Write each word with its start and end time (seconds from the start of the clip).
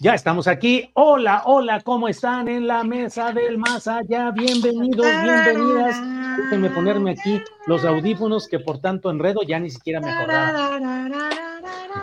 Ya 0.00 0.14
estamos 0.14 0.46
aquí. 0.46 0.88
Hola, 0.94 1.42
hola, 1.46 1.80
¿cómo 1.80 2.08
están 2.08 2.46
en 2.46 2.68
la 2.68 2.84
mesa 2.84 3.32
del 3.32 3.58
más 3.58 3.88
allá? 3.88 4.30
Bienvenidos, 4.30 5.04
bienvenidas. 5.24 6.00
Déjenme 6.38 6.70
ponerme 6.70 7.10
aquí 7.10 7.42
los 7.66 7.84
audífonos 7.84 8.46
que 8.46 8.60
por 8.60 8.80
tanto 8.80 9.10
enredo 9.10 9.40
ya 9.42 9.58
ni 9.58 9.70
siquiera 9.70 10.00
me 10.00 10.10
acordaba. 10.10 10.78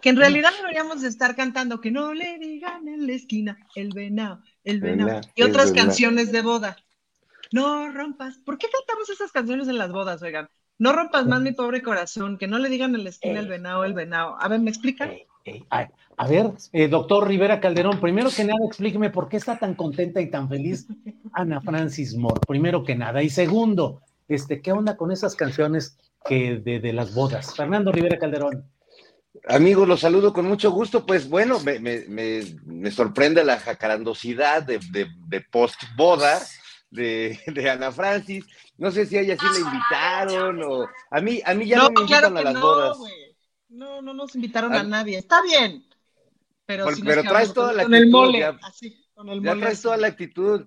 Que 0.00 0.08
en 0.08 0.16
realidad 0.16 0.50
deberíamos 0.56 1.02
de 1.02 1.08
estar 1.08 1.36
cantando 1.36 1.80
que 1.80 1.90
no 1.90 2.14
le 2.14 2.38
digan 2.38 2.88
en 2.88 3.06
la 3.06 3.12
esquina 3.12 3.58
el 3.74 3.90
venado, 3.90 4.42
el 4.64 4.80
venado. 4.80 5.20
Y 5.34 5.42
otras 5.42 5.72
canciones 5.72 6.32
de 6.32 6.40
boda. 6.40 6.76
No 7.52 7.92
rompas. 7.92 8.38
¿Por 8.38 8.56
qué 8.56 8.66
cantamos 8.70 9.10
esas 9.10 9.30
canciones 9.30 9.68
en 9.68 9.76
las 9.76 9.92
bodas, 9.92 10.22
oigan? 10.22 10.48
No 10.78 10.92
rompas 10.92 11.26
más 11.26 11.40
mi 11.40 11.52
pobre 11.52 11.82
corazón, 11.82 12.36
que 12.36 12.48
no 12.48 12.58
le 12.58 12.68
digan 12.68 12.94
en 12.94 13.04
la 13.04 13.10
esquina 13.10 13.38
el 13.38 13.48
venado, 13.48 13.84
el 13.84 13.94
venado. 13.94 14.36
A 14.40 14.48
ver, 14.48 14.60
¿me 14.60 14.70
explican? 14.70 15.12
A 16.16 16.28
ver, 16.28 16.52
eh, 16.72 16.88
doctor 16.88 17.28
Rivera 17.28 17.60
Calderón, 17.60 18.00
primero 18.00 18.30
que 18.30 18.44
nada, 18.44 18.58
explíqueme 18.66 19.10
por 19.10 19.28
qué 19.28 19.36
está 19.36 19.58
tan 19.58 19.74
contenta 19.74 20.20
y 20.20 20.30
tan 20.30 20.48
feliz 20.48 20.86
Ana 21.32 21.60
Francis 21.60 22.14
Moore, 22.14 22.40
primero 22.46 22.82
que 22.82 22.94
nada. 22.94 23.22
Y 23.22 23.30
segundo, 23.30 24.00
este, 24.28 24.62
¿qué 24.62 24.72
onda 24.72 24.96
con 24.96 25.12
esas 25.12 25.36
canciones 25.36 25.98
que 26.24 26.56
de, 26.56 26.80
de 26.80 26.92
las 26.92 27.14
bodas? 27.14 27.54
Fernando 27.54 27.92
Rivera 27.92 28.18
Calderón. 28.18 28.64
Amigos, 29.46 29.86
los 29.86 30.00
saludo 30.00 30.32
con 30.32 30.46
mucho 30.46 30.70
gusto. 30.70 31.04
Pues 31.04 31.28
bueno, 31.28 31.60
me, 31.60 31.78
me, 31.78 32.04
me, 32.08 32.40
me 32.64 32.90
sorprende 32.90 33.44
la 33.44 33.58
jacarandosidad 33.58 34.62
de, 34.62 34.78
de, 34.90 35.08
de 35.26 35.40
post-boda 35.40 36.40
de, 36.94 37.38
de, 37.46 37.70
Ana 37.70 37.92
Francis. 37.92 38.44
No 38.78 38.90
sé 38.90 39.06
si 39.06 39.16
a 39.16 39.20
ella 39.20 39.36
sí 39.38 39.46
la 39.52 39.70
invitaron 39.70 40.62
o... 40.62 40.88
A 41.10 41.20
mí, 41.20 41.40
a 41.44 41.54
mí 41.54 41.66
ya 41.66 41.78
no, 41.78 41.84
no 41.84 41.90
me 41.90 42.00
invitan 42.00 42.20
claro 42.20 42.38
a 42.38 42.42
las 42.42 42.54
no, 42.54 42.60
bodas. 42.60 42.98
Wey. 42.98 43.36
No, 43.68 44.02
no 44.02 44.14
nos 44.14 44.34
invitaron 44.34 44.72
a, 44.72 44.80
a 44.80 44.84
nadie. 44.84 45.18
Está 45.18 45.42
bien. 45.42 45.84
Pero, 46.66 46.84
Por, 46.84 46.94
sí 46.94 47.02
pero 47.04 47.22
traes 47.22 47.52
toda 47.52 47.68
con, 47.68 47.76
la 47.76 47.82
con 47.82 47.94
actitud. 47.94 48.06
el 48.06 48.10
mole. 48.10 48.38
Ya, 48.38 48.58
así, 48.62 49.06
con 49.14 49.28
el 49.28 49.42
ya 49.42 49.50
mole 49.50 49.60
traes 49.60 49.74
así. 49.74 49.82
toda 49.82 49.96
la 49.96 50.06
actitud. 50.06 50.66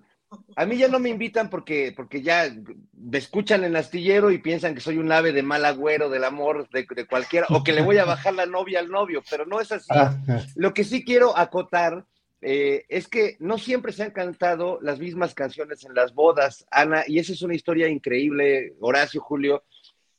A 0.56 0.66
mí 0.66 0.76
ya 0.76 0.88
no 0.88 0.98
me 0.98 1.08
invitan 1.08 1.48
porque, 1.48 1.94
porque 1.96 2.20
ya 2.20 2.54
me 2.92 3.16
escuchan 3.16 3.64
en 3.64 3.76
astillero 3.76 4.30
y 4.30 4.38
piensan 4.38 4.74
que 4.74 4.82
soy 4.82 4.98
un 4.98 5.10
ave 5.10 5.32
de 5.32 5.42
mal 5.42 5.64
agüero 5.64 6.10
del 6.10 6.24
amor 6.24 6.68
de, 6.68 6.86
de 6.94 7.06
cualquiera, 7.06 7.46
o 7.48 7.64
que 7.64 7.72
le 7.72 7.80
voy 7.80 7.96
a 7.96 8.04
bajar 8.04 8.34
la 8.34 8.44
novia 8.44 8.80
al 8.80 8.90
novio, 8.90 9.22
pero 9.30 9.46
no 9.46 9.58
es 9.58 9.72
así. 9.72 9.88
Lo 10.54 10.74
que 10.74 10.84
sí 10.84 11.02
quiero 11.02 11.36
acotar 11.36 12.04
eh, 12.40 12.84
es 12.88 13.08
que 13.08 13.36
no 13.40 13.58
siempre 13.58 13.92
se 13.92 14.04
han 14.04 14.12
cantado 14.12 14.78
las 14.80 14.98
mismas 14.98 15.34
canciones 15.34 15.84
en 15.84 15.94
las 15.94 16.14
bodas, 16.14 16.66
Ana, 16.70 17.04
y 17.06 17.18
esa 17.18 17.32
es 17.32 17.42
una 17.42 17.54
historia 17.54 17.88
increíble, 17.88 18.74
Horacio, 18.80 19.20
Julio, 19.20 19.64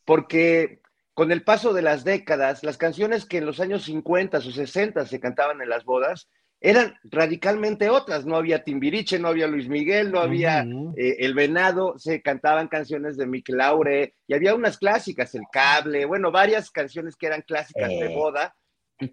porque 0.06 0.82
con 1.14 1.32
el 1.32 1.44
paso 1.44 1.74
de 1.74 1.82
las 1.82 2.04
décadas, 2.04 2.64
las 2.64 2.78
canciones 2.78 3.26
que 3.26 3.38
en 3.38 3.46
los 3.46 3.60
años 3.60 3.84
50 3.84 4.38
o 4.38 4.42
60 4.42 5.06
se 5.06 5.20
cantaban 5.20 5.62
en 5.62 5.70
las 5.70 5.84
bodas, 5.86 6.30
eran 6.62 6.96
radicalmente 7.04 7.90
otras. 7.90 8.26
No 8.26 8.36
había 8.36 8.64
Timbiriche, 8.64 9.20
no 9.20 9.30
había 9.30 9.48
Luis 9.48 9.68
Miguel, 9.68 10.12
no 10.12 10.20
había 10.20 10.64
uh 10.66 10.68
-huh. 10.68 10.94
eh, 10.98 11.18
El 11.20 11.34
Venado, 11.34 11.98
se 11.98 12.22
cantaban 12.22 12.68
canciones 12.68 13.18
de 13.18 13.26
Mick 13.26 13.50
Laure 13.50 14.16
y 14.28 14.34
había 14.34 14.56
unas 14.56 14.78
clásicas, 14.78 15.34
El 15.36 15.44
Cable, 15.52 16.06
bueno, 16.06 16.32
varias 16.32 16.70
canciones 16.72 17.16
que 17.16 17.28
eran 17.28 17.42
clásicas 17.42 17.92
eh, 17.92 18.00
de 18.04 18.16
boda. 18.16 18.56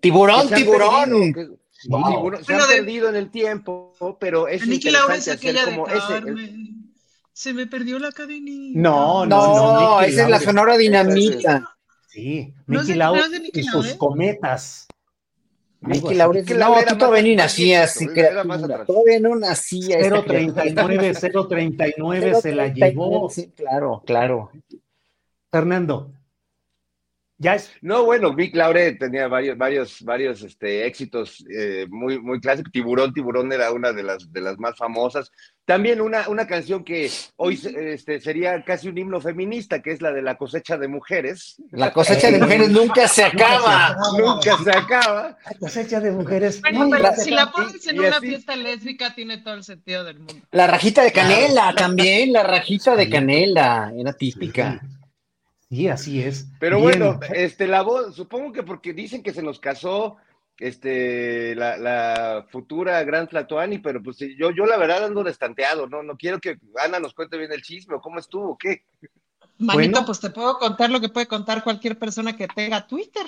Tiburón, 0.00 0.48
tiburón. 0.48 1.10
Perdido, 1.10 1.34
que, 1.34 1.65
wow. 1.88 2.08
tiburón 2.08 2.44
se 2.44 2.52
bueno, 2.52 2.64
han 2.64 2.70
de, 2.70 2.76
perdido 2.76 3.08
en 3.08 3.16
el 3.16 3.30
tiempo, 3.30 4.16
pero 4.18 4.48
es 4.48 4.66
interesante 4.66 5.30
hacer 5.30 5.64
como 5.64 5.88
ese. 5.88 6.16
El, 6.16 6.86
se 7.32 7.52
me 7.52 7.66
perdió 7.66 7.98
la 7.98 8.12
cadenita. 8.12 8.80
No, 8.80 9.26
no, 9.26 9.54
no, 9.54 9.80
no 9.80 10.00
esa 10.00 10.22
es 10.24 10.30
la 10.30 10.40
Sonora 10.40 10.76
Dinamita. 10.78 11.76
Sí, 12.08 12.54
Mickey 12.66 12.92
¿No 12.92 12.96
Laure 12.96 13.50
y 13.52 13.62
sus 13.62 13.94
cometas. 13.94 14.86
Mickey 15.80 16.14
Laure, 16.14 16.42
no, 16.42 16.74
tú 16.88 16.96
todavía 16.96 17.22
ni 17.22 17.36
nacías, 17.36 17.92
sí, 17.92 18.06
todavía 18.86 19.20
no 19.20 19.36
nacía. 19.36 19.98
039, 19.98 21.12
039 21.14 22.40
se 22.40 22.54
la 22.54 22.68
llevó. 22.68 23.28
Sí, 23.28 23.52
claro, 23.54 24.02
claro. 24.06 24.50
Fernando. 25.50 26.10
Ya 27.38 27.54
es. 27.54 27.70
No, 27.82 28.04
bueno, 28.04 28.34
Vic 28.34 28.54
Laure 28.54 28.92
tenía 28.92 29.28
varios, 29.28 29.58
varios, 29.58 30.02
varios 30.02 30.42
este, 30.42 30.86
éxitos 30.86 31.44
eh, 31.54 31.86
muy, 31.90 32.18
muy 32.18 32.40
clásicos. 32.40 32.72
Tiburón, 32.72 33.12
Tiburón 33.12 33.52
era 33.52 33.72
una 33.72 33.92
de 33.92 34.02
las, 34.02 34.32
de 34.32 34.40
las 34.40 34.58
más 34.58 34.76
famosas. 34.76 35.30
También 35.66 36.00
una, 36.00 36.28
una 36.28 36.46
canción 36.46 36.82
que 36.82 37.10
hoy 37.36 37.60
este, 37.76 38.20
sería 38.20 38.64
casi 38.64 38.88
un 38.88 38.96
himno 38.96 39.20
feminista, 39.20 39.82
que 39.82 39.90
es 39.90 40.00
la 40.00 40.12
de 40.12 40.22
la 40.22 40.36
cosecha 40.36 40.78
de 40.78 40.88
mujeres. 40.88 41.60
La 41.72 41.92
cosecha 41.92 42.30
de 42.30 42.38
mujeres 42.38 42.70
nunca 42.70 43.06
se 43.06 43.24
acaba. 43.24 43.96
Nunca 44.16 44.56
se 44.64 44.70
acaba. 44.70 45.36
La 45.44 45.58
cosecha 45.58 46.00
de 46.00 46.12
mujeres. 46.12 46.62
Bueno, 46.62 46.88
pero 46.90 47.10
si 47.16 47.32
la 47.32 47.50
pones 47.50 47.86
en 47.86 47.98
una 47.98 48.16
así, 48.16 48.28
fiesta 48.28 48.56
lésbica, 48.56 49.14
tiene 49.14 49.38
todo 49.38 49.54
el 49.54 49.64
sentido 49.64 50.04
del 50.04 50.20
mundo. 50.20 50.46
La 50.52 50.68
rajita 50.68 51.02
de 51.02 51.12
canela 51.12 51.74
también, 51.74 52.32
la 52.32 52.44
rajita 52.44 52.96
de 52.96 53.10
canela, 53.10 53.92
era 53.94 54.12
típica. 54.14 54.80
Sí. 54.80 54.95
Sí, 55.70 55.88
así 55.88 56.22
es. 56.22 56.46
Pero 56.60 56.76
Bien. 56.76 56.98
bueno, 57.00 57.20
este, 57.34 57.66
la 57.66 57.82
voz, 57.82 58.14
supongo 58.14 58.52
que 58.52 58.62
porque 58.62 58.92
dicen 58.92 59.22
que 59.22 59.32
se 59.32 59.42
nos 59.42 59.58
casó 59.58 60.16
este, 60.58 61.54
la, 61.54 61.76
la 61.76 62.46
futura 62.50 63.02
Gran 63.04 63.28
Tlatoani, 63.28 63.78
pero 63.78 64.02
pues 64.02 64.18
yo, 64.18 64.50
yo 64.50 64.64
la 64.64 64.76
verdad 64.76 65.04
ando 65.04 65.24
destanteado, 65.24 65.86
¿no? 65.86 66.02
No 66.02 66.16
quiero 66.16 66.40
que 66.40 66.58
Ana 66.82 67.00
nos 67.00 67.14
cuente 67.14 67.36
bien 67.36 67.52
el 67.52 67.62
chisme 67.62 67.96
o 67.96 68.00
cómo 68.00 68.18
estuvo, 68.18 68.50
o 68.52 68.58
qué. 68.58 68.84
Manito, 69.58 69.92
bueno. 69.92 70.06
pues 70.06 70.20
te 70.20 70.30
puedo 70.30 70.58
contar 70.58 70.90
lo 70.90 71.00
que 71.00 71.08
puede 71.08 71.26
contar 71.26 71.64
cualquier 71.64 71.98
persona 71.98 72.36
que 72.36 72.46
tenga 72.46 72.86
Twitter. 72.86 73.26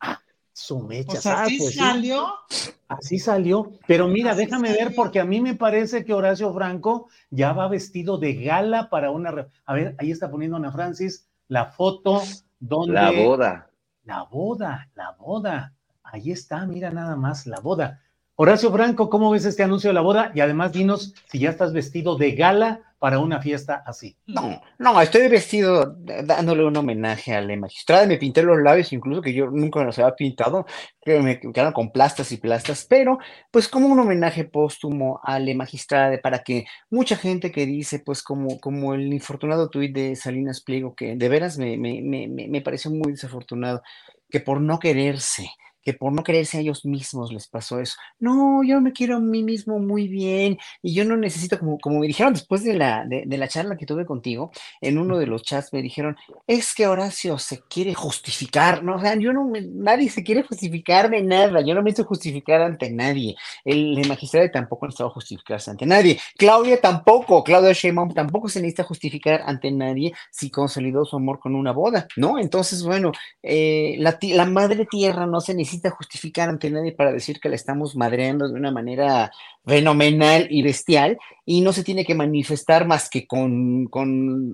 Ah, 0.00 0.20
su 0.52 0.80
mecha. 0.80 1.12
Pues 1.12 1.26
así 1.26 1.54
ah, 1.54 1.58
pues 1.58 1.74
salió. 1.74 2.34
Sí. 2.48 2.70
Así 2.88 3.18
salió. 3.18 3.72
Pero 3.86 4.08
mira, 4.08 4.32
así 4.32 4.44
déjame 4.44 4.68
salió. 4.68 4.84
ver, 4.86 4.94
porque 4.94 5.20
a 5.20 5.24
mí 5.24 5.40
me 5.40 5.54
parece 5.54 6.04
que 6.04 6.14
Horacio 6.14 6.52
Franco 6.52 7.08
ya 7.30 7.52
va 7.52 7.68
vestido 7.68 8.18
de 8.18 8.34
gala 8.34 8.88
para 8.90 9.10
una. 9.10 9.48
A 9.66 9.74
ver, 9.74 9.94
ahí 9.98 10.10
está 10.10 10.30
poniendo 10.30 10.56
Ana 10.56 10.72
Francis 10.72 11.28
la 11.48 11.66
foto 11.66 12.22
donde... 12.58 12.94
La 12.94 13.10
boda. 13.10 13.70
La 14.04 14.22
boda, 14.24 14.88
la 14.94 15.12
boda. 15.12 15.72
Ahí 16.02 16.30
está, 16.30 16.66
mira 16.66 16.90
nada 16.90 17.16
más, 17.16 17.46
la 17.46 17.60
boda. 17.60 18.00
Horacio 18.36 18.72
Franco, 18.72 19.08
¿cómo 19.08 19.30
ves 19.30 19.44
este 19.44 19.62
anuncio 19.62 19.90
de 19.90 19.94
la 19.94 20.00
boda? 20.00 20.32
Y 20.34 20.40
además 20.40 20.72
dinos 20.72 21.14
si 21.26 21.38
ya 21.38 21.50
estás 21.50 21.72
vestido 21.72 22.16
de 22.16 22.32
gala 22.32 22.80
para 23.04 23.18
una 23.18 23.38
fiesta 23.38 23.82
así. 23.84 24.16
No, 24.26 24.62
no, 24.78 24.98
estoy 24.98 25.28
vestido 25.28 25.94
dándole 26.24 26.64
un 26.64 26.74
homenaje 26.74 27.34
a 27.34 27.42
la 27.42 27.54
magistrada, 27.54 28.06
me 28.06 28.16
pinté 28.16 28.42
los 28.42 28.58
labios, 28.62 28.94
incluso 28.94 29.20
que 29.20 29.34
yo 29.34 29.50
nunca 29.50 29.84
los 29.84 29.98
había 29.98 30.14
pintado, 30.14 30.64
que 31.02 31.20
me 31.20 31.38
quedaron 31.38 31.74
con 31.74 31.92
plastas 31.92 32.32
y 32.32 32.38
plastas, 32.38 32.86
pero 32.88 33.18
pues 33.50 33.68
como 33.68 33.88
un 33.88 34.00
homenaje 34.00 34.44
póstumo 34.44 35.20
a 35.22 35.38
la 35.38 35.54
magistrada, 35.54 36.18
para 36.22 36.38
que 36.38 36.64
mucha 36.88 37.14
gente 37.16 37.52
que 37.52 37.66
dice, 37.66 37.98
pues 37.98 38.22
como, 38.22 38.58
como 38.58 38.94
el 38.94 39.12
infortunado 39.12 39.68
tuit 39.68 39.94
de 39.94 40.16
Salinas 40.16 40.62
Pliego, 40.62 40.94
que 40.94 41.14
de 41.14 41.28
veras 41.28 41.58
me, 41.58 41.76
me, 41.76 42.00
me, 42.00 42.26
me 42.48 42.62
pareció 42.62 42.90
muy 42.90 43.12
desafortunado, 43.12 43.82
que 44.30 44.40
por 44.40 44.62
no 44.62 44.78
quererse, 44.78 45.50
que 45.84 45.92
por 45.92 46.12
no 46.12 46.22
quererse 46.22 46.58
a 46.58 46.60
ellos 46.60 46.84
mismos 46.84 47.32
les 47.32 47.46
pasó 47.48 47.80
eso. 47.80 47.96
No, 48.18 48.62
yo 48.64 48.80
me 48.80 48.92
quiero 48.92 49.16
a 49.16 49.20
mí 49.20 49.42
mismo 49.42 49.78
muy 49.78 50.08
bien 50.08 50.58
y 50.82 50.94
yo 50.94 51.04
no 51.04 51.16
necesito, 51.16 51.58
como, 51.58 51.78
como 51.78 52.00
me 52.00 52.06
dijeron 52.06 52.32
después 52.32 52.64
de 52.64 52.74
la, 52.74 53.04
de, 53.06 53.24
la 53.36 53.48
charla 53.48 53.76
que 53.76 53.86
tuve 53.86 54.06
contigo, 54.06 54.50
en 54.80 54.98
uno 54.98 55.18
de 55.18 55.26
los 55.26 55.42
chats 55.42 55.72
me 55.72 55.82
dijeron, 55.82 56.16
es 56.46 56.74
que 56.74 56.86
Horacio 56.86 57.38
se 57.38 57.62
quiere 57.62 57.94
justificar, 57.94 58.82
no, 58.82 58.96
o 58.96 59.00
sea, 59.00 59.16
yo 59.16 59.32
no, 59.32 59.50
nadie 59.72 60.08
se 60.08 60.22
quiere 60.22 60.42
justificar 60.42 61.10
de 61.10 61.22
nada, 61.22 61.60
yo 61.60 61.74
no 61.74 61.82
me 61.82 61.90
hice 61.90 62.04
justificar 62.04 62.62
ante 62.62 62.90
nadie, 62.90 63.36
el, 63.64 63.98
el 63.98 64.08
magistrado 64.08 64.48
tampoco 64.50 64.86
necesitaba 64.86 65.10
justificarse 65.10 65.70
ante 65.70 65.86
nadie, 65.86 66.18
Claudia 66.36 66.80
tampoco, 66.80 67.44
Claudia 67.44 67.72
Sheinbaum 67.72 68.14
tampoco 68.14 68.48
se 68.48 68.60
necesita 68.60 68.84
justificar 68.84 69.42
ante 69.44 69.70
nadie 69.70 70.12
si 70.30 70.50
consolidó 70.50 71.04
su 71.04 71.16
amor 71.16 71.38
con 71.40 71.54
una 71.54 71.72
boda, 71.72 72.06
¿no? 72.16 72.38
Entonces, 72.38 72.82
bueno, 72.82 73.12
eh, 73.42 73.96
la, 73.98 74.18
la 74.20 74.46
madre 74.46 74.86
tierra 74.86 75.26
no 75.26 75.40
se 75.40 75.54
necesita 75.54 75.73
justificar 75.90 76.48
ante 76.48 76.70
nadie 76.70 76.92
para 76.92 77.12
decir 77.12 77.40
que 77.40 77.48
la 77.48 77.56
estamos 77.56 77.96
madreando 77.96 78.48
de 78.48 78.54
una 78.54 78.70
manera 78.70 79.30
fenomenal 79.66 80.46
y 80.50 80.62
bestial 80.62 81.18
y 81.46 81.60
no 81.60 81.72
se 81.72 81.84
tiene 81.84 82.04
que 82.04 82.14
manifestar 82.14 82.86
más 82.86 83.10
que 83.10 83.26
con, 83.26 83.86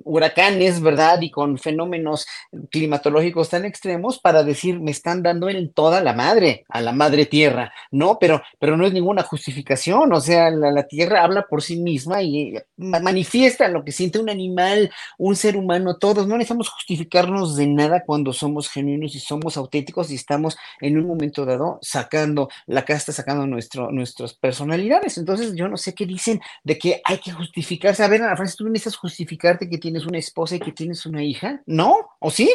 huracanes, 0.04 0.80
¿verdad? 0.80 1.20
Y 1.20 1.30
con 1.30 1.58
fenómenos 1.58 2.26
climatológicos 2.70 3.48
tan 3.48 3.64
extremos 3.64 4.18
para 4.18 4.42
decir, 4.42 4.80
me 4.80 4.90
están 4.90 5.22
dando 5.22 5.48
en 5.48 5.72
toda 5.72 6.00
la 6.02 6.12
madre, 6.12 6.64
a 6.68 6.80
la 6.80 6.92
madre 6.92 7.26
tierra, 7.26 7.72
¿no? 7.92 8.18
Pero, 8.18 8.42
pero 8.58 8.76
no 8.76 8.86
es 8.86 8.92
ninguna 8.92 9.22
justificación, 9.22 10.12
o 10.12 10.20
sea, 10.20 10.50
la, 10.50 10.72
la 10.72 10.86
tierra 10.86 11.22
habla 11.22 11.46
por 11.48 11.62
sí 11.62 11.76
misma 11.76 12.22
y 12.22 12.54
manifiesta 12.76 13.68
lo 13.68 13.84
que 13.84 13.92
siente 13.92 14.18
un 14.18 14.30
animal, 14.30 14.90
un 15.18 15.36
ser 15.36 15.56
humano, 15.56 15.96
todos, 15.96 16.26
no 16.26 16.36
necesitamos 16.36 16.70
justificarnos 16.70 17.56
de 17.56 17.66
nada 17.68 18.02
cuando 18.04 18.32
somos 18.32 18.68
genuinos 18.68 19.14
y 19.14 19.20
somos 19.20 19.56
auténticos 19.56 20.10
y 20.10 20.16
estamos 20.16 20.56
en 20.80 20.98
un 20.98 21.06
momento 21.10 21.44
dado 21.44 21.78
sacando 21.82 22.48
la 22.66 22.84
casta, 22.84 23.12
sacando 23.12 23.46
nuestras 23.46 24.34
personalidades. 24.34 25.18
Entonces, 25.18 25.54
yo 25.54 25.68
no 25.68 25.76
sé 25.76 25.94
qué 25.94 26.06
dicen 26.06 26.40
de 26.64 26.78
que 26.78 27.00
hay 27.04 27.18
que 27.18 27.32
justificarse. 27.32 28.02
A 28.02 28.08
ver, 28.08 28.22
Ana 28.22 28.36
Francis, 28.36 28.56
¿tú 28.56 28.68
necesitas 28.68 28.96
justificarte 28.96 29.68
que 29.68 29.78
tienes 29.78 30.06
una 30.06 30.18
esposa 30.18 30.56
y 30.56 30.60
que 30.60 30.72
tienes 30.72 31.06
una 31.06 31.22
hija? 31.22 31.62
¿No? 31.66 32.10
¿O 32.18 32.30
sí? 32.30 32.50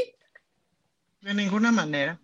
De 1.22 1.34
ninguna 1.34 1.72
manera. 1.72 2.20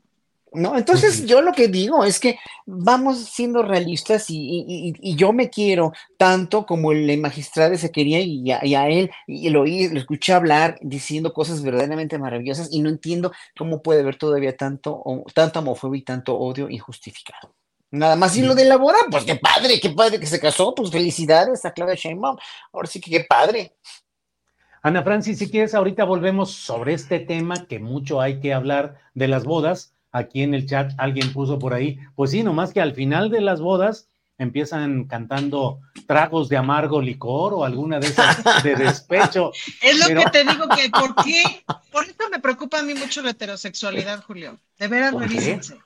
No, 0.54 0.78
entonces 0.78 1.26
yo 1.26 1.42
lo 1.42 1.54
que 1.54 1.70
digo 1.70 2.04
es 2.04 2.20
que 2.20 2.38
vamos 2.66 3.20
siendo 3.20 3.64
realistas 3.64 4.26
y, 4.28 4.94
yo 5.16 5.32
me 5.32 5.50
quiero 5.50 5.94
tanto 6.18 6.66
como 6.66 6.92
el 6.92 7.18
magistrado 7.22 7.78
se 7.78 7.92
quería 7.92 8.20
y 8.20 8.52
a, 8.52 8.90
él 8.90 9.12
y 9.28 9.50
lo 9.50 9.62
oí, 9.62 9.88
lo 9.88 9.98
escuché 9.98 10.34
hablar 10.34 10.78
diciendo 10.82 11.32
cosas 11.32 11.64
verdaderamente 11.64 12.20
maravillosas 12.20 12.68
y 12.70 12.82
no 12.82 12.90
entiendo 12.90 13.32
cómo 13.58 13.82
puede 13.82 14.02
haber 14.02 14.18
todavía 14.18 14.58
tanto, 14.58 15.02
tanta 15.34 15.60
homofobia 15.60 16.00
y 16.00 16.04
tanto 16.04 16.38
odio 16.38 16.70
injustificado. 16.70 17.56
Nada 17.92 18.18
más 18.18 18.36
y 18.36 18.42
lo 18.42 18.54
de 18.54 18.66
la 18.66 18.78
boda, 18.78 18.98
pues 19.10 19.24
qué 19.24 19.36
padre, 19.36 19.80
qué 19.80 19.90
padre 19.92 20.20
que 20.20 20.26
se 20.26 20.40
casó, 20.40 20.76
pues 20.76 20.92
felicidades 20.92 21.64
a 21.64 21.72
Claudia 21.72 21.96
Sheinbaum. 21.96 22.38
Ahora 22.74 22.88
sí 22.88 23.00
que 23.00 23.12
qué 23.12 23.26
padre. 23.28 23.76
Ana 24.82 25.04
Francis, 25.04 25.38
si 25.40 25.50
quieres, 25.50 25.76
ahorita 25.76 26.04
volvemos 26.06 26.52
sobre 26.52 26.94
este 26.94 27.20
tema 27.20 27.68
que 27.68 27.80
mucho 27.80 28.20
hay 28.20 28.40
que 28.40 28.54
hablar 28.54 29.00
de 29.14 29.28
las 29.28 29.44
bodas. 29.44 29.94
Aquí 30.12 30.44
en 30.44 30.54
el 30.54 30.68
chat 30.68 30.94
alguien 30.98 31.32
puso 31.32 31.58
por 31.58 31.74
ahí, 31.74 32.00
pues 32.16 32.32
sí, 32.32 32.44
nomás 32.44 32.74
que 32.74 32.82
al 32.82 32.94
final 32.94 33.30
de 33.30 33.42
las 33.42 33.62
bodas 33.62 34.10
empiezan 34.38 35.06
cantando 35.06 35.80
tragos 36.08 36.50
de 36.50 36.58
amargo 36.58 37.00
licor 37.00 37.54
o 37.54 37.64
alguna 37.64 38.00
de 38.00 38.08
esas 38.08 38.44
de 38.64 38.76
despecho. 38.76 39.52
Es 39.82 40.00
lo 40.00 40.08
que 40.08 40.30
te 40.32 40.44
digo 40.44 40.68
que, 40.70 40.90
¿por 40.90 41.16
qué? 41.24 41.64
Por 41.92 42.06
eso 42.06 42.30
me 42.32 42.40
preocupa 42.40 42.80
a 42.80 42.84
mí 42.84 42.94
mucho 42.96 43.22
la 43.22 43.32
heterosexualidad, 43.32 44.24
Julio. 44.24 44.60
De 44.80 44.88
veras, 44.88 45.14
revísense. 45.14 45.78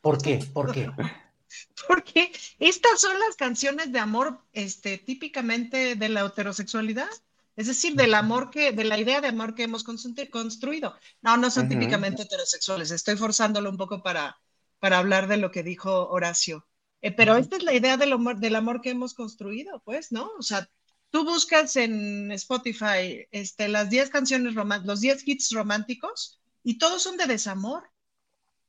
¿Por 0.00 0.22
qué? 0.22 0.38
¿Por 0.52 0.72
qué? 0.72 0.90
Porque 1.88 2.32
estas 2.58 3.00
son 3.00 3.18
las 3.18 3.36
canciones 3.36 3.92
de 3.92 3.98
amor 3.98 4.38
este, 4.52 4.98
típicamente 4.98 5.96
de 5.96 6.08
la 6.08 6.24
heterosexualidad. 6.24 7.08
Es 7.58 7.66
decir, 7.66 7.96
del 7.96 8.14
amor 8.14 8.50
que, 8.50 8.70
de 8.70 8.84
la 8.84 9.00
idea 9.00 9.20
de 9.20 9.26
amor 9.26 9.56
que 9.56 9.64
hemos 9.64 9.82
construido. 9.82 10.94
No, 11.22 11.36
no 11.36 11.50
son 11.50 11.68
típicamente 11.68 12.22
heterosexuales. 12.22 12.92
Estoy 12.92 13.16
forzándolo 13.16 13.68
un 13.68 13.76
poco 13.76 14.00
para, 14.00 14.38
para 14.78 14.98
hablar 14.98 15.26
de 15.26 15.38
lo 15.38 15.50
que 15.50 15.64
dijo 15.64 16.08
Horacio. 16.08 16.68
Eh, 17.02 17.10
pero 17.10 17.36
esta 17.36 17.56
es 17.56 17.64
la 17.64 17.74
idea 17.74 17.96
del 17.96 18.12
amor, 18.12 18.38
del 18.38 18.54
amor 18.54 18.80
que 18.80 18.90
hemos 18.90 19.12
construido, 19.12 19.82
pues, 19.84 20.12
¿no? 20.12 20.30
O 20.38 20.42
sea, 20.42 20.70
tú 21.10 21.24
buscas 21.24 21.74
en 21.74 22.30
Spotify 22.30 23.26
este, 23.32 23.66
las 23.66 23.90
10 23.90 24.10
canciones 24.10 24.54
románticas, 24.54 24.86
los 24.86 25.00
10 25.00 25.26
hits 25.26 25.50
románticos 25.50 26.40
y 26.62 26.78
todos 26.78 27.02
son 27.02 27.16
de 27.16 27.26
desamor. 27.26 27.90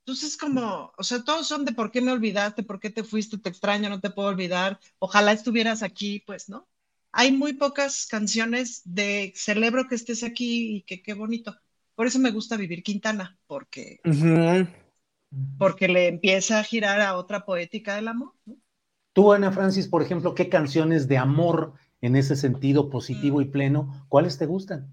Entonces, 0.00 0.36
como, 0.36 0.92
o 0.98 1.04
sea, 1.04 1.22
todos 1.22 1.46
son 1.46 1.64
de 1.64 1.70
por 1.70 1.92
qué 1.92 2.00
me 2.00 2.10
olvidaste, 2.10 2.64
por 2.64 2.80
qué 2.80 2.90
te 2.90 3.04
fuiste, 3.04 3.38
te 3.38 3.50
extraño, 3.50 3.88
no 3.88 4.00
te 4.00 4.10
puedo 4.10 4.30
olvidar, 4.30 4.80
ojalá 4.98 5.30
estuvieras 5.30 5.84
aquí, 5.84 6.24
pues, 6.26 6.48
¿no? 6.48 6.66
Hay 7.12 7.32
muy 7.32 7.54
pocas 7.54 8.06
canciones 8.06 8.82
de 8.84 9.32
celebro 9.34 9.88
que 9.88 9.96
estés 9.96 10.22
aquí 10.22 10.76
y 10.76 10.82
que 10.82 11.02
qué 11.02 11.14
bonito. 11.14 11.56
Por 11.94 12.06
eso 12.06 12.18
me 12.18 12.30
gusta 12.30 12.56
vivir 12.56 12.82
Quintana, 12.82 13.38
porque, 13.46 14.00
porque 15.58 15.88
le 15.88 16.08
empieza 16.08 16.60
a 16.60 16.64
girar 16.64 17.00
a 17.00 17.16
otra 17.16 17.44
poética 17.44 17.96
del 17.96 18.08
amor. 18.08 18.32
¿no? 18.46 18.56
Tú, 19.12 19.32
Ana 19.32 19.50
Francis, 19.50 19.88
por 19.88 20.02
ejemplo, 20.02 20.34
¿qué 20.34 20.48
canciones 20.48 21.08
de 21.08 21.18
amor 21.18 21.74
en 22.00 22.16
ese 22.16 22.36
sentido 22.36 22.88
positivo 22.90 23.42
y 23.42 23.46
mm. 23.46 23.50
pleno, 23.50 24.06
cuáles 24.08 24.38
te 24.38 24.46
gustan? 24.46 24.88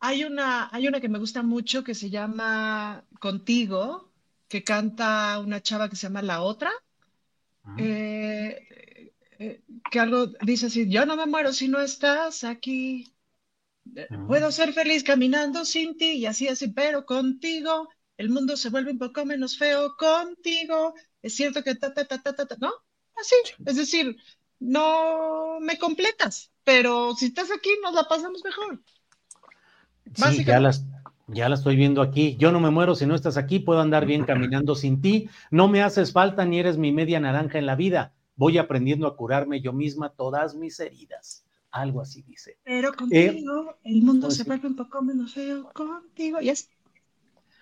Hay 0.00 0.24
una, 0.24 0.68
hay 0.72 0.88
una 0.88 1.00
que 1.00 1.08
me 1.08 1.20
gusta 1.20 1.42
mucho 1.42 1.84
que 1.84 1.94
se 1.94 2.10
llama 2.10 3.04
Contigo, 3.20 4.10
que 4.48 4.64
canta 4.64 5.38
una 5.38 5.62
chava 5.62 5.88
que 5.88 5.96
se 5.96 6.08
llama 6.08 6.22
La 6.22 6.42
Otra, 6.42 6.72
ah. 7.64 7.76
eh, 7.78 8.66
que 9.90 10.00
algo 10.00 10.26
dice 10.42 10.66
así, 10.66 10.88
yo 10.88 11.06
no 11.06 11.16
me 11.16 11.26
muero 11.26 11.52
si 11.52 11.68
no 11.68 11.80
estás 11.80 12.44
aquí, 12.44 13.14
ah. 13.96 14.24
puedo 14.26 14.50
ser 14.50 14.72
feliz 14.72 15.04
caminando 15.04 15.64
sin 15.64 15.96
ti 15.96 16.12
y 16.12 16.26
así, 16.26 16.48
así, 16.48 16.68
pero 16.68 17.04
contigo 17.04 17.88
el 18.16 18.30
mundo 18.30 18.56
se 18.56 18.70
vuelve 18.70 18.92
un 18.92 18.98
poco 18.98 19.24
menos 19.24 19.58
feo 19.58 19.96
contigo, 19.96 20.94
es 21.22 21.34
cierto 21.34 21.62
que 21.62 21.74
ta, 21.74 21.92
ta, 21.92 22.04
ta, 22.06 22.18
ta, 22.18 22.34
ta, 22.34 22.56
¿no? 22.60 22.72
Así, 23.16 23.34
es 23.66 23.76
decir, 23.76 24.16
no 24.60 25.58
me 25.60 25.78
completas, 25.78 26.52
pero 26.64 27.14
si 27.14 27.26
estás 27.26 27.50
aquí 27.50 27.70
nos 27.82 27.94
la 27.94 28.04
pasamos 28.04 28.42
mejor. 28.44 28.80
Sí, 30.14 30.44
ya 30.44 30.60
las, 30.60 30.84
ya 31.26 31.48
la 31.48 31.54
estoy 31.54 31.76
viendo 31.76 32.02
aquí. 32.02 32.36
Yo 32.38 32.52
no 32.52 32.60
me 32.60 32.70
muero 32.70 32.94
si 32.94 33.06
no 33.06 33.14
estás 33.14 33.36
aquí, 33.36 33.58
puedo 33.58 33.80
andar 33.80 34.06
bien 34.06 34.24
caminando 34.24 34.74
sin 34.74 35.00
ti. 35.00 35.28
No 35.50 35.68
me 35.68 35.82
haces 35.82 36.12
falta 36.12 36.44
ni 36.44 36.58
eres 36.58 36.78
mi 36.78 36.92
media 36.92 37.20
naranja 37.20 37.58
en 37.58 37.66
la 37.66 37.76
vida. 37.76 38.12
Voy 38.36 38.58
aprendiendo 38.58 39.06
a 39.06 39.16
curarme 39.16 39.60
yo 39.60 39.72
misma 39.72 40.10
todas 40.10 40.54
mis 40.54 40.78
heridas. 40.80 41.44
Algo 41.70 42.00
así 42.02 42.22
dice. 42.22 42.58
Pero 42.64 42.90
eh, 42.90 42.96
contigo 42.96 43.76
el 43.82 44.02
mundo 44.02 44.26
pues 44.26 44.36
se 44.36 44.44
vuelve 44.44 44.68
un 44.68 44.76
poco 44.76 45.02
menos 45.02 45.32
feo 45.32 45.70
contigo. 45.72 46.38
Yes. 46.40 46.68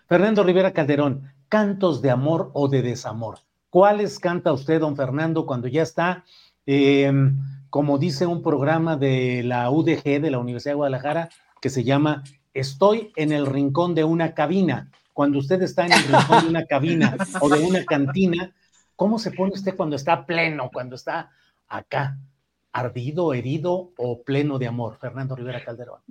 Fernando 0.08 0.42
Rivera 0.42 0.72
Calderón, 0.72 1.32
cantos 1.48 2.02
de 2.02 2.10
amor 2.10 2.50
o 2.54 2.68
de 2.68 2.82
desamor. 2.82 3.38
¿Cuáles 3.68 4.18
canta 4.18 4.52
usted, 4.52 4.80
don 4.80 4.96
Fernando, 4.96 5.46
cuando 5.46 5.68
ya 5.68 5.82
está, 5.82 6.24
em, 6.66 7.38
como 7.70 7.98
dice 7.98 8.26
un 8.26 8.42
programa 8.42 8.96
de 8.96 9.44
la 9.44 9.70
UDG, 9.70 10.20
de 10.20 10.30
la 10.32 10.40
Universidad 10.40 10.72
de 10.72 10.76
Guadalajara, 10.76 11.28
que 11.60 11.70
se 11.70 11.84
llama 11.84 12.24
estoy 12.52 13.12
en 13.14 13.30
el 13.30 13.46
rincón 13.46 13.94
de 13.94 14.02
una 14.02 14.34
cabina. 14.34 14.90
Cuando 15.12 15.38
usted 15.38 15.62
está 15.62 15.86
en 15.86 15.92
el 15.92 16.02
rincón 16.02 16.42
de 16.42 16.50
una 16.50 16.66
cabina 16.66 17.16
o 17.40 17.48
de 17.48 17.60
una 17.60 17.84
cantina, 17.84 18.52
¿cómo 19.00 19.18
se 19.18 19.30
pone 19.30 19.54
usted 19.54 19.76
cuando 19.76 19.96
está 19.96 20.26
pleno, 20.26 20.68
cuando 20.70 20.94
está 20.94 21.30
acá, 21.68 22.18
ardido, 22.70 23.32
herido 23.32 23.94
o 23.96 24.22
pleno 24.22 24.58
de 24.58 24.66
amor? 24.66 24.98
Fernando 24.98 25.34
Rivera 25.34 25.64
Calderón. 25.64 26.02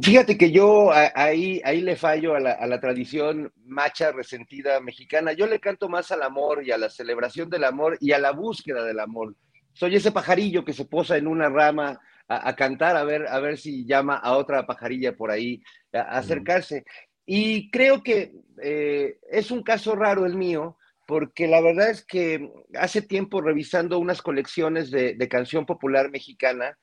Fíjate 0.00 0.38
que 0.38 0.50
yo 0.50 0.92
ahí, 0.92 1.60
ahí 1.62 1.82
le 1.82 1.94
fallo 1.94 2.34
a 2.34 2.40
la, 2.40 2.52
a 2.52 2.66
la, 2.66 2.80
tradición 2.80 3.52
macha 3.66 4.12
resentida 4.12 4.80
mexicana. 4.80 5.34
Yo 5.34 5.46
le 5.46 5.60
canto 5.60 5.90
más 5.90 6.10
al 6.10 6.22
amor 6.22 6.64
y 6.64 6.70
a 6.70 6.78
la 6.78 6.88
celebración 6.88 7.50
del 7.50 7.64
amor 7.64 7.98
y 8.00 8.12
a 8.12 8.18
la 8.18 8.30
búsqueda 8.30 8.82
del 8.82 9.00
amor. 9.00 9.34
Soy 9.74 9.96
ese 9.96 10.10
pajarillo 10.10 10.64
que 10.64 10.72
se 10.72 10.86
posa 10.86 11.18
en 11.18 11.26
una 11.26 11.50
rama 11.50 12.00
a, 12.28 12.56
cantar, 12.56 12.96
a 12.96 13.04
ver, 13.04 13.26
a 13.28 13.38
ver 13.40 13.58
si 13.58 13.84
llama 13.84 14.16
a 14.16 14.38
otra 14.38 14.64
pajarilla 14.64 15.14
por 15.14 15.30
ahí 15.30 15.62
a, 15.92 16.16
acercarse. 16.16 16.86
Y 17.26 17.70
creo 17.70 18.02
que 18.02 18.32
eh, 18.62 19.18
es 19.30 19.50
un 19.50 19.62
caso 19.62 19.94
raro 19.94 20.24
el 20.24 20.34
mío, 20.34 20.78
porque 21.06 21.46
la 21.46 21.60
verdad 21.60 21.90
es 21.90 22.04
que 22.04 22.50
hace 22.74 23.00
tiempo 23.00 23.40
revisando 23.40 23.98
unas 23.98 24.22
colecciones 24.22 24.90
de, 24.90 25.16
canción 25.28 25.64
popular 25.64 26.10
mexicana, 26.10 26.76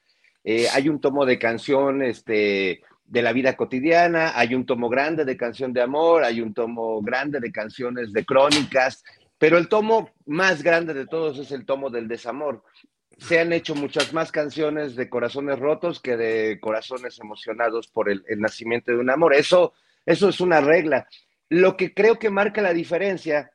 eh, 0.43 0.67
hay 0.73 0.89
un 0.89 0.99
tomo 0.99 1.25
de 1.25 1.37
canción 1.37 2.01
este, 2.01 2.81
de 3.05 3.21
la 3.21 3.33
vida 3.33 3.55
cotidiana, 3.55 4.31
hay 4.35 4.55
un 4.55 4.65
tomo 4.65 4.89
grande 4.89 5.25
de 5.25 5.37
canción 5.37 5.73
de 5.73 5.81
amor, 5.81 6.23
hay 6.23 6.41
un 6.41 6.53
tomo 6.53 7.01
grande 7.01 7.39
de 7.39 7.51
canciones 7.51 8.11
de 8.13 8.25
crónicas, 8.25 9.03
pero 9.37 9.57
el 9.57 9.67
tomo 9.67 10.11
más 10.25 10.63
grande 10.63 10.93
de 10.93 11.05
todos 11.05 11.37
es 11.37 11.51
el 11.51 11.65
tomo 11.65 11.89
del 11.89 12.07
desamor. 12.07 12.63
Se 13.17 13.39
han 13.39 13.53
hecho 13.53 13.75
muchas 13.75 14.13
más 14.13 14.31
canciones 14.31 14.95
de 14.95 15.09
corazones 15.09 15.59
rotos 15.59 16.01
que 16.01 16.17
de 16.17 16.59
corazones 16.59 17.19
emocionados 17.19 17.87
por 17.87 18.09
el, 18.09 18.23
nacimiento 18.37 18.91
de 18.91 18.97
un 18.97 19.09
amor. 19.09 19.33
Eso, 19.33 19.73
eso 20.05 20.29
es 20.29 20.39
una 20.39 20.61
regla. 20.61 21.07
Lo 21.49 21.77
que 21.77 21.93
creo 21.93 22.17
que 22.17 22.29
marca 22.29 22.61
la 22.61 22.73
diferencia 22.73 23.51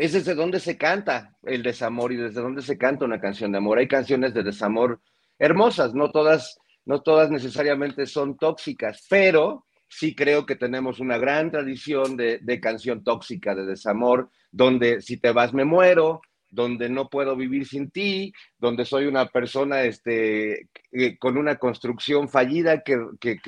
es 0.00 0.14
desde 0.14 0.34
dónde 0.34 0.60
se 0.60 0.78
canta 0.78 1.36
el 1.42 1.62
desamor 1.62 2.10
y 2.10 2.16
desde 2.16 2.40
dónde 2.40 2.62
se 2.62 2.78
canta 2.78 3.04
una 3.04 3.20
canción 3.20 3.52
de 3.52 3.58
amor. 3.58 3.76
Hay 3.76 3.86
canciones 3.86 4.32
de 4.32 4.42
desamor 4.42 5.02
hermosas, 5.38 5.92
no 5.92 6.10
todas, 6.10 6.58
no 6.86 7.02
todas 7.02 7.30
necesariamente 7.30 8.06
son 8.06 8.38
tóxicas, 8.38 9.04
pero 9.10 9.66
sí 9.88 10.14
creo 10.14 10.46
que 10.46 10.56
tenemos 10.56 11.00
una 11.00 11.18
gran 11.18 11.50
tradición 11.50 12.16
de, 12.16 12.60
canción 12.62 13.04
tóxica, 13.04 13.54
de 13.54 13.66
desamor, 13.66 14.30
donde 14.50 15.02
si 15.02 15.18
te 15.18 15.32
vas 15.32 15.52
me 15.52 15.66
muero, 15.66 16.22
donde 16.48 16.88
no 16.88 17.10
puedo 17.10 17.36
vivir 17.36 17.66
sin 17.66 17.90
ti, 17.90 18.32
donde 18.56 18.86
soy 18.86 19.04
una 19.04 19.26
persona 19.26 19.82
este, 19.82 20.70
con 21.18 21.36
una 21.36 21.56
construcción 21.56 22.30
fallida 22.30 22.82
que, 22.82 22.96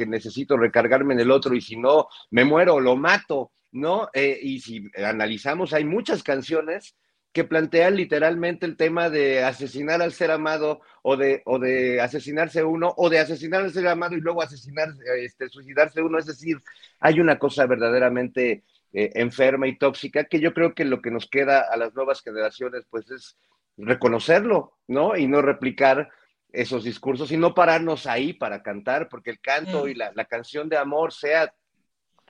necesito 0.06 0.58
recargarme 0.58 1.14
en 1.14 1.20
el 1.20 1.30
otro 1.30 1.54
y 1.54 1.62
si 1.62 1.76
no, 1.76 2.08
me 2.30 2.44
muero, 2.44 2.78
lo 2.78 2.94
mato, 2.94 3.52
¿no? 3.72 4.08
Eh, 4.12 4.38
y 4.40 4.60
si 4.60 4.90
analizamos, 4.96 5.72
hay 5.72 5.84
muchas 5.84 6.22
canciones 6.22 6.94
que 7.32 7.44
plantean 7.44 7.96
literalmente 7.96 8.66
el 8.66 8.76
tema 8.76 9.08
de 9.08 9.42
asesinar 9.42 10.02
al 10.02 10.12
ser 10.12 10.30
amado 10.30 10.82
o 11.02 11.16
de, 11.16 11.42
o 11.46 11.58
de 11.58 12.00
asesinarse 12.00 12.62
uno 12.62 12.92
o 12.96 13.08
de 13.08 13.18
asesinar 13.18 13.62
al 13.62 13.72
ser 13.72 13.88
amado 13.88 14.14
y 14.14 14.20
luego 14.20 14.42
asesinar, 14.42 14.90
este, 15.18 15.48
suicidarse 15.48 16.02
uno. 16.02 16.18
Es 16.18 16.26
decir, 16.26 16.58
hay 17.00 17.20
una 17.20 17.38
cosa 17.38 17.66
verdaderamente 17.66 18.64
eh, 18.92 19.12
enferma 19.14 19.66
y 19.66 19.78
tóxica 19.78 20.24
que 20.24 20.40
yo 20.40 20.52
creo 20.52 20.74
que 20.74 20.84
lo 20.84 21.00
que 21.00 21.10
nos 21.10 21.26
queda 21.26 21.60
a 21.60 21.76
las 21.78 21.94
nuevas 21.94 22.20
generaciones 22.20 22.84
pues 22.90 23.10
es 23.10 23.38
reconocerlo, 23.78 24.76
¿no? 24.86 25.16
Y 25.16 25.26
no 25.26 25.40
replicar 25.40 26.10
esos 26.52 26.84
discursos 26.84 27.32
y 27.32 27.38
no 27.38 27.54
pararnos 27.54 28.06
ahí 28.06 28.34
para 28.34 28.62
cantar, 28.62 29.08
porque 29.08 29.30
el 29.30 29.40
canto 29.40 29.88
y 29.88 29.94
la, 29.94 30.12
la 30.14 30.26
canción 30.26 30.68
de 30.68 30.76
amor 30.76 31.14
sea 31.14 31.54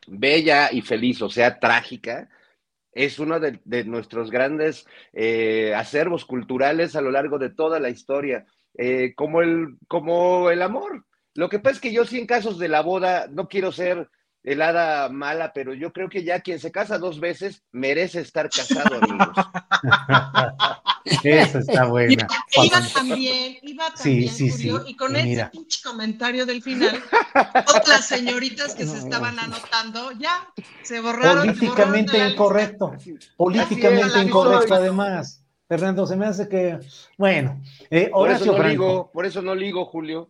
bella 0.06 0.70
y 0.72 0.82
feliz 0.82 1.22
o 1.22 1.30
sea 1.30 1.58
trágica, 1.58 2.28
es 2.92 3.18
uno 3.18 3.40
de, 3.40 3.58
nuestros 3.84 4.30
grandes 4.30 4.86
eh, 5.12 5.74
acervos 5.74 6.24
culturales 6.24 6.94
a 6.94 7.00
lo 7.00 7.10
largo 7.10 7.38
de 7.38 7.50
toda 7.50 7.80
la 7.80 7.88
historia, 7.88 8.46
eh, 8.76 9.14
como, 9.14 9.40
el, 9.40 9.78
como 9.88 10.50
el 10.50 10.62
amor. 10.62 11.06
Lo 11.34 11.48
que 11.48 11.58
pasa 11.58 11.76
es 11.76 11.80
que 11.80 11.92
yo 11.92 12.04
sí 12.04 12.18
en 12.18 12.26
casos 12.26 12.58
de 12.58 12.68
la 12.68 12.82
boda 12.82 13.28
no 13.30 13.48
quiero 13.48 13.72
ser 13.72 14.10
helada 14.44 15.08
mala, 15.08 15.52
pero 15.52 15.74
yo 15.74 15.92
creo 15.92 16.08
que 16.08 16.24
ya 16.24 16.40
quien 16.40 16.58
se 16.58 16.72
casa 16.72 16.98
dos 16.98 17.20
veces 17.20 17.62
merece 17.70 18.20
estar 18.20 18.50
casado, 18.50 18.96
amigos. 19.00 19.28
Eso 21.24 21.58
está 21.58 21.84
buena. 21.86 22.26
Iba, 22.62 22.80
también, 22.94 23.58
iba 23.62 23.92
también, 23.92 24.28
sí, 24.28 24.50
sí, 24.50 24.70
Julio, 24.70 24.84
y 24.86 24.96
con 24.96 25.16
ese 25.16 25.46
pinche 25.46 25.80
comentario 25.82 26.46
del 26.46 26.62
final, 26.62 27.02
las 27.88 28.06
señoritas 28.06 28.74
que 28.74 28.86
se 28.86 28.98
estaban 28.98 29.38
anotando 29.38 30.12
ya 30.12 30.48
se 30.82 31.00
borraron. 31.00 31.46
Políticamente 31.46 32.28
incorrecto, 32.28 32.92
políticamente 33.36 34.20
incorrecto 34.20 34.74
además. 34.74 35.38
Fernando, 35.68 36.06
se 36.06 36.16
me 36.16 36.26
hace 36.26 36.48
que, 36.48 36.78
bueno, 37.16 37.58
eh, 37.88 38.10
por, 38.12 38.30
eso 38.30 38.52
no 38.52 38.62
ligo, 38.62 39.10
por 39.10 39.24
eso 39.24 39.40
no 39.40 39.54
ligo, 39.54 39.86
Julio. 39.86 40.28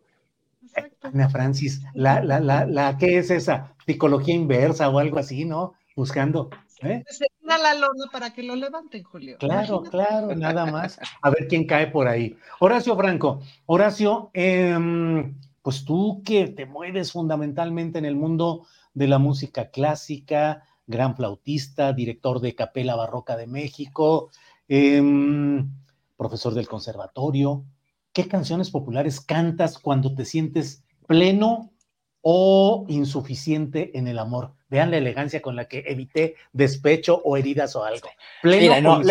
Ana 1.02 1.28
Francis, 1.28 1.82
la, 1.94 2.22
la, 2.22 2.40
la, 2.40 2.66
la, 2.66 2.96
¿qué 2.98 3.18
es 3.18 3.30
esa? 3.30 3.74
Psicología 3.86 4.34
inversa 4.34 4.88
o 4.88 4.98
algo 4.98 5.18
así, 5.18 5.44
¿no? 5.44 5.74
Buscando. 5.96 6.50
¿eh? 6.82 7.04
Se 7.08 7.26
la 7.58 7.74
lona 7.74 8.06
para 8.10 8.32
que 8.32 8.42
lo 8.42 8.56
levanten, 8.56 9.02
Julio. 9.02 9.36
Claro, 9.38 9.82
claro, 9.82 10.34
nada 10.34 10.66
más. 10.66 10.98
A 11.20 11.30
ver 11.30 11.48
quién 11.48 11.66
cae 11.66 11.88
por 11.88 12.08
ahí. 12.08 12.36
Horacio 12.60 12.96
Franco, 12.96 13.40
Horacio, 13.66 14.30
em, 14.32 15.38
pues 15.62 15.84
tú 15.84 16.22
que 16.24 16.48
te 16.48 16.66
mueves 16.66 17.12
fundamentalmente 17.12 17.98
en 17.98 18.04
el 18.04 18.16
mundo 18.16 18.66
de 18.94 19.08
la 19.08 19.18
música 19.18 19.70
clásica, 19.70 20.64
gran 20.86 21.16
flautista, 21.16 21.92
director 21.92 22.40
de 22.40 22.54
Capela 22.54 22.96
Barroca 22.96 23.36
de 23.36 23.46
México, 23.46 24.30
em, 24.68 25.70
profesor 26.16 26.54
del 26.54 26.68
conservatorio, 26.68 27.64
¿qué 28.12 28.28
canciones 28.28 28.70
populares 28.70 29.20
cantas 29.20 29.78
cuando 29.78 30.14
te 30.14 30.24
sientes 30.24 30.84
pleno 31.06 31.72
o 32.20 32.84
insuficiente 32.88 33.96
en 33.98 34.08
el 34.08 34.18
amor? 34.18 34.52
Vean 34.68 34.90
la 34.90 34.98
elegancia 34.98 35.42
con 35.42 35.56
la 35.56 35.66
que 35.66 35.84
evité 35.86 36.36
despecho 36.52 37.20
o 37.24 37.36
heridas 37.36 37.76
o 37.76 37.84
algo. 37.84 38.08
Pleno 38.40 39.02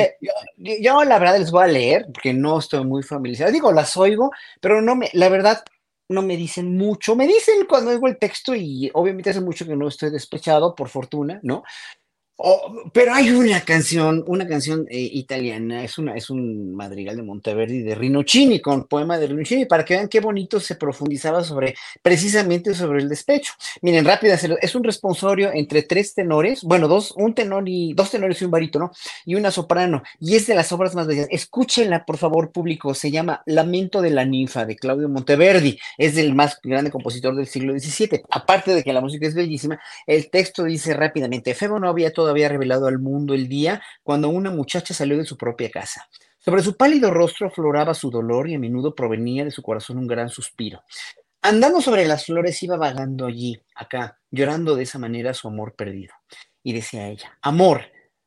yo, 0.58 1.03
la 1.03 1.20
verdad 1.20 1.38
les 1.38 1.51
voy 1.51 1.63
a 1.63 1.67
leer 1.67 2.05
porque 2.12 2.34
no 2.34 2.60
estoy 2.60 2.84
muy 2.86 3.03
familiarizado. 3.03 3.51
Digo, 3.51 3.72
las 3.72 3.96
oigo, 3.98 4.31
pero 4.60 4.81
no 4.81 4.96
me, 4.96 5.10
la 5.13 5.29
verdad 5.29 5.63
no 6.10 6.22
me 6.22 6.38
dicen 6.38 6.77
mucho. 6.77 7.15
Me 7.15 7.27
dicen 7.27 7.65
cuando 7.67 7.91
oigo 7.91 8.08
el 8.08 8.17
texto 8.17 8.53
y 8.53 8.91
obviamente 8.93 9.29
hace 9.29 9.41
mucho 9.41 9.65
que 9.65 9.75
no 9.75 9.88
estoy 9.88 10.12
despechado, 10.12 10.75
por 10.75 10.89
fortuna, 10.89 11.39
¿no? 11.43 11.63
Oh, 12.38 12.90
pero 12.92 13.14
hay 13.14 13.30
una 13.30 13.62
canción, 13.62 14.24
una 14.26 14.48
canción 14.48 14.88
eh, 14.90 14.98
italiana, 15.00 15.84
es, 15.84 16.00
una, 16.00 16.16
es 16.16 16.32
un 16.32 16.74
madrigal 16.74 17.16
de 17.16 17.22
Monteverdi 17.22 17.84
de 17.84 17.94
Rinuccini, 17.94 18.60
con 18.60 18.86
poema 18.86 19.20
de 19.20 19.28
Rinuccini, 19.28 19.66
para 19.66 19.86
que 19.86 19.94
vean 19.94 20.08
qué 20.08 20.22
bonito 20.22 20.60
se 20.60 20.76
profundizaba 20.76 21.44
sobre, 21.44 21.76
precisamente 22.02 22.74
sobre 22.74 23.00
el 23.00 23.10
despecho. 23.10 23.54
Miren, 23.84 24.06
rápida, 24.06 24.34
es 24.34 24.76
un 24.76 24.84
responsorio 24.84 25.52
entre 25.54 25.84
tres 25.84 26.16
tenores, 26.16 26.64
bueno, 26.64 26.88
dos, 26.88 27.14
un 27.16 27.36
tenor 27.36 27.70
y, 27.70 27.94
dos 27.94 28.10
tenores 28.10 28.42
y 28.42 28.46
un 28.46 28.52
barítono, 28.52 28.92
y 29.24 29.36
una 29.36 29.52
soprano, 29.52 30.02
y 30.20 30.36
es 30.36 30.48
de 30.48 30.56
las 30.56 30.72
obras 30.72 30.96
más 30.96 31.06
bellas. 31.06 31.28
Escúchenla, 31.30 32.06
por 32.06 32.18
favor, 32.18 32.52
público, 32.52 32.96
se 32.96 33.12
llama 33.12 33.44
Lamento 33.46 34.02
de 34.02 34.10
la 34.10 34.26
ninfa, 34.26 34.66
de 34.66 34.78
Claudio 34.78 35.10
Monteverdi, 35.10 35.78
es 35.98 36.18
el 36.18 36.34
más 36.34 36.60
grande 36.64 36.90
compositor 36.90 37.36
del 37.36 37.46
siglo 37.46 37.78
XVII. 37.78 38.24
Aparte 38.32 38.74
de 38.74 38.84
que 38.84 38.94
la 38.94 39.02
música 39.02 39.28
es 39.28 39.36
bellísima, 39.36 39.80
el 40.08 40.32
texto 40.32 40.64
dice 40.64 40.96
rápidamente, 40.96 41.54
Febo 41.54 41.80
no 41.80 41.88
había 41.88 42.12
todo 42.12 42.31
había 42.32 42.50
revelado 42.50 42.88
al 42.88 43.00
mundo 43.00 43.34
el 43.34 43.48
día 43.48 43.82
cuando 44.04 44.30
una 44.30 44.52
muchacha 44.52 44.94
salió 44.94 45.18
de 45.18 45.26
su 45.26 45.38
propia 45.38 45.70
casa. 45.70 46.08
Sobre 46.40 46.64
su 46.64 46.76
pálido 46.76 47.12
rostro 47.12 47.52
floraba 47.52 47.94
su 47.94 48.10
dolor 48.10 48.50
y 48.50 48.56
a 48.56 48.60
menudo 48.60 48.96
provenía 48.96 49.46
de 49.46 49.52
su 49.52 49.62
corazón 49.62 50.00
un 50.00 50.08
gran 50.08 50.30
suspiro. 50.30 50.84
Andando 51.44 51.82
sobre 51.82 52.06
las 52.06 52.26
flores 52.26 52.62
iba 52.62 52.78
vagando 52.78 53.26
allí, 53.26 53.60
acá, 53.76 54.20
llorando 54.30 54.76
de 54.76 54.84
esa 54.84 55.00
manera 55.00 55.34
su 55.34 55.48
amor 55.48 55.76
perdido. 55.76 56.14
Y 56.64 56.74
decía 56.74 57.08
ella, 57.08 57.38
amor, 57.42 57.86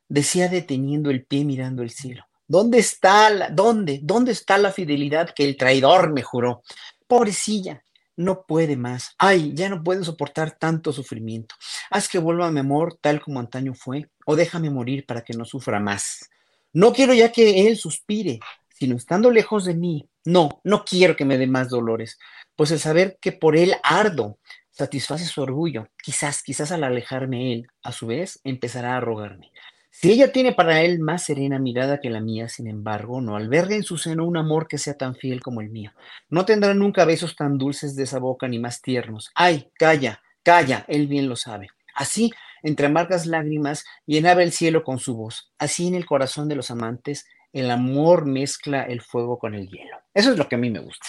decía 0.08 0.48
deteniendo 0.48 1.10
el 1.10 1.24
pie 1.24 1.44
mirando 1.44 1.82
el 1.82 1.90
cielo. 1.90 2.24
¿Dónde 2.46 2.78
está 2.78 3.30
la, 3.30 3.50
dónde, 3.50 4.00
dónde 4.02 4.32
está 4.32 4.58
la 4.58 4.72
fidelidad 4.72 5.30
que 5.30 5.44
el 5.44 5.56
traidor 5.56 6.12
me 6.12 6.22
juró? 6.22 6.62
Pobrecilla, 7.06 7.83
no 8.16 8.44
puede 8.46 8.76
más. 8.76 9.14
Ay, 9.18 9.52
ya 9.54 9.68
no 9.68 9.82
puede 9.82 10.04
soportar 10.04 10.58
tanto 10.58 10.92
sufrimiento. 10.92 11.54
Haz 11.90 12.08
que 12.08 12.18
vuelva 12.18 12.50
mi 12.50 12.60
amor 12.60 12.98
tal 13.00 13.20
como 13.20 13.40
antaño 13.40 13.74
fue, 13.74 14.08
o 14.26 14.36
déjame 14.36 14.70
morir 14.70 15.06
para 15.06 15.22
que 15.22 15.34
no 15.34 15.44
sufra 15.44 15.80
más. 15.80 16.30
No 16.72 16.92
quiero 16.92 17.14
ya 17.14 17.30
que 17.30 17.66
él 17.66 17.76
suspire, 17.76 18.40
sino 18.70 18.96
estando 18.96 19.30
lejos 19.30 19.64
de 19.64 19.74
mí. 19.74 20.08
No, 20.24 20.60
no 20.64 20.84
quiero 20.84 21.16
que 21.16 21.24
me 21.24 21.38
dé 21.38 21.46
más 21.46 21.68
dolores, 21.68 22.18
pues 22.56 22.70
el 22.70 22.80
saber 22.80 23.18
que 23.20 23.32
por 23.32 23.56
él 23.56 23.74
ardo 23.82 24.38
satisface 24.70 25.26
su 25.26 25.42
orgullo. 25.42 25.88
Quizás, 26.02 26.42
quizás 26.42 26.72
al 26.72 26.84
alejarme 26.84 27.52
él, 27.52 27.66
a 27.82 27.92
su 27.92 28.06
vez, 28.06 28.40
empezará 28.44 28.96
a 28.96 29.00
rogarme. 29.00 29.52
Si 29.96 30.10
ella 30.10 30.32
tiene 30.32 30.52
para 30.52 30.82
él 30.82 30.98
más 30.98 31.22
serena 31.22 31.60
mirada 31.60 32.00
que 32.00 32.10
la 32.10 32.20
mía, 32.20 32.48
sin 32.48 32.66
embargo, 32.66 33.20
no 33.20 33.36
alberga 33.36 33.76
en 33.76 33.84
su 33.84 33.96
seno 33.96 34.26
un 34.26 34.36
amor 34.36 34.66
que 34.66 34.76
sea 34.76 34.98
tan 34.98 35.14
fiel 35.14 35.40
como 35.40 35.60
el 35.60 35.70
mío. 35.70 35.92
No 36.28 36.44
tendrá 36.44 36.74
nunca 36.74 37.04
besos 37.04 37.36
tan 37.36 37.58
dulces 37.58 37.94
de 37.94 38.02
esa 38.02 38.18
boca 38.18 38.48
ni 38.48 38.58
más 38.58 38.82
tiernos. 38.82 39.30
Ay, 39.36 39.70
calla, 39.78 40.20
calla, 40.42 40.84
él 40.88 41.06
bien 41.06 41.28
lo 41.28 41.36
sabe. 41.36 41.68
Así, 41.94 42.32
entre 42.64 42.86
amargas 42.86 43.24
lágrimas, 43.24 43.84
llenaba 44.04 44.42
el 44.42 44.50
cielo 44.50 44.82
con 44.82 44.98
su 44.98 45.16
voz. 45.16 45.52
Así 45.58 45.86
en 45.86 45.94
el 45.94 46.06
corazón 46.06 46.48
de 46.48 46.56
los 46.56 46.72
amantes, 46.72 47.26
el 47.52 47.70
amor 47.70 48.26
mezcla 48.26 48.82
el 48.82 49.00
fuego 49.00 49.38
con 49.38 49.54
el 49.54 49.68
hielo. 49.68 49.96
Eso 50.12 50.32
es 50.32 50.36
lo 50.36 50.48
que 50.48 50.56
a 50.56 50.58
mí 50.58 50.70
me 50.70 50.80
gusta. 50.80 51.06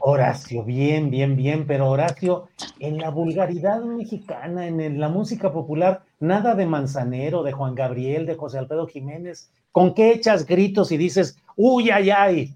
Horacio, 0.00 0.64
bien, 0.64 1.10
bien, 1.10 1.36
bien, 1.36 1.66
pero 1.66 1.90
Horacio, 1.90 2.48
en 2.80 2.98
la 2.98 3.10
vulgaridad 3.10 3.82
mexicana, 3.82 4.66
en 4.66 4.98
la 4.98 5.08
música 5.08 5.52
popular, 5.52 6.02
nada 6.18 6.54
de 6.54 6.66
Manzanero, 6.66 7.42
de 7.42 7.52
Juan 7.52 7.74
Gabriel, 7.74 8.26
de 8.26 8.34
José 8.34 8.58
Alfredo 8.58 8.86
Jiménez. 8.86 9.50
¿Con 9.70 9.94
qué 9.94 10.12
echas 10.12 10.46
gritos 10.46 10.92
y 10.92 10.96
dices, 10.96 11.36
uy, 11.56 11.90
ay, 11.90 12.10
ay? 12.10 12.54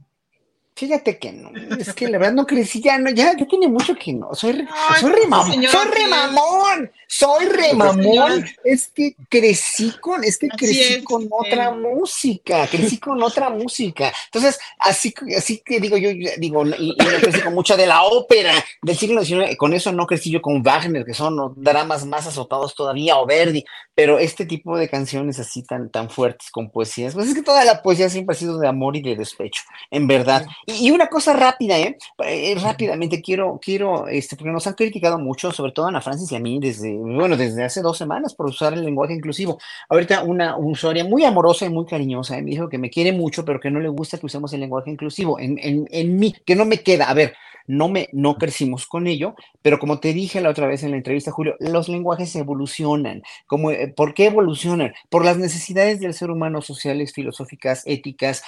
Fíjate 0.74 1.18
que 1.18 1.32
no, 1.32 1.50
es 1.78 1.94
que 1.94 2.06
la 2.06 2.18
verdad 2.18 2.34
no 2.34 2.46
crecí, 2.46 2.82
ya 2.82 2.98
no, 2.98 3.08
ya, 3.08 3.34
ya 3.34 3.46
tiene 3.46 3.66
mucho 3.66 3.94
que 3.94 4.12
no, 4.12 4.34
soy, 4.34 4.66
soy 5.00 5.10
remamón, 5.10 5.62
soy 5.62 5.90
remamón, 5.90 6.90
soy 7.08 7.46
remamón, 7.46 8.44
es 8.64 8.88
que 8.88 9.14
crecí 9.28 9.92
con, 10.00 10.24
es 10.24 10.38
que 10.38 10.48
crecí 10.48 11.02
con 11.02 11.28
otra 11.30 11.70
música, 11.70 12.66
crecí 12.66 12.98
con 12.98 13.22
otra 13.22 13.50
música, 13.50 14.12
entonces, 14.26 14.58
así, 14.78 15.14
así 15.36 15.62
que 15.64 15.80
digo 15.80 15.96
yo, 15.96 16.10
digo, 16.38 16.66
y, 16.66 16.90
y 16.90 17.04
no 17.04 17.18
crecí 17.20 17.40
con 17.40 17.54
mucha 17.54 17.76
de 17.76 17.86
la 17.86 18.02
ópera 18.04 18.52
del 18.82 18.96
siglo 18.96 19.24
XIX, 19.24 19.56
con 19.56 19.72
eso 19.72 19.92
no 19.92 20.06
crecí 20.06 20.30
yo 20.30 20.42
con 20.42 20.62
Wagner, 20.62 21.04
que 21.04 21.14
son 21.14 21.54
dramas 21.56 22.04
más 22.04 22.26
azotados 22.26 22.74
todavía, 22.74 23.18
o 23.18 23.26
Verdi, 23.26 23.64
pero 23.96 24.18
este 24.18 24.44
tipo 24.44 24.76
de 24.76 24.90
canciones 24.90 25.38
así 25.38 25.62
tan, 25.62 25.90
tan 25.90 26.10
fuertes 26.10 26.50
con 26.50 26.70
poesías, 26.70 27.14
pues 27.14 27.28
es 27.28 27.34
que 27.34 27.42
toda 27.42 27.64
la 27.64 27.82
poesía 27.82 28.10
siempre 28.10 28.34
ha 28.34 28.38
sido 28.38 28.58
de 28.58 28.68
amor 28.68 28.94
y 28.94 29.00
de 29.00 29.16
despecho, 29.16 29.62
en 29.90 30.06
verdad. 30.06 30.46
Y, 30.66 30.90
una 30.90 31.08
cosa 31.08 31.32
rápida, 31.32 31.78
¿eh? 31.78 31.96
¿eh? 32.24 32.54
Rápidamente 32.60 33.22
quiero, 33.22 33.58
quiero, 33.60 34.06
este, 34.06 34.36
porque 34.36 34.52
nos 34.52 34.66
han 34.66 34.74
criticado 34.74 35.18
mucho, 35.18 35.50
sobre 35.50 35.72
todo 35.72 35.86
a 35.86 35.88
Ana 35.88 36.02
Francis 36.02 36.30
y 36.30 36.36
a 36.36 36.40
mí, 36.40 36.58
desde, 36.60 36.95
bueno, 36.96 37.36
desde 37.36 37.64
hace 37.64 37.82
dos 37.82 37.98
semanas 37.98 38.34
por 38.34 38.46
usar 38.46 38.72
el 38.72 38.84
lenguaje 38.84 39.14
inclusivo. 39.14 39.58
Ahorita 39.88 40.22
una 40.22 40.56
usuaria 40.56 41.04
muy 41.04 41.24
amorosa 41.24 41.66
y 41.66 41.70
muy 41.70 41.86
cariñosa 41.86 42.38
¿eh? 42.38 42.42
me 42.42 42.50
dijo 42.50 42.68
que 42.68 42.78
me 42.78 42.90
quiere 42.90 43.12
mucho, 43.12 43.44
pero 43.44 43.60
que 43.60 43.70
no 43.70 43.80
le 43.80 43.88
gusta 43.88 44.18
que 44.18 44.26
usemos 44.26 44.52
el 44.52 44.60
lenguaje 44.60 44.90
inclusivo 44.90 45.38
en, 45.38 45.58
en, 45.58 45.88
en 45.90 46.18
mí, 46.18 46.34
que 46.44 46.56
no 46.56 46.64
me 46.64 46.82
queda. 46.82 47.08
A 47.08 47.14
ver, 47.14 47.34
no 47.66 47.88
me, 47.88 48.08
no 48.12 48.36
crecimos 48.36 48.86
con 48.86 49.06
ello, 49.06 49.34
pero 49.62 49.78
como 49.78 49.98
te 49.98 50.12
dije 50.12 50.40
la 50.40 50.50
otra 50.50 50.66
vez 50.66 50.82
en 50.82 50.92
la 50.92 50.96
entrevista, 50.96 51.32
Julio, 51.32 51.56
los 51.58 51.88
lenguajes 51.88 52.34
evolucionan. 52.36 53.22
Como, 53.46 53.70
eh, 53.70 53.88
¿Por 53.88 54.14
qué 54.14 54.26
evolucionan? 54.26 54.94
Por 55.10 55.24
las 55.24 55.36
necesidades 55.36 56.00
del 56.00 56.14
ser 56.14 56.30
humano, 56.30 56.62
sociales, 56.62 57.12
filosóficas, 57.12 57.82
éticas, 57.86 58.42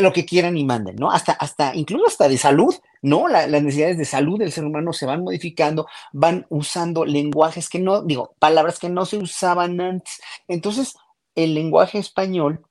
lo 0.00 0.12
que 0.12 0.24
quieran 0.24 0.56
y 0.56 0.64
manden, 0.64 0.96
¿no? 0.96 1.10
Hasta, 1.10 1.32
hasta 1.32 1.74
incluso 1.74 2.06
hasta 2.06 2.28
de 2.28 2.38
salud, 2.38 2.74
¿no? 3.02 3.28
las 3.28 3.48
necesidades 3.50 3.98
de 3.98 4.04
salud 4.04 4.38
del 4.38 4.52
ser 4.52 4.64
humano 4.64 4.92
se 4.92 5.06
van 5.06 5.22
modificando, 5.22 5.86
van 6.12 6.46
usando 6.48 7.04
lenguajes 7.04 7.68
que 7.68 7.80
no, 7.80 8.02
digo, 8.02 8.34
palabras 8.38 8.78
que 8.78 8.88
no 8.88 9.04
se 9.04 9.18
usaban 9.18 9.80
antes. 9.80 10.20
Entonces, 10.48 10.94
el 11.34 11.54
lenguaje 11.54 11.98
español 11.98 12.64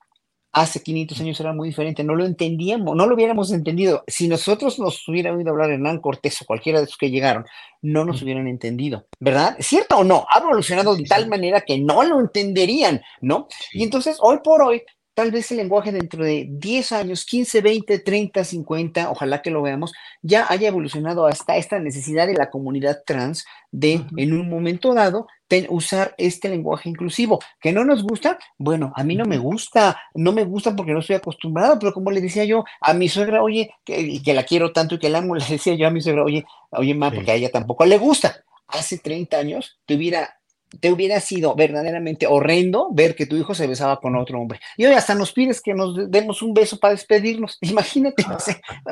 hace 0.53 0.83
500 0.83 1.19
años 1.21 1.39
era 1.39 1.53
muy 1.53 1.69
diferente, 1.69 2.03
no 2.03 2.15
lo 2.15 2.25
entendíamos, 2.25 2.95
no 2.95 3.07
lo 3.07 3.15
hubiéramos 3.15 3.51
entendido. 3.51 4.03
Si 4.07 4.27
nosotros 4.27 4.79
nos 4.79 5.07
hubiera 5.07 5.33
oído 5.33 5.51
hablar 5.51 5.71
Hernán 5.71 5.99
Cortés 5.99 6.41
o 6.41 6.45
cualquiera 6.45 6.79
de 6.79 6.85
esos 6.85 6.97
que 6.97 7.09
llegaron, 7.09 7.45
no 7.81 8.03
nos 8.05 8.21
hubieran 8.21 8.47
entendido, 8.47 9.05
¿verdad? 9.19 9.55
¿Cierto 9.59 9.99
o 9.99 10.03
no? 10.03 10.25
Ha 10.29 10.39
evolucionado 10.39 10.95
de 10.95 11.03
tal 11.03 11.27
manera 11.27 11.61
que 11.61 11.79
no 11.79 12.03
lo 12.03 12.19
entenderían, 12.19 13.01
¿no? 13.21 13.47
Y 13.71 13.83
entonces, 13.83 14.17
hoy 14.19 14.39
por 14.43 14.61
hoy, 14.61 14.83
tal 15.13 15.31
vez 15.31 15.51
el 15.51 15.57
lenguaje 15.57 15.91
dentro 15.91 16.23
de 16.23 16.47
10 16.49 16.91
años, 16.93 17.25
15, 17.25 17.61
20, 17.61 17.99
30, 17.99 18.43
50, 18.43 19.11
ojalá 19.11 19.41
que 19.41 19.51
lo 19.51 19.61
veamos, 19.61 19.93
ya 20.21 20.45
haya 20.49 20.69
evolucionado 20.69 21.25
hasta 21.25 21.57
esta 21.57 21.79
necesidad 21.79 22.27
de 22.27 22.33
la 22.33 22.49
comunidad 22.49 23.03
trans 23.05 23.45
de, 23.71 24.01
en 24.17 24.33
un 24.33 24.49
momento 24.49 24.93
dado, 24.93 25.27
usar 25.69 26.15
este 26.17 26.49
lenguaje 26.49 26.89
inclusivo. 26.89 27.39
¿Que 27.59 27.71
no 27.73 27.83
nos 27.83 28.03
gusta? 28.03 28.39
Bueno, 28.57 28.93
a 28.95 29.03
mí 29.03 29.15
no 29.15 29.25
me 29.25 29.37
gusta, 29.37 30.01
no 30.13 30.31
me 30.31 30.43
gusta 30.43 30.75
porque 30.75 30.93
no 30.93 30.99
estoy 30.99 31.17
acostumbrado, 31.17 31.77
pero 31.79 31.93
como 31.93 32.11
le 32.11 32.21
decía 32.21 32.45
yo 32.45 32.63
a 32.79 32.93
mi 32.93 33.09
suegra, 33.09 33.43
oye, 33.43 33.73
que, 33.83 34.21
que 34.23 34.33
la 34.33 34.43
quiero 34.43 34.71
tanto 34.71 34.95
y 34.95 34.99
que 34.99 35.09
la 35.09 35.19
amo, 35.19 35.35
le 35.35 35.45
decía 35.45 35.75
yo 35.75 35.87
a 35.87 35.91
mi 35.91 36.01
suegra, 36.01 36.23
oye, 36.23 36.45
oye, 36.71 36.93
ma, 36.93 37.11
porque 37.11 37.31
a 37.31 37.35
ella 37.35 37.51
tampoco 37.51 37.85
le 37.85 37.97
gusta. 37.97 38.43
Hace 38.67 38.99
30 38.99 39.37
años 39.37 39.79
tuviera 39.85 40.40
te 40.79 40.91
hubiera 40.91 41.19
sido 41.19 41.53
verdaderamente 41.55 42.27
horrendo 42.27 42.89
ver 42.91 43.15
que 43.15 43.25
tu 43.25 43.35
hijo 43.35 43.53
se 43.53 43.67
besaba 43.67 43.99
con 43.99 44.15
otro 44.15 44.39
hombre. 44.39 44.59
Y 44.77 44.85
hoy 44.85 44.93
hasta 44.93 45.15
nos 45.15 45.33
pides 45.33 45.61
que 45.61 45.73
nos 45.73 46.09
demos 46.09 46.41
un 46.41 46.53
beso 46.53 46.79
para 46.79 46.93
despedirnos. 46.93 47.57
Imagínate, 47.61 48.25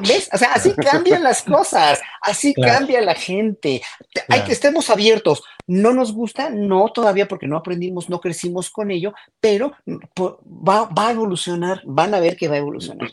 ¿ves? 0.01 0.29
O 0.33 0.37
sea, 0.37 0.53
así 0.53 0.73
cambian 0.73 1.23
las 1.23 1.43
cosas, 1.43 1.99
así 2.21 2.53
cambia 2.53 3.01
la 3.01 3.15
gente. 3.15 3.81
Hay 4.27 4.41
que 4.41 4.51
estemos 4.51 4.89
abiertos. 4.89 5.43
No 5.67 5.93
nos 5.93 6.13
gusta, 6.13 6.49
no 6.49 6.89
todavía 6.89 7.27
porque 7.27 7.47
no 7.47 7.55
aprendimos, 7.55 8.09
no 8.09 8.19
crecimos 8.19 8.69
con 8.71 8.89
ello, 8.91 9.13
pero 9.39 9.73
va, 9.87 10.89
a 10.95 11.11
evolucionar, 11.11 11.81
van 11.85 12.13
a 12.13 12.19
ver 12.19 12.35
que 12.35 12.47
va 12.47 12.55
a 12.55 12.59
evolucionar. 12.59 13.11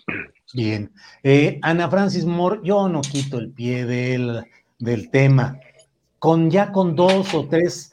Bien. 0.55 0.91
Eh, 1.23 1.59
Ana 1.63 1.91
Francis 1.91 2.25
Moore, 2.25 2.61
yo 2.65 2.89
no 2.89 3.03
quito 3.03 3.39
el 3.39 3.51
pie 3.51 3.85
del, 3.85 4.45
del 4.79 5.11
tema. 5.11 5.61
Con 6.19 6.51
ya 6.51 6.73
con 6.73 6.97
dos 6.97 7.35
o 7.35 7.47
tres 7.47 7.93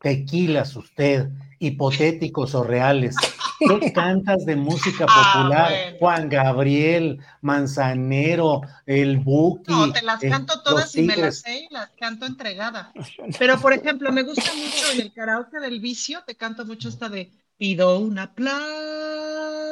tequilas 0.00 0.74
usted, 0.76 1.28
hipotéticos 1.58 2.54
o 2.54 2.64
reales. 2.64 3.14
¿Qué 3.60 3.92
cantas 3.92 4.46
de 4.46 4.56
música 4.56 5.04
ah, 5.06 5.32
popular? 5.34 5.96
Juan 5.98 6.30
Gabriel, 6.30 7.20
Manzanero, 7.42 8.62
el 8.86 9.18
Buki. 9.18 9.70
No, 9.70 9.92
te 9.92 10.00
las 10.00 10.22
eh, 10.24 10.30
canto 10.30 10.62
todas 10.62 10.96
y 10.96 11.02
me 11.02 11.16
las 11.16 11.40
sé 11.40 11.66
y 11.70 11.74
las 11.74 11.90
canto 11.90 12.24
entregada. 12.24 12.90
Pero, 13.38 13.60
por 13.60 13.74
ejemplo, 13.74 14.10
me 14.12 14.22
gusta 14.22 14.50
mucho 14.54 14.92
en 14.94 15.02
el 15.02 15.12
karaoke 15.12 15.60
del 15.60 15.78
vicio, 15.78 16.22
te 16.26 16.36
canto 16.36 16.64
mucho 16.64 16.88
esta 16.88 17.10
de 17.10 17.30
Pido 17.58 17.98
un 17.98 18.18
aplauso 18.18 18.54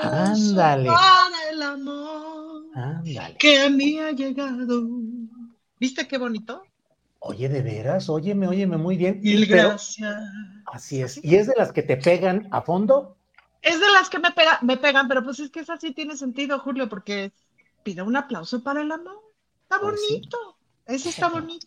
Ándale. 0.02 0.90
para 0.90 1.50
el 1.50 1.62
amor 1.62 2.64
Ándale. 2.74 3.36
que 3.38 3.58
a 3.62 3.70
mí 3.70 3.98
ha 3.98 4.10
llegado. 4.12 4.82
¿Viste 5.80 6.06
qué 6.06 6.18
bonito? 6.18 6.67
Oye, 7.20 7.48
de 7.48 7.62
veras, 7.62 8.08
óyeme, 8.08 8.46
óyeme 8.46 8.76
muy 8.76 8.96
bien. 8.96 9.20
Y 9.22 9.44
gracias. 9.46 10.00
Así 10.66 11.02
es. 11.02 11.22
¿Y 11.22 11.36
es 11.36 11.46
de 11.46 11.54
las 11.56 11.72
que 11.72 11.82
te 11.82 11.96
pegan 11.96 12.48
a 12.52 12.62
fondo? 12.62 13.16
Es 13.62 13.80
de 13.80 13.90
las 13.92 14.08
que 14.08 14.18
me, 14.18 14.30
pega, 14.30 14.58
me 14.62 14.76
pegan, 14.76 15.08
pero 15.08 15.24
pues 15.24 15.40
es 15.40 15.50
que 15.50 15.60
esa 15.60 15.76
sí 15.78 15.92
tiene 15.92 16.16
sentido, 16.16 16.60
Julio, 16.60 16.88
porque 16.88 17.32
pide 17.82 18.02
un 18.02 18.16
aplauso 18.16 18.62
para 18.62 18.82
el 18.82 18.92
amor. 18.92 19.20
Está 19.64 19.80
pues 19.80 20.00
bonito. 20.08 20.58
Ese 20.86 21.10
está 21.10 21.28
bonito. 21.28 21.66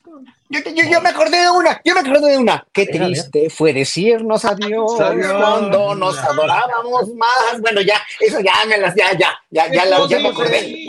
Yo, 0.49 0.59
yo, 0.73 0.99
me 0.99 1.09
acordé 1.09 1.41
de 1.41 1.51
una, 1.51 1.79
yo 1.85 1.93
me 1.93 1.99
acordé 1.99 2.31
de 2.31 2.37
una. 2.39 2.65
Qué 2.73 2.87
triste 2.87 3.51
fue 3.51 3.71
decirnos 3.71 4.45
adiós, 4.45 4.93
cuando 4.95 5.93
nos 5.93 6.17
adorábamos 6.17 7.13
más. 7.13 7.61
Bueno, 7.61 7.81
ya, 7.81 8.01
eso 8.19 8.39
ya 8.39 8.53
me 8.67 8.79
las, 8.79 8.95
ya, 8.95 9.15
ya, 9.15 9.29
ya, 9.51 9.71
ya, 9.71 9.85
la, 9.85 10.07
ya 10.07 10.19
me 10.19 10.29
acordé. 10.29 10.85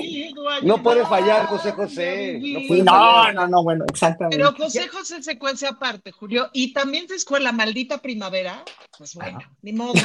No 0.62 0.82
puede 0.82 1.06
fallar 1.06 1.46
José 1.46 1.72
José. 1.72 2.40
No, 2.84 3.32
no, 3.32 3.48
no, 3.48 3.62
bueno, 3.62 3.84
exactamente. 3.88 4.36
Pero 4.36 4.52
José 4.52 4.88
José 4.88 5.22
secuencia 5.22 5.70
aparte, 5.70 6.12
Julio. 6.12 6.50
Y 6.52 6.72
también 6.72 7.08
se 7.08 7.14
escuela 7.14 7.52
Maldita 7.52 7.98
Primavera. 7.98 8.64
Pues 8.98 9.14
bueno, 9.14 9.38
ni 9.62 9.72
modo. 9.72 9.94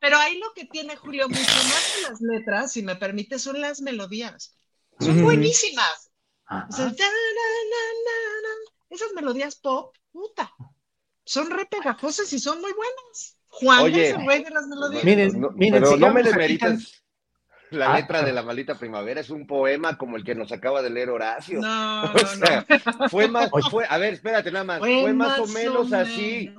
Pero 0.00 0.18
ahí 0.18 0.38
lo 0.38 0.52
que 0.54 0.66
tiene 0.66 0.96
Julio 0.96 1.28
mucho 1.28 1.40
más 1.40 1.94
que 1.94 2.02
las 2.10 2.20
letras, 2.20 2.72
si 2.72 2.82
me 2.82 2.94
permite, 2.96 3.38
son 3.38 3.60
las 3.60 3.80
melodías. 3.80 4.54
Son 5.00 5.22
buenísimas. 5.22 6.10
esas 8.90 9.12
melodías 9.14 9.56
pop, 9.56 9.96
puta, 10.12 10.52
son 11.24 11.50
re 11.50 11.64
pegajosas 11.66 12.32
y 12.32 12.38
son 12.38 12.60
muy 12.60 12.72
buenas. 12.72 13.38
Juan 13.48 13.94
es 13.94 14.14
el 14.14 14.26
rey 14.26 14.44
de 14.44 14.50
las 14.50 14.66
melodías. 14.66 15.04
Miren, 15.04 15.40
miren, 15.54 15.82
pero 15.82 15.96
no 15.96 16.12
me 16.12 16.22
demeritas 16.22 17.03
la 17.74 17.92
ah, 17.92 17.96
letra 17.96 18.22
de 18.22 18.32
la 18.32 18.42
maldita 18.42 18.76
primavera 18.76 19.20
es 19.20 19.30
un 19.30 19.46
poema 19.46 19.96
como 19.98 20.16
el 20.16 20.24
que 20.24 20.34
nos 20.34 20.52
acaba 20.52 20.82
de 20.82 20.90
leer 20.90 21.10
Horacio. 21.10 21.60
No, 21.60 22.04
o 22.14 22.18
sea, 22.18 22.66
fue 23.10 23.28
más, 23.28 23.50
fue, 23.70 23.84
a 23.88 23.98
ver, 23.98 24.14
espérate 24.14 24.50
nada 24.50 24.64
más, 24.64 24.78
fue, 24.78 25.12
más, 25.12 25.38
o 25.38 25.46
menos, 25.46 25.92
así. 25.92 26.52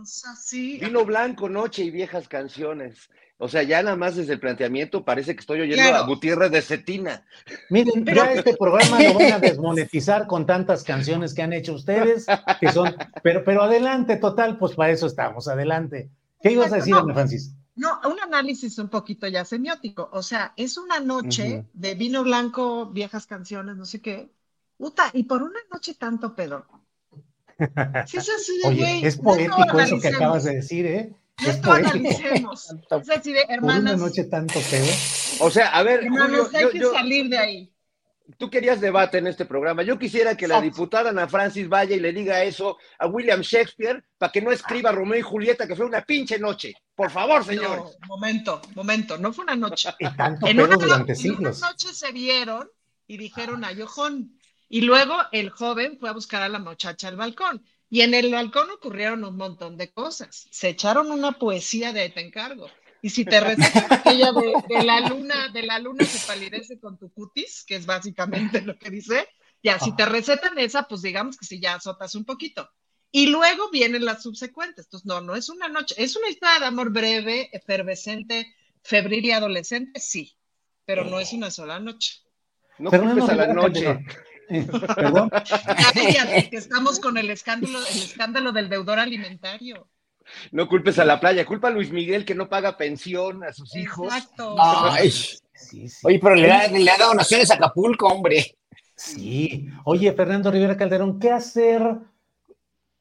Vino 0.80 1.06
blanco, 1.06 1.50
noche 1.50 1.84
y 1.84 1.92
viejas 1.92 2.28
canciones. 2.28 3.10
O 3.38 3.50
sea, 3.50 3.64
ya 3.64 3.84
nada 3.84 3.98
más 3.98 4.16
desde 4.16 4.34
el 4.34 4.40
planteamiento 4.40 5.04
parece 5.04 5.36
que 5.36 5.42
estoy 5.42 5.60
oyendo 5.60 5.94
a 5.94 6.06
Gutiérrez 6.06 6.52
de 6.52 6.62
Cetina. 6.62 7.26
Miren, 7.70 8.06
ya 8.06 8.32
este 8.32 8.56
programa 8.56 8.98
lo 9.02 9.14
van 9.14 9.34
a 9.34 9.40
desmonetizar 9.42 10.26
con 10.26 10.46
tantas 10.46 10.84
canciones 10.84 11.34
que 11.34 11.42
han 11.42 11.52
hecho 11.52 11.74
ustedes, 11.74 12.26
que 12.62 12.72
son, 12.72 12.96
pero, 13.24 13.44
pero 13.44 13.64
adelante, 13.64 14.16
total, 14.16 14.58
pues 14.58 14.74
para 14.74 14.92
eso 14.92 15.08
estamos, 15.08 15.50
adelante. 15.50 16.10
¿Qué 16.42 16.52
ibas 16.52 16.72
a 16.72 16.78
decir, 16.78 16.96
Ana 16.96 17.14
Francis? 17.14 17.54
No, 17.76 18.00
un 18.06 18.20
análisis 18.22 18.78
un 18.80 18.90
poquito 18.90 19.28
ya 19.28 19.44
semiótico. 19.44 20.10
O 20.14 20.24
sea, 20.24 20.54
es 20.56 20.78
una 20.78 21.00
noche 21.00 21.66
de 21.74 21.96
vino 21.96 22.24
blanco, 22.24 22.88
viejas 22.88 23.28
canciones, 23.28 23.76
no 23.76 23.86
sé 23.86 24.02
qué. 24.02 24.32
Puta, 24.78 25.10
y 25.14 25.24
por 25.24 25.44
una 25.44 25.60
noche 25.72 25.96
tanto 25.96 26.36
pedo. 26.36 26.66
Sí, 28.08 28.18
es 28.18 28.30
así 28.30 28.58
de, 28.62 28.68
Oye, 28.68 29.08
es 29.08 29.16
poético 29.16 29.80
eso 29.80 29.98
que 29.98 30.10
acabas 30.10 30.44
de 30.44 30.56
decir, 30.56 30.86
¿eh? 30.86 31.16
Es 31.46 31.56
poético. 31.58 32.10
Es 32.10 33.10
así 33.10 33.32
de, 33.32 33.46
hermanas. 33.48 33.94
Por 33.94 33.96
una 33.96 34.08
noche 34.08 34.26
tanto 34.26 34.60
pedo. 34.70 34.92
O 35.40 35.50
sea, 35.50 35.70
a 35.70 35.82
ver, 35.82 36.04
hermanos, 36.04 36.54
hay 36.54 36.70
que 36.70 36.84
salir 36.84 37.30
de 37.30 37.38
ahí 37.38 37.75
tú 38.38 38.50
querías 38.50 38.82
debate 38.82 39.18
en 39.18 39.28
este 39.28 39.46
programa. 39.46 39.84
Yo 39.84 39.98
quisiera 39.98 40.36
que 40.36 40.48
la 40.48 40.62
diputada 40.62 41.10
Ana 41.10 41.28
Francis 41.28 41.68
vaya 41.70 41.96
y 41.96 42.00
le 42.00 42.14
diga 42.14 42.44
eso 42.44 42.78
a 43.00 43.08
William 43.08 43.42
Shakespeare 43.42 44.04
para 44.18 44.32
que 44.32 44.42
no 44.42 44.52
escriba 44.52 44.92
Romeo 44.92 45.20
y 45.20 45.22
Julieta, 45.22 45.68
que 45.68 45.76
fue 45.76 45.86
una 45.86 46.02
pinche 46.02 46.40
noche. 46.40 46.74
Por 46.96 47.12
favor, 47.12 47.44
señor. 47.44 47.92
momento, 48.08 48.62
momento, 48.74 49.18
no 49.18 49.34
fue 49.34 49.44
una 49.44 49.56
noche. 49.56 49.90
en, 50.00 50.60
una, 50.60 50.76
durante 50.76 51.14
en 51.14 51.36
una 51.38 51.52
noche 51.52 51.94
se 51.94 52.12
vieron 52.12 52.70
y 53.08 53.18
dijeron 53.18 53.64
a 53.64 53.72
Yojón. 53.72 54.40
Y 54.68 54.82
luego 54.82 55.16
el 55.32 55.52
joven 55.52 55.98
fue 56.00 56.10
a 56.10 56.14
buscar 56.14 56.42
a 56.42 56.50
la 56.50 56.60
muchacha 56.60 57.08
al 57.08 57.18
balcón. 57.18 57.64
Y 57.90 58.02
en 58.02 58.14
el 58.14 58.32
balcón 58.32 58.70
ocurrieron 58.72 59.24
un 59.24 59.38
montón 59.38 59.78
de 59.78 59.92
cosas. 59.92 60.48
Se 60.50 60.70
echaron 60.70 61.12
una 61.12 61.34
poesía 61.34 61.94
de 61.94 62.10
te 62.10 62.22
encargo. 62.22 62.68
Y 63.06 63.12
si 63.12 63.24
te 63.24 63.40
recetan 63.40 63.86
aquella 63.92 64.32
de, 64.32 64.84
la 64.84 65.00
luna, 65.02 65.50
de 65.50 65.62
la 65.62 65.78
luna 65.78 66.04
se 66.06 66.26
palidece 66.26 66.80
con 66.80 66.98
tu 66.98 67.14
cutis, 67.14 67.64
que 67.64 67.76
es 67.76 67.86
básicamente 67.86 68.62
lo 68.62 68.80
que 68.80 68.90
dice, 68.90 69.30
ya, 69.62 69.78
si 69.78 69.96
te 69.96 70.08
recetan 70.08 70.58
esa, 70.58 70.88
pues 70.88 71.04
digamos 71.04 71.38
que 71.38 71.46
si 71.46 71.60
ya 71.60 71.76
azotas 71.76 72.16
un 72.16 72.26
poquito. 72.26 72.68
Y 73.12 73.28
luego 73.28 73.70
vienen 73.70 74.06
las 74.06 74.24
subsecuentes. 74.24 74.88
Entonces, 74.88 75.06
no, 75.06 75.22
no 75.22 75.36
es 75.36 75.50
una 75.50 75.68
noche, 75.68 75.94
es 76.00 76.16
una 76.16 76.30
historia 76.30 76.62
de 76.62 76.66
amor 76.66 76.92
breve, 76.92 77.52
efervescente, 77.56 78.52
febril 78.82 79.24
y 79.24 79.34
adolescente, 79.34 80.00
sí, 80.00 80.36
pero 80.84 81.04
no 81.04 81.20
es 81.20 81.32
una 81.32 81.52
sola 81.52 81.80
noche. 81.80 82.24
No 82.80 82.90
culpes 82.90 83.30
a 83.30 83.36
la 83.36 83.54
noche. 83.54 84.00
Perdón. 84.96 85.30
que 86.50 86.58
estamos 86.58 87.00
con 87.00 87.20
el 87.20 87.30
escándalo, 87.30 87.78
el 87.78 88.02
escándalo 88.02 88.52
del 88.52 88.68
deudor 88.68 88.98
alimentario. 88.98 89.92
No 90.52 90.68
culpes 90.68 91.00
a 91.00 91.06
la 91.06 91.20
playa, 91.20 91.46
culpa 91.46 91.68
a 91.68 91.72
Luis 91.72 91.92
Miguel 91.92 92.26
que 92.26 92.36
no 92.36 92.50
paga 92.50 92.78
pensión 92.78 93.44
a 93.44 93.54
sus 93.54 93.76
hijos. 93.76 94.14
Exacto. 94.14 94.56
Oye, 96.04 96.20
pero 96.20 96.36
le 96.36 96.52
ha, 96.52 96.68
le 96.68 96.90
ha 96.90 96.98
dado 96.98 97.12
donaciones 97.12 97.52
a 97.52 97.56
Acapulco, 97.56 98.08
hombre. 98.08 98.58
Sí. 98.96 99.70
Oye, 99.84 100.12
Fernando 100.14 100.52
Rivera 100.52 100.78
Calderón, 100.78 101.20
¿qué 101.20 101.32
hacer? 101.32 101.82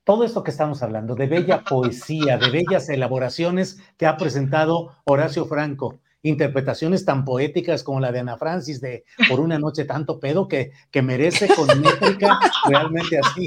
Todo 0.02 0.24
esto 0.24 0.42
que 0.44 0.50
estamos 0.50 0.82
hablando, 0.82 1.14
de 1.14 1.26
bella 1.26 1.62
poesía, 1.68 2.36
de 2.36 2.50
bellas 2.50 2.88
elaboraciones 2.88 3.78
que 3.96 4.06
ha 4.06 4.16
presentado 4.16 4.96
Horacio 5.04 5.46
Franco, 5.46 6.00
interpretaciones 6.22 7.04
tan 7.04 7.24
poéticas 7.24 7.82
como 7.82 8.00
la 8.00 8.10
de 8.10 8.20
Ana 8.20 8.36
Francis 8.36 8.80
de 8.80 9.04
Por 9.28 9.40
una 9.40 9.58
noche 9.58 9.84
tanto 9.84 10.18
pedo 10.18 10.48
que, 10.48 10.72
que 10.90 11.02
merece 11.02 11.48
con 11.48 11.66
métrica 11.80 12.38
realmente 12.68 13.18
así, 13.18 13.46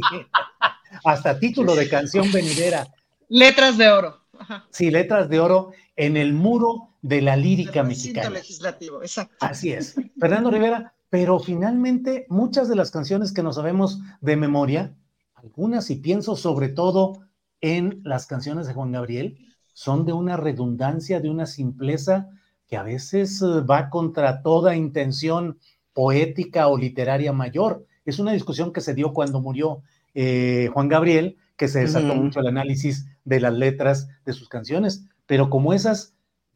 hasta 1.03 1.39
título 1.39 1.75
de 1.75 1.89
canción 1.89 2.31
venidera. 2.31 2.87
Letras 3.29 3.77
de 3.77 3.89
oro. 3.89 4.21
Sí, 4.69 4.91
letras 4.91 5.29
de 5.29 5.39
oro 5.39 5.71
en 5.95 6.15
el 6.15 6.33
muro 6.33 6.95
de 7.01 7.21
la 7.21 7.35
lírica 7.35 7.83
mexicana. 7.83 8.29
legislativo, 8.29 9.01
exacto. 9.01 9.45
Así 9.45 9.71
es. 9.71 9.95
Fernando 10.19 10.51
Rivera, 10.51 10.93
pero 11.09 11.39
finalmente 11.39 12.25
muchas 12.29 12.69
de 12.69 12.75
las 12.75 12.91
canciones 12.91 13.33
que 13.33 13.43
nos 13.43 13.55
sabemos 13.55 13.99
de 14.21 14.35
memoria, 14.35 14.95
algunas 15.35 15.89
y 15.89 15.95
pienso 15.95 16.35
sobre 16.35 16.69
todo 16.69 17.23
en 17.61 18.01
las 18.03 18.27
canciones 18.27 18.67
de 18.67 18.73
Juan 18.73 18.91
Gabriel, 18.91 19.37
son 19.73 20.05
de 20.05 20.13
una 20.13 20.37
redundancia, 20.37 21.19
de 21.19 21.29
una 21.29 21.45
simpleza 21.45 22.29
que 22.67 22.77
a 22.77 22.83
veces 22.83 23.41
eh, 23.41 23.61
va 23.61 23.89
contra 23.89 24.41
toda 24.41 24.75
intención 24.75 25.59
poética 25.93 26.67
o 26.67 26.77
literaria 26.77 27.33
mayor. 27.33 27.85
Es 28.05 28.19
una 28.19 28.33
discusión 28.33 28.73
que 28.73 28.81
se 28.81 28.93
dio 28.93 29.13
cuando 29.13 29.39
murió 29.39 29.81
eh, 30.13 30.69
Juan 30.73 30.87
Gabriel, 30.87 31.37
que 31.55 31.67
se 31.67 31.79
desató 31.79 32.15
mucho 32.15 32.39
el 32.39 32.47
análisis 32.47 33.07
de 33.27 33.41
las 33.41 33.53
letras 33.53 34.07
de 34.25 34.31
sus 34.31 34.47
canciones, 34.47 35.03
pero 35.25 35.49
como 35.49 35.73
esas, 35.73 36.15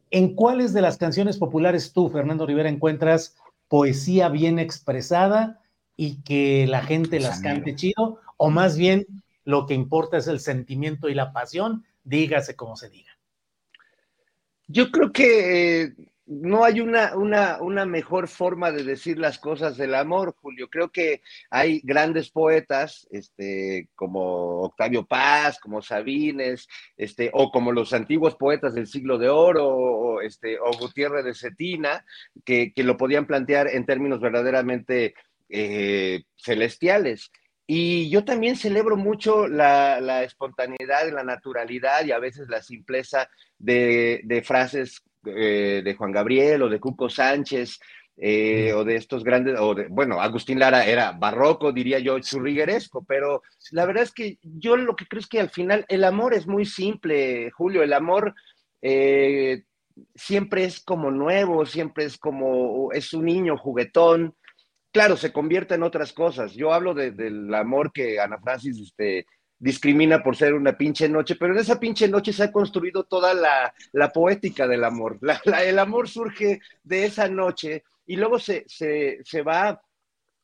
¿en 0.10 0.36
cuáles 0.36 0.71
de 0.71 0.81
las 0.81 0.97
canciones 0.97 1.38
populares 1.38 1.91
tú, 1.91 2.10
Fernando 2.10 2.45
Rivera, 2.45 2.69
encuentras 2.69 3.36
poesía 3.67 4.29
bien 4.29 4.57
expresada 4.57 5.60
y 5.97 6.21
que 6.21 6.65
la 6.67 6.81
gente 6.81 7.19
las 7.19 7.41
cante 7.41 7.75
chido? 7.75 8.21
O 8.38 8.49
más 8.49 8.77
bien 8.77 9.05
lo 9.43 9.65
que 9.65 9.73
importa 9.73 10.15
es 10.15 10.27
el 10.27 10.39
sentimiento 10.39 11.10
y 11.10 11.13
la 11.13 11.34
pasión, 11.34 11.84
dígase 12.05 12.55
como 12.55 12.77
se 12.77 12.89
diga. 12.89 13.12
Yo 14.67 14.91
creo 14.91 15.12
que 15.12 15.81
eh, 15.81 15.95
no 16.31 16.63
hay 16.63 16.79
una, 16.79 17.17
una, 17.17 17.61
una, 17.61 17.85
mejor 17.85 18.29
forma 18.29 18.71
de 18.71 18.85
decir 18.85 19.19
las 19.19 19.37
cosas 19.37 19.75
del 19.75 19.93
amor, 19.93 20.33
Julio. 20.41 20.69
Creo 20.69 20.89
que 20.89 21.21
hay 21.49 21.81
grandes 21.83 22.31
poetas, 22.31 23.05
este, 23.11 23.89
como 23.95 24.61
Octavio 24.61 25.05
Paz, 25.05 25.59
como 25.59 25.81
Sabines, 25.81 26.69
este, 26.95 27.31
o 27.33 27.51
como 27.51 27.73
los 27.73 27.91
antiguos 27.91 28.35
poetas 28.35 28.73
del 28.73 28.87
siglo 28.87 29.17
de 29.17 29.27
oro, 29.27 29.67
o, 29.67 30.21
este, 30.21 30.57
o 30.57 30.71
Gutiérrez 30.79 31.25
de 31.25 31.35
Cetina, 31.35 32.05
que, 32.45 32.71
lo 32.77 32.95
podían 32.95 33.27
plantear 33.27 33.67
en 33.67 33.85
términos 33.85 34.21
verdaderamente 34.21 35.13
eh, 35.49 36.23
celestiales. 36.37 37.29
Y 37.67 38.09
yo 38.09 38.23
también 38.23 38.55
celebro 38.55 38.95
mucho 38.95 39.49
la, 39.49 39.99
la, 39.99 40.23
espontaneidad, 40.23 41.11
la 41.11 41.23
naturalidad 41.23 42.05
y 42.05 42.11
a 42.11 42.19
veces 42.19 42.47
la 42.47 42.61
simpleza 42.61 43.29
de, 43.59 44.21
de 44.23 44.41
frases 44.43 45.03
eh, 45.25 45.81
de 45.84 45.95
Juan 45.95 46.12
Gabriel 46.12 46.63
o 46.63 46.69
de 46.69 46.79
Cuco 46.79 47.10
Sánchez 47.10 47.79
eh, 48.17 48.71
o 48.73 48.84
de 48.84 48.97
estos 48.97 49.23
grandes, 49.23 49.60
o 49.60 49.73
de, 49.73 49.88
bueno, 49.88 50.21
Agustín 50.21 50.60
Lara 50.60 50.86
era 50.86 51.12
barroco, 51.12 51.71
diría 51.71 51.97
yo, 51.99 52.19
churrigueresco, 52.19 53.03
pero 53.03 53.41
la 53.71 53.86
verdad 53.86 54.03
es 54.03 54.12
que 54.12 54.38
yo 54.43 54.77
lo 54.77 54.95
que 54.95 55.07
creo 55.07 55.21
es 55.21 55.27
que 55.27 55.39
al 55.39 55.49
final 55.49 55.86
el 55.88 56.03
amor 56.03 56.34
es 56.34 56.45
muy 56.45 56.65
simple, 56.65 57.49
Julio, 57.51 57.81
el 57.81 57.93
amor 57.93 58.36
eh, 58.81 59.63
siempre 60.13 60.65
es 60.65 60.81
como 60.81 61.10
nuevo, 61.10 61.65
siempre 61.65 62.05
es 62.05 62.17
como, 62.17 62.91
es 62.91 63.13
un 63.13 63.25
niño 63.25 63.57
juguetón, 63.57 64.36
claro, 64.91 65.17
se 65.17 65.31
convierte 65.31 65.75
en 65.75 65.84
otras 65.84 66.13
cosas. 66.13 66.53
Yo 66.53 66.73
hablo 66.73 66.93
del 66.93 67.53
amor 67.53 67.91
que 67.91 68.19
Ana 68.19 68.39
Francis 68.39 68.79
este, 68.79 69.25
discrimina 69.62 70.24
por 70.24 70.36
ser 70.36 70.56
una 70.56 70.76
pinche 70.76 71.08
noche, 71.08 71.36
pero 71.36 71.54
en 71.54 71.60
esa 71.60 71.80
pinche 71.80 72.08
noche 72.08 72.34
se 72.34 72.43
ha 72.43 72.52
construido 72.52 73.04
toda 73.04 73.36
la, 73.36 74.12
poética 74.12 74.67
del 74.67 74.84
amor. 74.84 75.19
el 75.63 75.78
amor 75.78 76.10
surge 76.10 76.60
de 76.84 77.06
esa 77.06 77.30
noche 77.30 77.84
y 78.08 78.15
luego 78.15 78.39
se, 78.39 78.65
se, 78.67 79.41
va 79.43 79.80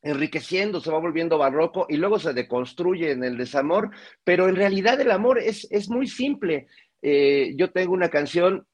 enriqueciendo, 0.04 0.80
se 0.80 0.92
va 0.92 1.00
volviendo 1.00 1.40
barroco 1.40 1.88
y 1.90 1.98
luego 1.98 2.20
se 2.20 2.34
deconstruye 2.34 3.10
en 3.12 3.24
el 3.24 3.38
desamor, 3.38 3.90
pero 4.24 4.48
en 4.48 4.56
realidad 4.56 5.02
el 5.02 5.10
amor 5.10 5.40
es, 5.40 5.68
es 5.72 5.90
muy 5.90 6.06
simple. 6.08 6.68
Eh, 7.02 7.54
yo 7.58 7.72
tengo 7.72 7.94
una 7.94 8.10
canción 8.10 8.68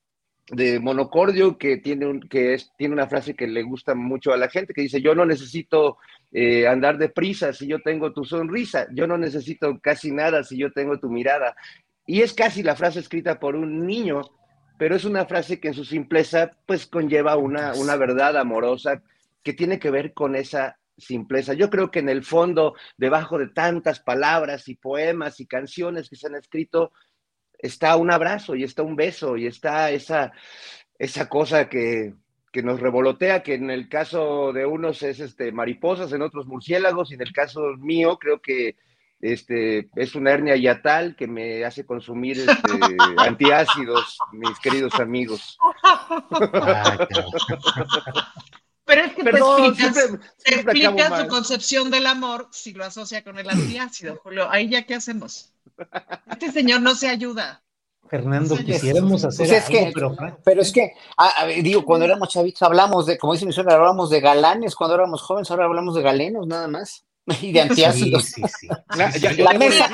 de 0.51 0.79
Monocordio 0.79 1.57
que 1.57 1.77
tiene, 1.77 2.05
un, 2.05 2.21
que 2.21 2.53
es, 2.53 2.71
tiene 2.77 2.93
una 2.93 3.07
frase 3.07 3.33
que 3.33 3.47
le 3.47 3.63
gusta 3.63 3.95
mucho 3.95 4.33
a 4.33 4.37
la 4.37 4.49
gente, 4.49 4.73
que 4.73 4.81
dice, 4.81 5.01
yo 5.01 5.15
no 5.15 5.25
necesito 5.25 5.97
eh, 6.31 6.67
andar 6.67 6.97
deprisa 6.97 7.53
si 7.53 7.67
yo 7.67 7.81
tengo 7.81 8.11
tu 8.11 8.25
sonrisa, 8.25 8.87
yo 8.93 9.07
no 9.07 9.17
necesito 9.17 9.79
casi 9.79 10.11
nada 10.11 10.43
si 10.43 10.57
yo 10.57 10.71
tengo 10.71 10.99
tu 10.99 11.09
mirada. 11.09 11.55
Y 12.05 12.21
es 12.21 12.33
casi 12.33 12.63
la 12.63 12.75
frase 12.75 12.99
escrita 12.99 13.39
por 13.39 13.55
un 13.55 13.85
niño, 13.87 14.21
pero 14.77 14.95
es 14.95 15.05
una 15.05 15.25
frase 15.25 15.59
que 15.59 15.69
en 15.69 15.73
su 15.73 15.85
simpleza 15.85 16.51
pues 16.65 16.87
conlleva 16.87 17.37
una, 17.37 17.73
una 17.75 17.95
verdad 17.95 18.35
amorosa 18.37 19.01
que 19.43 19.53
tiene 19.53 19.79
que 19.79 19.91
ver 19.91 20.13
con 20.13 20.35
esa 20.35 20.77
simpleza. 20.97 21.53
Yo 21.53 21.69
creo 21.69 21.91
que 21.91 21.99
en 21.99 22.09
el 22.09 22.23
fondo, 22.23 22.75
debajo 22.97 23.37
de 23.37 23.47
tantas 23.47 23.99
palabras 23.99 24.67
y 24.67 24.75
poemas 24.75 25.39
y 25.39 25.45
canciones 25.45 26.09
que 26.09 26.15
se 26.15 26.27
han 26.27 26.35
escrito, 26.35 26.91
está 27.63 27.95
un 27.95 28.11
abrazo 28.11 28.55
y 28.55 28.63
está 28.63 28.83
un 28.83 28.95
beso 28.95 29.37
y 29.37 29.47
está 29.47 29.89
esa, 29.89 30.33
esa 30.99 31.29
cosa 31.29 31.69
que, 31.69 32.13
nos 32.61 32.79
revolotea, 32.79 33.41
que 33.41 33.55
en 33.55 33.71
el 33.71 33.89
caso 33.89 34.53
de 34.53 34.67
unos 34.67 35.01
es 35.01 35.19
este, 35.19 35.51
mariposas, 35.51 36.13
en 36.13 36.21
otros 36.21 36.45
murciélagos, 36.45 37.09
y 37.09 37.15
en 37.15 37.21
el 37.21 37.33
caso 37.33 37.61
mío 37.79 38.19
creo 38.19 38.41
que 38.41 38.75
este, 39.21 39.89
es 39.95 40.13
una 40.13 40.31
hernia 40.31 40.55
yatal 40.55 41.15
que 41.15 41.25
me 41.25 41.63
hace 41.63 41.85
consumir 41.85 42.37
este, 42.37 42.51
antiácidos, 43.17 44.19
mis 44.33 44.59
queridos 44.59 44.99
amigos. 44.99 45.57
Pero 48.85 49.05
es 49.05 49.13
que 49.13 49.23
Perdón, 49.23 49.75
te 49.75 50.55
explicas, 50.55 51.23
tu 51.23 51.27
concepción 51.29 51.89
del 51.89 52.05
amor 52.05 52.49
si 52.51 52.73
lo 52.73 52.83
asocia 52.83 53.23
con 53.23 53.39
el 53.39 53.49
antiácido, 53.49 54.19
Julio. 54.21 54.49
Ahí 54.51 54.69
ya, 54.69 54.85
¿qué 54.85 54.95
hacemos? 54.95 55.53
Este 56.29 56.51
señor 56.51 56.81
no 56.81 56.93
se 56.95 57.07
ayuda. 57.07 57.63
Fernando, 58.09 58.55
quisiéramos 58.57 59.23
hacer 59.23 59.47
pues 59.47 59.63
que, 59.65 59.91
pero, 60.43 60.61
es 60.61 60.71
que, 60.71 60.93
digo, 61.63 61.83
cuando 61.83 62.05
éramos 62.05 62.29
chavitos 62.29 62.61
hablamos 62.61 63.07
de, 63.07 63.17
como 63.17 63.33
dice 63.33 63.45
mi 63.45 63.53
suegra, 63.53 63.73
hablábamos 63.73 64.11
de 64.11 64.19
galanes, 64.19 64.75
cuando 64.75 64.93
éramos 64.93 65.23
jóvenes, 65.23 65.49
ahora 65.49 65.65
hablamos 65.65 65.95
de 65.95 66.03
galenos 66.03 66.45
nada 66.45 66.67
más, 66.67 67.05
y 67.41 67.51
de 67.51 67.61
antiácidos. 67.61 68.25
Sí, 68.35 68.43
sí, 68.59 68.67
La, 69.37 69.53
mesa. 69.53 69.89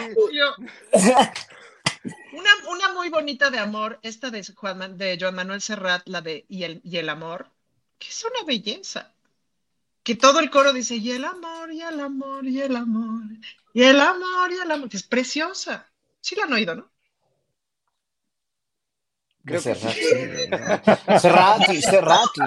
Una, 2.33 2.49
una, 2.69 2.93
muy 2.93 3.09
bonita 3.09 3.49
de 3.51 3.59
amor, 3.59 3.99
esta 4.01 4.31
de, 4.31 4.43
Juan, 4.53 4.97
de 4.97 5.17
Joan 5.17 5.35
Manuel 5.35 5.61
Serrat, 5.61 6.01
la 6.05 6.19
de 6.21 6.45
y 6.49 6.63
el, 6.63 6.81
y 6.83 6.97
el 6.97 7.07
amor, 7.07 7.51
que 7.99 8.07
es 8.07 8.23
una 8.23 8.43
belleza. 8.45 9.13
Que 10.01 10.15
todo 10.15 10.39
el 10.39 10.49
coro 10.49 10.73
dice, 10.73 10.95
y 10.95 11.11
el 11.11 11.25
amor, 11.25 11.71
y 11.71 11.81
el 11.81 11.99
amor, 11.99 12.47
y 12.47 12.61
el 12.61 12.75
amor, 12.75 13.23
y 13.73 13.83
el 13.83 13.99
amor, 13.99 14.51
y 14.51 14.55
el 14.55 14.71
amor, 14.71 14.89
que 14.89 14.97
es 14.97 15.03
preciosa. 15.03 15.91
Sí 16.21 16.35
la 16.35 16.45
han 16.45 16.53
oído, 16.53 16.75
¿no? 16.75 16.89
Creo 19.45 19.61
Cerrati, 19.61 19.91
Cerrati, 21.81 22.41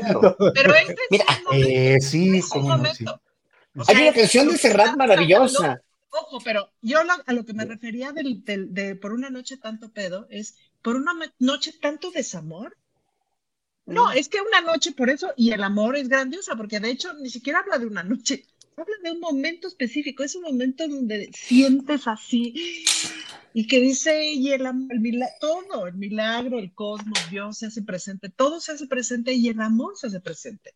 Pero, 0.00 0.36
pero 0.54 0.74
este 0.74 1.02
Mira, 1.10 1.24
eh, 1.52 2.00
sí, 2.00 2.40
como 2.48 2.72
Hay 2.74 3.96
una 3.96 4.12
canción 4.12 4.48
de 4.48 4.58
Serrat 4.58 4.96
maravillosa. 4.96 5.80
Ojo, 6.10 6.40
pero 6.42 6.72
yo 6.80 6.98
a 7.00 7.32
lo 7.32 7.44
que 7.44 7.52
me 7.52 7.64
refería 7.64 8.12
del, 8.12 8.42
de 8.44 8.96
por 8.96 9.12
una 9.12 9.30
noche 9.30 9.58
tanto 9.58 9.92
pedo 9.92 10.26
es 10.30 10.56
por 10.82 10.96
una 10.96 11.12
noche 11.38 11.72
tanto 11.80 12.10
desamor. 12.10 12.76
No, 13.88 14.12
es 14.12 14.28
que 14.28 14.38
una 14.40 14.60
noche 14.60 14.92
por 14.92 15.08
eso, 15.08 15.32
y 15.36 15.52
el 15.52 15.62
amor 15.62 15.96
es 15.96 16.08
grandiosa, 16.08 16.56
porque 16.56 16.78
de 16.78 16.90
hecho 16.90 17.14
ni 17.14 17.30
siquiera 17.30 17.60
habla 17.60 17.78
de 17.78 17.86
una 17.86 18.02
noche, 18.02 18.44
habla 18.76 18.94
de 19.02 19.12
un 19.12 19.20
momento 19.20 19.66
específico, 19.66 20.22
es 20.22 20.34
un 20.34 20.42
momento 20.42 20.86
donde 20.86 21.30
sientes 21.32 22.06
así 22.06 22.84
y 23.54 23.66
que 23.66 23.80
dice, 23.80 24.32
y 24.32 24.52
el, 24.52 24.66
el 24.66 25.22
todo, 25.40 25.86
el 25.86 25.94
milagro, 25.94 26.58
el 26.58 26.74
cosmos, 26.74 27.18
Dios 27.30 27.58
se 27.58 27.66
hace 27.66 27.82
presente, 27.82 28.28
todo 28.28 28.60
se 28.60 28.72
hace 28.72 28.86
presente 28.86 29.32
y 29.32 29.48
el 29.48 29.60
amor 29.60 29.96
se 29.96 30.08
hace 30.08 30.20
presente. 30.20 30.74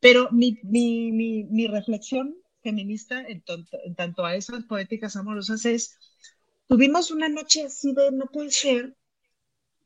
Pero 0.00 0.28
mi, 0.30 0.60
mi, 0.62 1.12
mi, 1.12 1.44
mi 1.44 1.66
reflexión 1.66 2.36
feminista 2.62 3.20
en, 3.20 3.42
en, 3.84 3.94
tanto 3.94 4.24
a 4.24 4.36
esas 4.36 4.64
poéticas 4.64 5.16
amorosas 5.16 5.64
es, 5.66 5.98
tuvimos 6.68 7.10
una 7.10 7.28
noche 7.28 7.64
así 7.64 7.92
de 7.94 8.12
no 8.12 8.26
puede 8.26 8.50
ser 8.50 8.96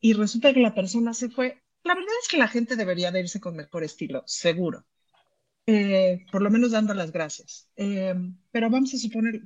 y 0.00 0.12
resulta 0.12 0.52
que 0.52 0.60
la 0.60 0.74
persona 0.74 1.14
se 1.14 1.30
fue. 1.30 1.62
La 1.84 1.94
verdad 1.94 2.12
es 2.22 2.28
que 2.28 2.36
la 2.36 2.48
gente 2.48 2.76
debería 2.76 3.10
de 3.10 3.20
irse 3.20 3.40
con 3.40 3.56
mejor 3.56 3.84
estilo, 3.84 4.22
seguro. 4.26 4.84
Eh, 5.66 6.24
por 6.32 6.42
lo 6.42 6.50
menos 6.50 6.72
dando 6.72 6.94
las 6.94 7.12
gracias. 7.12 7.68
Eh, 7.76 8.14
pero 8.50 8.70
vamos 8.70 8.94
a 8.94 8.98
suponer, 8.98 9.42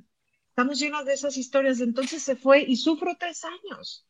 estamos 0.49 0.79
llenos 0.79 1.05
de 1.05 1.13
esas 1.13 1.37
historias, 1.37 1.79
entonces 1.79 2.23
se 2.23 2.35
fue 2.35 2.61
y 2.61 2.75
sufro 2.77 3.15
tres 3.19 3.43
años. 3.43 4.07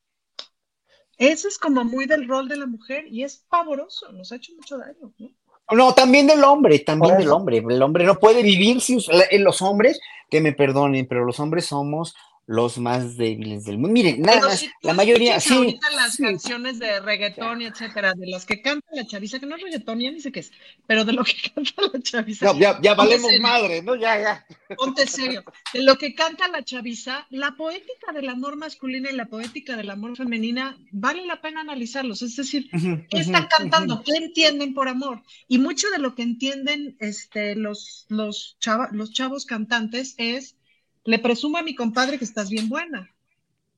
Eso 1.18 1.48
es 1.48 1.58
como 1.58 1.84
muy 1.84 2.06
del 2.06 2.28
rol 2.28 2.48
de 2.48 2.58
la 2.58 2.66
mujer 2.66 3.06
y 3.08 3.24
es 3.24 3.38
pavoroso, 3.50 4.12
nos 4.12 4.32
ha 4.32 4.36
hecho 4.38 4.54
mucho 4.56 4.78
daño. 4.78 5.14
¿no? 5.18 5.30
No, 5.72 5.94
también 5.94 6.28
del 6.28 6.44
hombre, 6.44 6.80
también 6.80 7.18
del 7.18 7.30
hombre. 7.30 7.58
El 7.58 7.82
hombre 7.82 8.06
no 8.06 8.20
puede 8.20 8.44
vivir 8.44 8.82
sin 8.82 9.00
los 9.40 9.62
hombres, 9.62 10.00
que 10.30 10.42
me 10.42 10.54
perdonen, 10.54 11.08
pero 11.08 11.26
los 11.26 11.40
hombres 11.40 11.66
somos 11.66 12.16
los 12.46 12.78
más 12.78 13.16
débiles 13.16 13.66
del 13.66 13.78
mundo. 13.78 13.94
Miren, 13.94 14.22
nada 14.22 14.42
más, 14.42 14.66
la 14.82 14.94
mayoría, 14.94 15.40
sí. 15.40 15.54
Ahorita 15.54 15.90
las 15.92 16.18
canciones 16.18 16.78
de 16.78 17.00
reggaetón 17.00 17.62
y 17.62 17.66
etcétera, 17.66 18.14
de 18.16 18.28
las 18.28 18.46
que 18.46 18.62
canta 18.62 18.86
la 18.92 19.06
chaviza, 19.06 19.40
que 19.40 19.46
no 19.46 19.56
es 19.56 19.62
reggaetón, 19.62 20.00
ya 20.00 20.12
ni 20.12 20.20
sé 20.20 20.32
qué 20.32 20.42
es, 20.42 20.52
pero 20.86 21.06
de 21.06 21.14
lo 21.14 21.24
que 21.24 21.34
canta 21.56 21.74
la 21.94 22.02
chaviza. 22.02 22.46
No, 22.46 22.60
ya, 22.60 22.80
ya 22.82 22.96
valemos 22.96 23.32
madre, 23.40 23.82
¿no? 23.82 23.96
Ya, 23.96 24.20
ya. 24.20 24.46
Ponte 24.76 25.08
serio. 25.08 25.44
De 25.74 25.84
lo 25.84 25.98
que 25.98 26.14
canta 26.14 26.48
la 26.50 26.64
chaviza, 26.64 27.26
la 27.30 27.56
poética 27.56 28.12
del 28.14 28.28
amor 28.28 28.58
masculino 28.58 29.10
y 29.10 29.14
la 29.14 29.26
poética 29.26 29.78
del 29.78 29.90
amor 29.90 30.18
femenina, 30.18 30.78
vale 30.92 31.26
la 31.26 31.42
pena 31.42 31.62
analizarlos. 31.62 32.22
Es 32.22 32.36
decir, 32.36 32.70
¿qué 33.10 33.20
están 33.20 33.48
cantando? 33.48 34.04
¿Qué 34.04 34.18
entienden 34.18 34.74
por 34.74 34.90
amor? 34.90 35.24
Y 35.48 35.60
mucho 35.60 35.90
de 35.92 36.00
lo 36.00 36.14
que 36.16 36.24
entienden 36.24 36.98
este, 37.00 37.56
los, 37.56 38.06
los, 38.10 38.58
chava, 38.60 38.90
los 38.92 39.14
chavos 39.14 39.46
cantantes 39.46 40.16
es 40.18 40.58
le 41.06 41.20
presumo 41.20 41.58
a 41.58 41.64
mi 41.64 41.76
compadre 41.76 42.18
que 42.18 42.26
estás 42.26 42.50
bien 42.50 42.70
buena. 42.70 43.10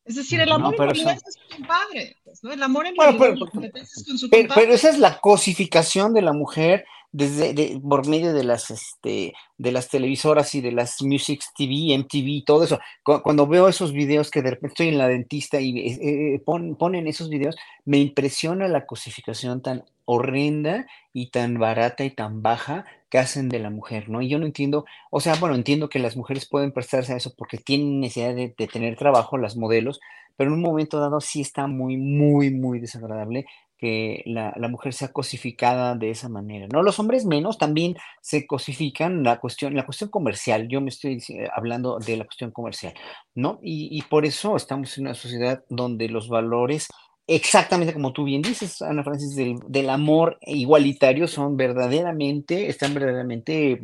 Es 0.06 0.16
decir, 0.16 0.40
el 0.40 0.52
amor 0.52 0.78
no, 0.78 0.84
en 0.84 0.90
realidad 0.90 1.18
es 1.28 1.34
su 1.34 1.58
compadre, 1.58 2.16
pues, 2.24 2.44
¿no? 2.44 2.54
El 2.54 2.62
amor 2.62 2.86
en 2.86 2.96
bueno, 2.96 3.18
pero, 3.18 3.34
es 3.34 4.06
con 4.06 4.18
su 4.18 4.30
pero, 4.30 4.44
compadre. 4.44 4.62
Pero 4.62 4.74
esa 4.76 4.90
es 4.90 5.00
la 5.00 5.20
cosificación 5.20 6.14
de 6.14 6.22
la 6.22 6.32
mujer 6.32 6.86
desde 7.12 7.54
de, 7.54 7.80
por 7.80 8.08
medio 8.08 8.34
de 8.34 8.44
las 8.44 8.70
este 8.70 9.34
de 9.58 9.72
las 9.72 9.88
televisoras 9.88 10.54
y 10.54 10.60
de 10.62 10.74
las 10.74 11.02
Music 11.02 11.42
TV, 11.58 11.98
MTV 11.98 12.28
y 12.28 12.44
todo 12.44 12.66
eso. 12.66 12.80
Cuando 13.04 13.48
veo 13.48 13.68
esos 13.68 13.94
videos 13.94 14.30
que 14.30 14.42
de 14.42 14.52
repente 14.52 14.74
estoy 14.74 14.88
en 14.90 14.98
la 14.98 15.08
dentista 15.08 15.60
y 15.60 15.80
eh, 15.80 16.00
eh, 16.02 16.40
pon, 16.46 16.76
ponen 16.76 17.08
esos 17.08 17.30
videos, 17.30 17.56
me 17.86 17.98
impresiona 17.98 18.68
la 18.68 18.86
cosificación 18.86 19.62
tan 19.62 19.86
horrenda 20.04 20.88
y 21.14 21.32
tan 21.32 21.58
barata 21.58 22.04
y 22.04 22.12
tan 22.12 22.44
baja 22.44 22.86
hacen 23.18 23.50
de 23.50 23.60
la 23.60 23.70
mujer, 23.70 24.10
¿no? 24.10 24.22
Y 24.22 24.30
yo 24.30 24.40
no 24.40 24.46
entiendo, 24.46 24.86
o 25.12 25.20
sea, 25.20 25.36
bueno, 25.36 25.56
entiendo 25.56 25.90
que 25.90 26.00
las 26.00 26.16
mujeres 26.18 26.48
pueden 26.48 26.72
prestarse 26.72 27.14
a 27.14 27.18
eso 27.18 27.34
porque 27.38 27.58
tienen 27.58 28.00
necesidad 28.00 28.36
de, 28.36 28.50
tener 28.68 28.98
trabajo, 28.98 29.38
las 29.38 29.56
modelos, 29.56 30.00
pero 30.38 30.50
en 30.50 30.56
un 30.56 30.62
momento 30.62 31.00
dado 31.00 31.22
sí 31.22 31.42
está 31.42 31.68
muy, 31.68 31.98
muy, 31.98 32.52
muy 32.52 32.80
desagradable 32.80 33.46
que 33.78 34.24
la, 34.26 34.54
mujer 34.70 34.94
sea 34.94 35.12
cosificada 35.12 35.96
de 35.96 36.10
esa 36.10 36.30
manera, 36.30 36.68
¿no? 36.72 36.82
Los 36.82 36.98
hombres 37.00 37.26
menos 37.26 37.58
también 37.58 37.98
se 38.22 38.48
cosifican 38.48 39.24
la 39.24 39.40
cuestión, 39.40 39.76
la 39.76 39.86
cuestión 39.86 40.10
comercial, 40.10 40.68
yo 40.70 40.80
me 40.82 40.90
estoy 40.90 41.22
hablando 41.54 42.00
de 42.00 42.18
la 42.18 42.26
cuestión 42.26 42.52
comercial, 42.52 42.94
¿no? 43.34 43.60
Y 43.62 44.02
por 44.04 44.26
eso 44.26 44.56
estamos 44.56 44.98
en 44.98 45.06
una 45.06 45.14
sociedad 45.14 45.64
donde 45.70 46.08
los 46.08 46.30
valores 46.30 46.88
exactamente 47.28 47.94
como 47.94 48.14
tú 48.14 48.24
bien 48.24 48.42
dices, 48.42 48.82
Ana 48.82 49.04
Francis, 49.04 49.36
del, 49.36 49.58
del, 49.68 49.90
amor 49.90 50.38
igualitario 50.42 51.28
son 51.28 51.58
verdaderamente, 51.58 52.70
están 52.70 52.94
verdaderamente 52.94 53.82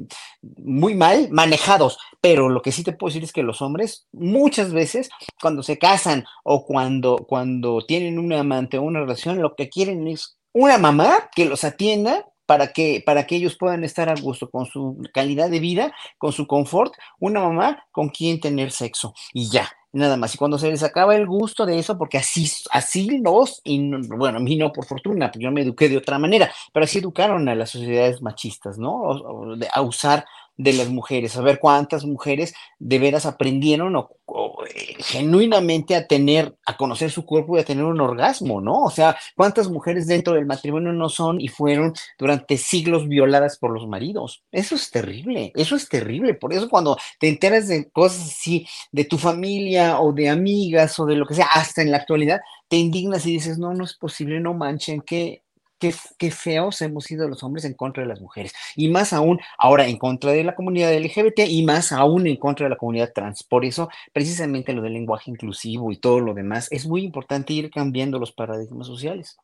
muy 0.57 0.93
mal 0.93 1.29
manejados, 1.31 1.97
pero 2.21 2.49
lo 2.49 2.61
que 2.61 2.71
sí 2.71 2.83
te 2.83 2.93
puedo 2.93 3.09
decir 3.09 3.23
es 3.23 3.33
que 3.33 3.43
los 3.43 3.61
hombres 3.61 4.07
muchas 4.11 4.73
veces 4.73 5.09
cuando 5.41 5.63
se 5.63 5.77
casan 5.77 6.25
o 6.43 6.65
cuando, 6.65 7.17
cuando 7.27 7.81
tienen 7.85 8.19
un 8.19 8.31
amante 8.33 8.77
o 8.77 8.83
una 8.83 9.01
relación, 9.01 9.41
lo 9.41 9.55
que 9.55 9.69
quieren 9.69 10.07
es 10.07 10.37
una 10.53 10.77
mamá 10.77 11.29
que 11.35 11.45
los 11.45 11.63
atienda 11.63 12.27
para 12.45 12.73
que, 12.73 13.01
para 13.05 13.25
que 13.25 13.37
ellos 13.37 13.55
puedan 13.57 13.83
estar 13.83 14.09
a 14.09 14.15
gusto 14.19 14.49
con 14.49 14.65
su 14.65 15.01
calidad 15.13 15.49
de 15.49 15.59
vida, 15.59 15.93
con 16.17 16.33
su 16.33 16.47
confort, 16.47 16.93
una 17.19 17.39
mamá 17.39 17.85
con 17.91 18.09
quien 18.09 18.39
tener 18.39 18.71
sexo. 18.71 19.13
Y 19.33 19.49
ya 19.49 19.71
nada 19.93 20.17
más. 20.17 20.33
Y 20.33 20.37
cuando 20.37 20.57
se 20.57 20.69
les 20.69 20.83
acaba 20.83 21.15
el 21.15 21.27
gusto 21.27 21.65
de 21.65 21.79
eso, 21.79 21.97
porque 21.97 22.17
así, 22.17 22.49
así 22.71 23.19
los, 23.19 23.61
y 23.63 23.91
bueno, 24.07 24.37
a 24.37 24.41
mí 24.41 24.55
no 24.55 24.71
por 24.71 24.85
fortuna, 24.85 25.31
porque 25.31 25.43
yo 25.43 25.51
me 25.51 25.61
eduqué 25.61 25.89
de 25.89 25.97
otra 25.97 26.19
manera, 26.19 26.51
pero 26.73 26.83
así 26.83 26.99
educaron 26.99 27.47
a 27.49 27.55
las 27.55 27.71
sociedades 27.71 28.21
machistas, 28.21 28.77
¿no? 28.77 29.55
a 29.71 29.81
usar 29.81 30.25
de 30.57 30.73
las 30.73 30.89
mujeres, 30.89 31.35
a 31.35 31.41
ver 31.41 31.59
cuántas 31.59 32.05
mujeres 32.05 32.53
de 32.77 32.99
veras 32.99 33.25
aprendieron 33.25 33.95
o, 33.95 34.09
eh, 34.65 34.95
genuinamente 34.99 35.95
a 35.95 36.07
tener, 36.07 36.55
a 36.65 36.77
conocer 36.77 37.09
su 37.11 37.25
cuerpo 37.25 37.57
y 37.57 37.59
a 37.59 37.65
tener 37.65 37.83
un 37.83 37.99
orgasmo, 37.99 38.61
¿no? 38.61 38.83
O 38.83 38.89
sea, 38.89 39.17
cuántas 39.35 39.69
mujeres 39.69 40.07
dentro 40.07 40.33
del 40.33 40.45
matrimonio 40.45 40.93
no 40.93 41.09
son 41.09 41.41
y 41.41 41.47
fueron 41.47 41.93
durante 42.17 42.57
siglos 42.57 43.07
violadas 43.07 43.57
por 43.57 43.71
los 43.71 43.87
maridos. 43.87 44.43
Eso 44.51 44.75
es 44.75 44.91
terrible, 44.91 45.51
eso 45.55 45.75
es 45.75 45.89
terrible. 45.89 46.33
Por 46.35 46.53
eso 46.53 46.69
cuando 46.69 46.97
te 47.19 47.27
enteras 47.27 47.67
de 47.67 47.89
cosas 47.89 48.21
así, 48.21 48.67
de 48.91 49.05
tu 49.05 49.17
familia 49.17 49.99
o 49.99 50.13
de 50.13 50.29
amigas 50.29 50.99
o 50.99 51.05
de 51.05 51.15
lo 51.15 51.25
que 51.25 51.35
sea, 51.35 51.47
hasta 51.53 51.81
en 51.81 51.91
la 51.91 51.97
actualidad, 51.97 52.41
te 52.67 52.77
indignas 52.77 53.25
y 53.25 53.33
dices, 53.33 53.57
no, 53.57 53.73
no 53.73 53.83
es 53.83 53.95
posible, 53.95 54.39
no 54.39 54.53
manchen, 54.53 55.01
que 55.01 55.43
Qué, 55.81 55.93
qué, 56.19 56.29
feos 56.29 56.81
hemos 56.83 57.05
sido 57.05 57.27
los 57.27 57.43
hombres 57.43 57.65
en 57.65 57.73
contra 57.73 58.03
de 58.03 58.07
las 58.07 58.21
mujeres. 58.21 58.53
Y 58.75 58.87
más 58.89 59.13
aún 59.13 59.39
ahora 59.57 59.87
en 59.87 59.97
contra 59.97 60.31
de 60.31 60.43
la 60.43 60.55
comunidad 60.55 60.95
LGBT 60.95 61.39
y 61.47 61.65
más 61.65 61.91
aún 61.91 62.27
en 62.27 62.37
contra 62.37 62.67
de 62.67 62.69
la 62.69 62.77
comunidad 62.77 63.11
trans. 63.13 63.43
Por 63.43 63.65
eso, 63.65 63.89
precisamente 64.13 64.73
lo 64.73 64.83
del 64.83 64.93
lenguaje 64.93 65.31
inclusivo 65.31 65.91
y 65.91 65.97
todo 65.97 66.19
lo 66.19 66.35
demás, 66.35 66.67
es 66.71 66.87
muy 66.87 67.03
importante 67.03 67.53
ir 67.53 67.71
cambiando 67.71 68.19
los 68.19 68.31
paradigmas 68.31 68.85
sociales. 68.85 69.37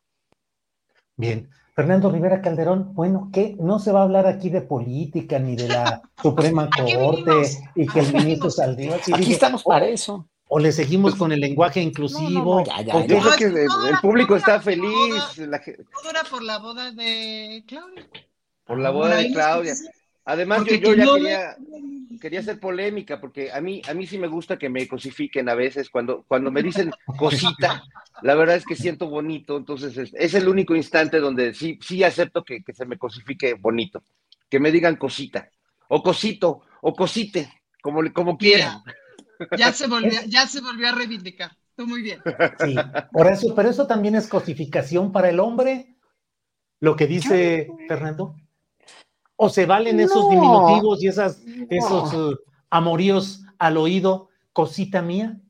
Bien. 1.16 1.50
Fernando 1.74 2.10
Rivera 2.10 2.40
Calderón, 2.40 2.94
bueno, 2.94 3.30
que 3.32 3.56
no 3.60 3.80
se 3.80 3.92
va 3.92 4.00
a 4.00 4.04
hablar 4.04 4.26
aquí 4.26 4.48
de 4.48 4.62
política 4.62 5.38
ni 5.38 5.56
de 5.56 5.68
la 5.68 6.02
Suprema 6.22 6.70
Corte 6.70 7.32
y 7.74 7.86
que 7.86 8.00
el 8.00 8.12
ministro 8.12 8.50
saldría. 8.50 8.94
Aquí 8.94 9.12
dije, 9.12 9.32
estamos 9.32 9.64
para 9.64 9.86
oh, 9.86 9.88
eso 9.88 10.28
o 10.48 10.58
le 10.58 10.72
seguimos 10.72 11.14
con 11.14 11.30
el 11.30 11.40
lenguaje 11.40 11.80
inclusivo. 11.80 12.30
No, 12.30 12.60
no, 12.60 12.64
ya, 12.64 12.82
ya, 12.82 13.06
yo 13.06 13.20
creo 13.20 13.36
que 13.36 13.44
el, 13.44 13.56
el 13.58 13.98
público 14.00 14.34
está 14.34 14.60
feliz. 14.60 14.90
Boda, 15.36 15.46
la... 15.46 15.62
Todo 15.62 16.10
era 16.10 16.24
por 16.24 16.42
la 16.42 16.58
boda 16.58 16.90
de 16.90 17.64
Claudia. 17.66 18.08
Por 18.64 18.78
la 18.78 18.90
boda 18.90 19.16
de 19.16 19.30
Claudia. 19.30 19.74
Además, 20.24 20.64
yo, 20.66 20.76
yo, 20.76 20.94
ya 20.94 21.14
quería, 21.14 21.56
quería 22.20 22.40
hacer 22.40 22.60
polémica, 22.60 23.20
porque 23.20 23.50
a 23.50 23.60
mí, 23.60 23.80
a 23.88 23.94
mí 23.94 24.06
sí 24.06 24.18
me 24.18 24.26
gusta 24.26 24.58
que 24.58 24.68
me 24.68 24.86
cosifiquen 24.88 25.48
a 25.48 25.54
veces. 25.54 25.90
Cuando, 25.90 26.24
cuando 26.26 26.50
me 26.50 26.62
dicen 26.62 26.90
cosita, 27.18 27.82
la 28.22 28.34
verdad 28.34 28.56
es 28.56 28.64
que 28.64 28.76
siento 28.76 29.08
bonito. 29.08 29.56
Entonces, 29.56 29.96
es, 29.96 30.14
es 30.14 30.34
el 30.34 30.48
único 30.48 30.74
instante 30.74 31.20
donde 31.20 31.54
sí, 31.54 31.78
sí 31.82 32.04
acepto 32.04 32.42
que, 32.42 32.62
que 32.62 32.72
se 32.72 32.86
me 32.86 32.98
cosifique 32.98 33.54
bonito. 33.54 34.02
Que 34.50 34.60
me 34.60 34.70
digan 34.70 34.96
cosita, 34.96 35.50
o 35.88 36.02
cosito, 36.02 36.62
o 36.80 36.94
cosite, 36.94 37.52
como, 37.82 38.00
como 38.14 38.38
quieran. 38.38 38.82
Ya 39.56 39.72
se 39.72 39.86
volvió, 39.86 40.20
ya 40.26 40.46
se 40.46 40.60
volvió 40.60 40.88
a 40.88 40.92
reivindicar. 40.92 41.56
Tú 41.76 41.86
muy 41.86 42.02
bien. 42.02 42.20
Sí, 42.64 42.74
por 43.12 43.26
eso, 43.28 43.54
pero 43.54 43.70
eso 43.70 43.86
también 43.86 44.16
es 44.16 44.26
cosificación 44.26 45.12
para 45.12 45.28
el 45.28 45.38
hombre, 45.38 45.96
lo 46.80 46.96
que 46.96 47.06
dice 47.06 47.68
Fernando. 47.86 48.34
¿O 49.36 49.48
se 49.48 49.66
valen 49.66 50.00
esos 50.00 50.28
diminutivos 50.28 51.02
y 51.02 51.06
esas, 51.06 51.44
no. 51.44 51.66
esos 51.70 52.12
uh, 52.12 52.36
amoríos 52.70 53.44
al 53.58 53.76
oído, 53.76 54.28
cosita 54.52 55.02
mía? 55.02 55.40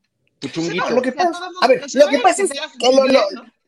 No, 0.75 0.89
lo 0.91 1.01
que 1.01 1.11
pasa, 1.11 1.49
a 1.61 1.67
ver, 1.67 1.83
lo 1.93 2.07
que 2.07 2.19
pasa 2.19 2.43
es 2.43 2.51
que 2.51 2.95
lo, 2.95 3.07
lo, 3.07 3.19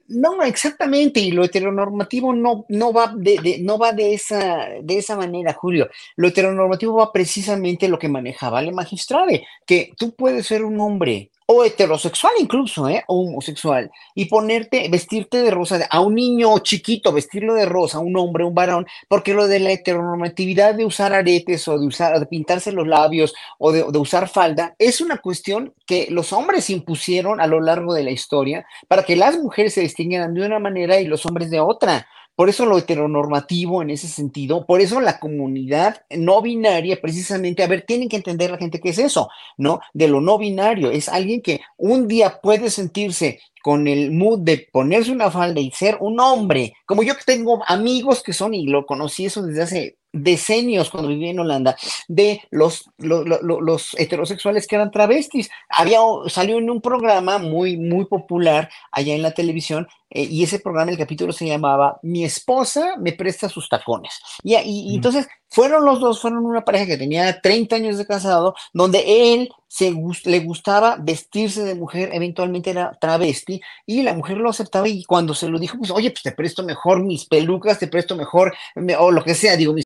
no, 0.07 0.43
exactamente, 0.43 1.19
y 1.19 1.31
lo 1.31 1.43
heteronormativo 1.43 2.33
no, 2.33 2.65
no 2.69 2.93
va, 2.93 3.13
de, 3.15 3.37
de, 3.41 3.59
no 3.59 3.77
va 3.77 3.93
de, 3.93 4.13
esa, 4.13 4.67
de 4.81 4.97
esa 4.97 5.15
manera, 5.15 5.53
Julio. 5.53 5.89
Lo 6.15 6.27
heteronormativo 6.27 6.95
va 6.95 7.11
precisamente 7.11 7.87
lo 7.87 7.99
que 7.99 8.09
manejaba 8.09 8.59
el 8.61 8.73
magistrade, 8.73 9.45
que 9.65 9.93
tú 9.97 10.13
puedes 10.15 10.47
ser 10.47 10.63
un 10.65 10.79
hombre 10.79 11.31
o 11.51 11.63
heterosexual 11.63 12.33
incluso, 12.39 12.87
¿eh? 12.87 13.03
o 13.07 13.21
homosexual, 13.21 13.91
y 14.15 14.25
ponerte, 14.25 14.87
vestirte 14.89 15.41
de 15.41 15.51
rosa, 15.51 15.85
a 15.89 15.99
un 15.99 16.15
niño 16.15 16.57
chiquito, 16.59 17.11
vestirlo 17.11 17.53
de 17.53 17.65
rosa, 17.65 17.99
un 17.99 18.15
hombre, 18.17 18.43
un 18.43 18.55
varón, 18.55 18.87
porque 19.07 19.33
lo 19.33 19.47
de 19.47 19.59
la 19.59 19.71
heteronormatividad 19.71 20.75
de 20.75 20.85
usar 20.85 21.13
aretes 21.13 21.67
o 21.67 21.77
de 21.77 21.85
usar, 21.85 22.19
de 22.19 22.25
pintarse 22.25 22.71
los 22.71 22.87
labios 22.87 23.33
o 23.57 23.71
de, 23.71 23.83
de 23.83 23.97
usar 23.97 24.29
falda, 24.29 24.75
es 24.79 25.01
una 25.01 25.17
cuestión 25.17 25.73
que 25.85 26.07
los 26.09 26.31
hombres 26.33 26.69
impusieron 26.69 27.41
a 27.41 27.47
lo 27.47 27.59
largo 27.59 27.93
de 27.93 28.03
la 28.03 28.11
historia 28.11 28.65
para 28.87 29.03
que 29.03 29.15
las 29.15 29.37
mujeres 29.37 29.73
se 29.73 29.81
distinguieran 29.81 30.33
de 30.33 30.45
una 30.45 30.59
manera 30.59 30.99
y 30.99 31.05
los 31.05 31.25
hombres 31.25 31.49
de 31.49 31.59
otra 31.59 32.07
por 32.35 32.49
eso 32.49 32.65
lo 32.65 32.77
heteronormativo 32.77 33.81
en 33.81 33.89
ese 33.89 34.07
sentido, 34.07 34.65
por 34.65 34.81
eso 34.81 34.99
la 35.01 35.19
comunidad 35.19 36.05
no 36.09 36.41
binaria, 36.41 36.99
precisamente, 37.01 37.63
a 37.63 37.67
ver, 37.67 37.83
tienen 37.85 38.09
que 38.09 38.15
entender 38.17 38.51
la 38.51 38.57
gente 38.57 38.79
que 38.79 38.89
es 38.89 38.97
eso, 38.97 39.29
¿no? 39.57 39.79
De 39.93 40.07
lo 40.07 40.21
no 40.21 40.37
binario, 40.37 40.91
es 40.91 41.09
alguien 41.09 41.41
que 41.41 41.61
un 41.77 42.07
día 42.07 42.39
puede 42.41 42.69
sentirse 42.69 43.39
con 43.62 43.88
el 43.88 44.12
mood 44.12 44.39
de 44.39 44.67
ponerse 44.71 45.12
una 45.12 45.32
falda 45.32 45.60
y 45.60 45.71
ser 45.71 45.97
un 46.00 46.19
hombre, 46.19 46.74
como 46.86 47.04
yo 47.04 47.13
tengo 47.26 47.62
amigos 47.67 48.24
que 48.24 48.34
son, 48.34 48.54
y 48.54 48.67
lo 48.67 48.86
conocí 48.86 49.26
eso 49.26 49.43
desde 49.43 49.63
hace 49.63 49.97
decenios 50.13 50.89
cuando 50.89 51.10
viví 51.10 51.30
en 51.30 51.39
Holanda, 51.39 51.78
de 52.08 52.41
los, 52.50 52.89
los, 52.97 53.95
heterosexuales 53.97 54.67
que 54.67 54.76
eran 54.76 54.91
travestis. 54.91 55.50
Había, 55.69 56.00
salió 56.28 56.58
en 56.58 56.69
un 56.69 56.82
programa 56.82 57.38
muy, 57.38 57.78
muy 57.78 58.06
popular 58.06 58.69
allá 58.91 59.15
en 59.15 59.21
la 59.21 59.32
televisión, 59.32 59.88
eh, 60.10 60.24
y 60.24 60.43
ese 60.43 60.60
programa, 60.60 60.91
el 60.91 60.97
capítulo 60.97 61.32
se 61.32 61.47
llamaba 61.47 62.00
Mi 62.04 62.26
esposa 62.26 62.95
me 63.00 63.13
presta 63.13 63.47
sus 63.47 63.69
tacones. 63.69 64.19
Y, 64.43 64.56
y, 64.56 64.95
entonces 64.95 65.28
fueron 65.51 65.85
los 65.85 65.99
dos, 65.99 66.21
fueron 66.21 66.45
una 66.45 66.63
pareja 66.63 66.85
que 66.85 66.97
tenía 66.97 67.41
30 67.41 67.75
años 67.75 67.97
de 67.97 68.05
casado, 68.07 68.55
donde 68.73 69.33
él 69.33 69.49
se, 69.67 69.93
le 70.25 70.39
gustaba 70.39 70.97
vestirse 70.99 71.63
de 71.63 71.75
mujer, 71.75 72.09
eventualmente 72.13 72.71
era 72.71 72.97
travesti, 72.99 73.61
y 73.85 74.01
la 74.03 74.13
mujer 74.13 74.37
lo 74.37 74.49
aceptaba 74.49 74.87
y 74.87 75.03
cuando 75.03 75.33
se 75.33 75.49
lo 75.49 75.59
dijo, 75.59 75.77
pues, 75.77 75.91
oye, 75.91 76.11
pues 76.11 76.23
te 76.23 76.31
presto 76.31 76.63
mejor 76.63 77.03
mis 77.03 77.25
pelucas, 77.25 77.79
te 77.79 77.87
presto 77.87 78.15
mejor, 78.15 78.53
o 78.97 79.11
lo 79.11 79.23
que 79.23 79.35
sea, 79.35 79.57
digo, 79.57 79.73
mis 79.73 79.85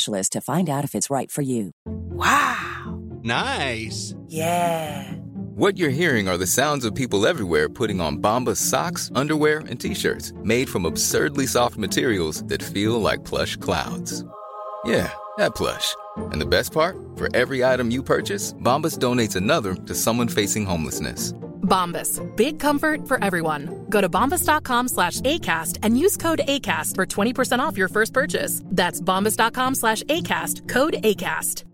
specialist 0.00 0.32
to 0.32 0.40
find 0.40 0.68
out 0.68 0.84
if 0.84 0.94
it's 0.94 1.10
right 1.10 1.30
for 1.30 1.42
you. 1.42 1.70
Wow! 1.86 3.00
Nice! 3.22 4.14
Yeah! 4.28 5.12
What 5.56 5.76
you're 5.76 5.90
hearing 5.90 6.28
are 6.28 6.38
the 6.38 6.46
sounds 6.46 6.86
of 6.86 6.94
people 6.94 7.26
everywhere 7.26 7.68
putting 7.68 8.00
on 8.00 8.18
Bombas 8.18 8.56
socks, 8.56 9.10
underwear, 9.14 9.58
and 9.68 9.78
t-shirts 9.78 10.32
made 10.42 10.68
from 10.68 10.86
absurdly 10.86 11.46
soft 11.46 11.76
materials 11.76 12.42
that 12.44 12.62
feel 12.62 12.98
like 13.00 13.24
plush 13.24 13.56
clouds. 13.56 14.24
Yeah, 14.86 15.12
that 15.36 15.54
plush. 15.54 15.94
And 16.32 16.40
the 16.40 16.46
best 16.46 16.72
part? 16.72 16.96
For 17.16 17.28
every 17.34 17.62
item 17.62 17.90
you 17.90 18.02
purchase, 18.02 18.54
Bombas 18.54 18.98
donates 18.98 19.36
another 19.36 19.74
to 19.86 19.94
someone 19.94 20.28
facing 20.28 20.64
homelessness. 20.66 21.34
Bombas. 21.70 22.20
Big 22.36 22.58
comfort 22.58 23.08
for 23.08 23.22
everyone. 23.24 23.86
Go 23.88 24.02
to 24.02 24.08
bombas.com 24.10 24.88
slash 24.88 25.20
ACAST 25.22 25.78
and 25.82 25.96
use 25.98 26.18
code 26.18 26.42
ACAST 26.46 26.96
for 26.96 27.06
20% 27.06 27.60
off 27.60 27.78
your 27.78 27.88
first 27.88 28.12
purchase. 28.12 28.60
That's 28.66 29.00
bombas.com 29.00 29.76
slash 29.76 30.02
ACAST. 30.02 30.68
Code 30.68 30.96
ACAST. 31.02 31.64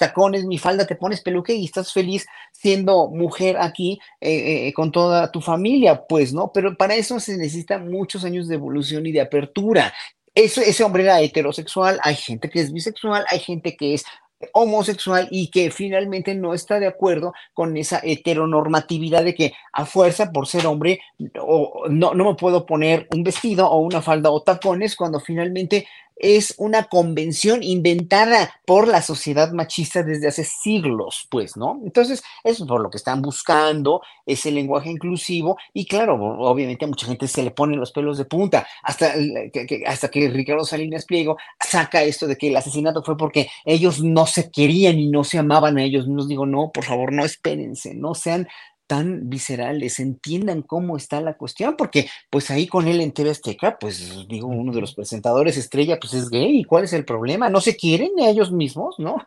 Tacones, 0.00 0.46
mi 0.46 0.56
falda, 0.56 0.86
te 0.86 0.94
pones 0.94 1.20
peluque 1.20 1.52
y 1.52 1.66
estás 1.66 1.92
feliz 1.92 2.26
siendo 2.52 3.08
mujer 3.08 3.56
aquí 3.58 4.00
eh, 4.20 4.68
eh, 4.68 4.72
con 4.72 4.90
toda 4.90 5.30
tu 5.30 5.40
familia, 5.40 6.06
pues, 6.08 6.32
¿no? 6.32 6.52
Pero 6.52 6.74
para 6.76 6.94
eso 6.94 7.20
se 7.20 7.36
necesitan 7.36 7.90
muchos 7.90 8.24
años 8.24 8.48
de 8.48 8.54
evolución 8.54 9.04
y 9.06 9.12
de 9.12 9.20
apertura. 9.20 9.92
Ese 10.34 10.84
hombre 10.84 11.02
era 11.02 11.20
heterosexual, 11.20 12.00
hay 12.02 12.14
gente 12.14 12.48
que 12.48 12.60
es 12.60 12.72
bisexual, 12.72 13.26
hay 13.28 13.40
gente 13.40 13.76
que 13.76 13.94
es 13.94 14.04
homosexual 14.52 15.28
y 15.30 15.48
que 15.48 15.70
finalmente 15.70 16.34
no 16.34 16.54
está 16.54 16.80
de 16.80 16.86
acuerdo 16.86 17.32
con 17.52 17.76
esa 17.76 18.00
heteronormatividad 18.02 19.24
de 19.24 19.34
que 19.34 19.52
a 19.72 19.84
fuerza 19.84 20.32
por 20.32 20.46
ser 20.46 20.66
hombre 20.66 21.00
o 21.38 21.84
no, 21.88 22.14
no 22.14 22.24
me 22.24 22.34
puedo 22.34 22.66
poner 22.66 23.06
un 23.14 23.22
vestido 23.22 23.68
o 23.68 23.78
una 23.80 24.02
falda 24.02 24.30
o 24.30 24.42
tacones 24.42 24.96
cuando 24.96 25.20
finalmente 25.20 25.86
es 26.20 26.54
una 26.58 26.84
convención 26.84 27.62
inventada 27.62 28.54
por 28.64 28.88
la 28.88 29.02
sociedad 29.02 29.52
machista 29.52 30.02
desde 30.02 30.28
hace 30.28 30.44
siglos, 30.44 31.26
pues, 31.30 31.56
¿no? 31.56 31.80
Entonces, 31.84 32.22
eso 32.44 32.64
es 32.64 32.68
por 32.68 32.80
lo 32.80 32.90
que 32.90 32.98
están 32.98 33.20
buscando, 33.22 34.02
ese 34.24 34.50
lenguaje 34.50 34.90
inclusivo, 34.90 35.58
y 35.74 35.86
claro, 35.86 36.14
obviamente 36.14 36.84
a 36.84 36.88
mucha 36.88 37.06
gente 37.06 37.26
se 37.26 37.42
le 37.42 37.50
ponen 37.50 37.80
los 37.80 37.92
pelos 37.92 38.18
de 38.18 38.24
punta, 38.24 38.66
hasta 38.82 39.14
que, 39.52 39.82
hasta 39.86 40.08
que 40.08 40.28
Ricardo 40.30 40.64
Salinas 40.64 41.04
Pliego 41.04 41.36
saca 41.60 42.02
esto 42.02 42.26
de 42.26 42.36
que 42.36 42.48
el 42.48 42.56
asesinato 42.56 43.02
fue 43.02 43.16
porque 43.16 43.48
ellos 43.64 44.02
no 44.02 44.26
se 44.26 44.50
querían 44.50 44.98
y 44.98 45.08
no 45.08 45.24
se 45.24 45.38
amaban 45.38 45.76
a 45.76 45.82
ellos 45.82 46.06
nos 46.08 46.30
Digo, 46.30 46.46
no, 46.46 46.70
por 46.70 46.84
favor, 46.84 47.12
no 47.12 47.24
espérense, 47.24 47.92
no 47.92 48.14
sean 48.14 48.46
tan 48.90 49.30
viscerales, 49.30 50.00
entiendan 50.00 50.62
cómo 50.62 50.96
está 50.96 51.20
la 51.20 51.36
cuestión, 51.36 51.76
porque 51.76 52.08
pues 52.28 52.50
ahí 52.50 52.66
con 52.66 52.88
él 52.88 53.00
en 53.00 53.12
TV 53.12 53.30
Azteca, 53.30 53.78
pues 53.78 54.26
digo, 54.28 54.48
uno 54.48 54.72
de 54.72 54.80
los 54.80 54.96
presentadores 54.96 55.56
estrella, 55.56 56.00
pues 56.00 56.12
es 56.12 56.28
gay, 56.28 56.64
¿cuál 56.64 56.82
es 56.82 56.92
el 56.92 57.04
problema? 57.04 57.48
¿No 57.48 57.60
se 57.60 57.76
quieren 57.76 58.10
ellos 58.18 58.50
mismos, 58.50 58.96
no? 58.98 59.18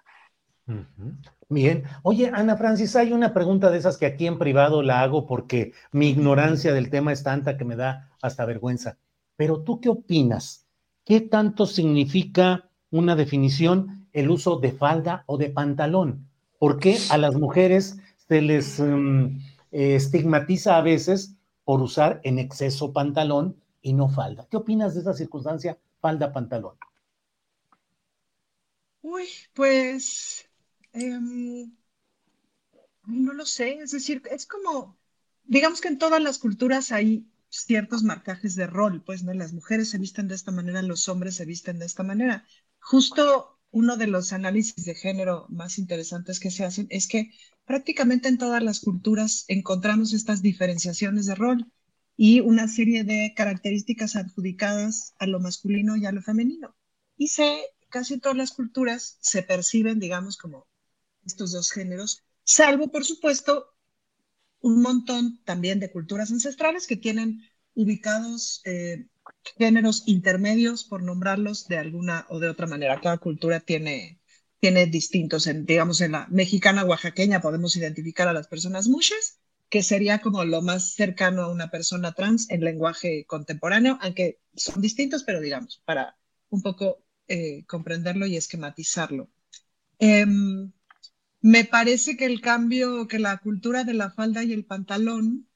Bien. 1.48 1.86
Oye, 2.02 2.30
Ana 2.34 2.58
Francis, 2.58 2.98
hay 2.98 3.14
una 3.14 3.34
pregunta 3.34 3.70
de 3.72 3.78
esas 3.78 3.98
que 3.98 4.06
aquí 4.06 4.28
en 4.28 4.38
privado 4.38 4.84
la 4.84 5.00
hago 5.00 5.26
porque 5.26 5.72
mi 5.94 6.10
ignorancia 6.10 6.74
del 6.74 6.90
tema 6.90 7.14
es 7.14 7.24
tanta 7.24 7.56
que 7.56 7.64
me 7.64 7.78
da 7.78 8.12
hasta 8.22 8.44
vergüenza. 8.44 8.98
Pero 9.38 9.62
tú 9.62 9.80
qué 9.80 9.88
opinas? 9.88 10.68
¿Qué 11.06 11.22
tanto 11.22 11.68
significa 11.68 12.70
una 12.92 13.16
definición 13.16 14.10
el 14.12 14.30
uso 14.30 14.60
de 14.60 14.74
falda 14.74 15.24
o 15.26 15.38
de 15.38 15.52
pantalón? 15.52 16.28
¿Por 16.60 16.80
qué 16.80 16.98
a 17.10 17.18
las 17.18 17.36
mujeres 17.36 17.98
se 18.28 18.42
les... 18.42 18.82
Em, 18.82 19.40
eh, 19.74 19.96
estigmatiza 19.96 20.78
a 20.78 20.82
veces 20.82 21.36
por 21.66 21.82
usar 21.82 22.22
en 22.24 22.38
exceso 22.40 22.94
pantalón 22.94 23.60
y 23.82 23.94
no 23.94 24.08
falda. 24.08 24.48
¿Qué 24.50 24.58
opinas 24.58 24.94
de 24.94 25.02
esa 25.02 25.14
circunstancia, 25.14 25.80
falda-pantalón? 26.00 26.76
Uy, 29.02 29.28
pues 29.54 30.48
em, 30.94 31.76
no 33.06 33.34
lo 33.34 33.46
sé, 33.46 33.80
es 33.80 33.92
decir, 33.92 34.22
es 34.30 34.46
como, 34.46 34.98
digamos 35.44 35.82
que 35.82 35.88
en 35.88 35.98
todas 35.98 36.22
las 36.22 36.38
culturas 36.38 36.92
hay 36.92 37.26
ciertos 37.50 38.04
marcajes 38.04 38.56
de 38.56 38.68
rol, 38.68 39.04
pues, 39.04 39.24
¿no? 39.24 39.34
Las 39.34 39.54
mujeres 39.54 39.90
se 39.90 39.98
visten 39.98 40.28
de 40.28 40.36
esta 40.36 40.52
manera, 40.52 40.82
los 40.82 41.10
hombres 41.10 41.36
se 41.36 41.46
visten 41.46 41.80
de 41.80 41.86
esta 41.86 42.04
manera. 42.04 42.46
Justo 42.80 43.53
uno 43.74 43.98
de 43.98 44.06
los 44.08 44.34
análisis 44.34 44.86
de 44.86 44.94
género 44.94 45.48
más 45.50 45.80
interesantes 45.80 46.40
que 46.40 46.52
se 46.52 46.64
hacen 46.64 46.86
es 46.92 47.08
que 47.08 47.32
prácticamente 47.66 48.30
en 48.30 48.38
todas 48.38 48.62
las 48.62 48.80
culturas 48.80 49.46
encontramos 49.48 50.14
estas 50.14 50.44
diferenciaciones 50.44 51.26
de 51.26 51.34
rol 51.34 51.72
y 52.16 52.40
una 52.42 52.68
serie 52.68 53.04
de 53.04 53.34
características 53.36 54.16
adjudicadas 54.16 55.16
a 55.18 55.26
lo 55.26 55.40
masculino 55.40 55.96
y 55.96 56.06
a 56.06 56.12
lo 56.12 56.22
femenino. 56.22 56.76
Y 57.18 57.30
se, 57.30 57.62
casi 57.90 58.20
todas 58.20 58.38
las 58.38 58.52
culturas 58.52 59.18
se 59.22 59.42
perciben, 59.42 60.00
digamos, 60.00 60.38
como 60.38 60.68
estos 61.26 61.52
dos 61.52 61.72
géneros, 61.72 62.22
salvo, 62.44 62.92
por 62.92 63.06
supuesto, 63.06 63.74
un 64.62 64.84
montón 64.84 65.44
también 65.46 65.80
de 65.80 65.92
culturas 65.92 66.30
ancestrales 66.32 66.86
que 66.86 66.96
tienen 66.96 67.42
ubicados 67.74 68.62
eh, 68.66 69.08
géneros 69.58 70.04
intermedios, 70.06 70.84
por 70.84 71.04
nombrarlos 71.04 71.68
de 71.68 71.78
alguna 71.78 72.26
o 72.30 72.40
de 72.40 72.50
otra 72.50 72.68
manera. 72.68 73.00
Cada 73.02 73.18
cultura 73.18 73.60
tiene 73.60 74.20
tiene 74.64 74.86
distintos. 74.86 75.46
En, 75.48 75.66
digamos, 75.66 76.00
en 76.00 76.14
la 76.14 76.26
mexicana 76.30 76.86
oaxaqueña 76.86 77.42
podemos 77.42 77.76
identificar 77.76 78.30
a 78.30 78.34
las 78.34 78.48
personas 78.48 78.88
mushes, 78.88 79.42
que 79.68 79.84
sería 79.84 80.22
como 80.22 80.46
lo 80.46 80.62
más 80.62 80.94
cercano 80.94 81.42
a 81.42 81.52
una 81.52 81.70
persona 81.70 82.14
trans 82.14 82.50
en 82.50 82.62
lenguaje 82.62 83.26
contemporáneo, 83.26 83.98
aunque 84.00 84.40
son 84.56 84.82
distintos, 84.82 85.26
pero 85.26 85.42
digamos, 85.42 85.82
para 85.84 86.16
un 86.50 86.62
poco 86.62 87.04
eh, 87.28 87.66
comprenderlo 87.66 88.26
y 88.26 88.38
esquematizarlo. 88.38 89.30
Em, 90.00 90.72
me 91.42 91.66
parece 91.66 92.16
que 92.16 92.26
el 92.26 92.40
cambio, 92.40 93.10
que 93.10 93.20
la 93.20 93.40
cultura 93.40 93.84
de 93.84 93.96
la 93.96 94.12
falda 94.12 94.46
y 94.46 94.54
el 94.54 94.64
pantalón 94.64 95.50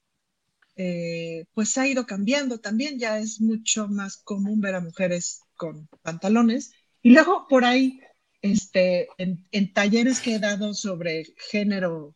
eh, 0.80 1.46
pues 1.56 1.76
ha 1.80 1.88
ido 1.88 2.06
cambiando 2.06 2.60
también, 2.60 3.00
ya 3.00 3.18
es 3.18 3.42
mucho 3.42 3.88
más 3.88 4.18
común 4.18 4.62
ver 4.62 4.76
a 4.76 4.80
mujeres 4.80 5.42
con 5.56 5.90
pantalones. 6.04 6.72
Y 7.02 7.10
luego 7.10 7.48
por 7.50 7.66
ahí, 7.66 8.00
este, 8.44 9.08
en, 9.18 9.74
talleres 9.74 10.20
que 10.20 10.36
he 10.36 10.40
dado 10.40 10.76
sobre 10.76 11.26
género, 11.50 12.16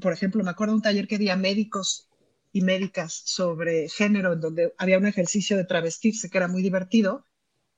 por 0.00 0.12
ejemplo, 0.12 0.42
me 0.42 0.50
acuerdo 0.50 0.74
un 0.74 0.82
taller 0.82 1.06
que 1.06 1.18
di 1.18 1.28
a 1.28 1.36
médicos 1.36 2.08
y 2.52 2.62
médicas 2.62 3.22
sobre 3.24 3.88
género, 3.88 4.32
en 4.32 4.40
donde 4.40 4.74
había 4.78 4.98
un 4.98 5.06
ejercicio 5.06 5.56
de 5.56 5.64
travestirse 5.64 6.28
que 6.28 6.38
era 6.38 6.48
muy 6.48 6.62
divertido, 6.62 7.24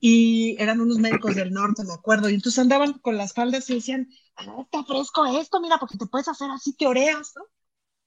y 0.01 0.57
eran 0.59 0.81
unos 0.81 0.99
médicos 0.99 1.35
del 1.35 1.53
norte, 1.53 1.85
me 1.85 1.93
acuerdo, 1.93 2.31
y 2.31 2.35
entonces 2.35 2.59
andaban 2.59 2.95
con 2.95 3.17
las 3.17 3.35
faldas 3.35 3.69
y 3.69 3.75
decían, 3.75 4.09
ah, 4.37 4.63
está 4.63 4.85
fresco 4.85 5.27
esto, 5.39 5.61
mira, 5.61 5.79
porque 5.79 5.99
te 5.99 6.07
puedes 6.07 6.29
hacer 6.29 6.51
así, 6.51 6.75
te 6.75 6.87
oreas, 6.87 7.33
¿no? 7.37 7.45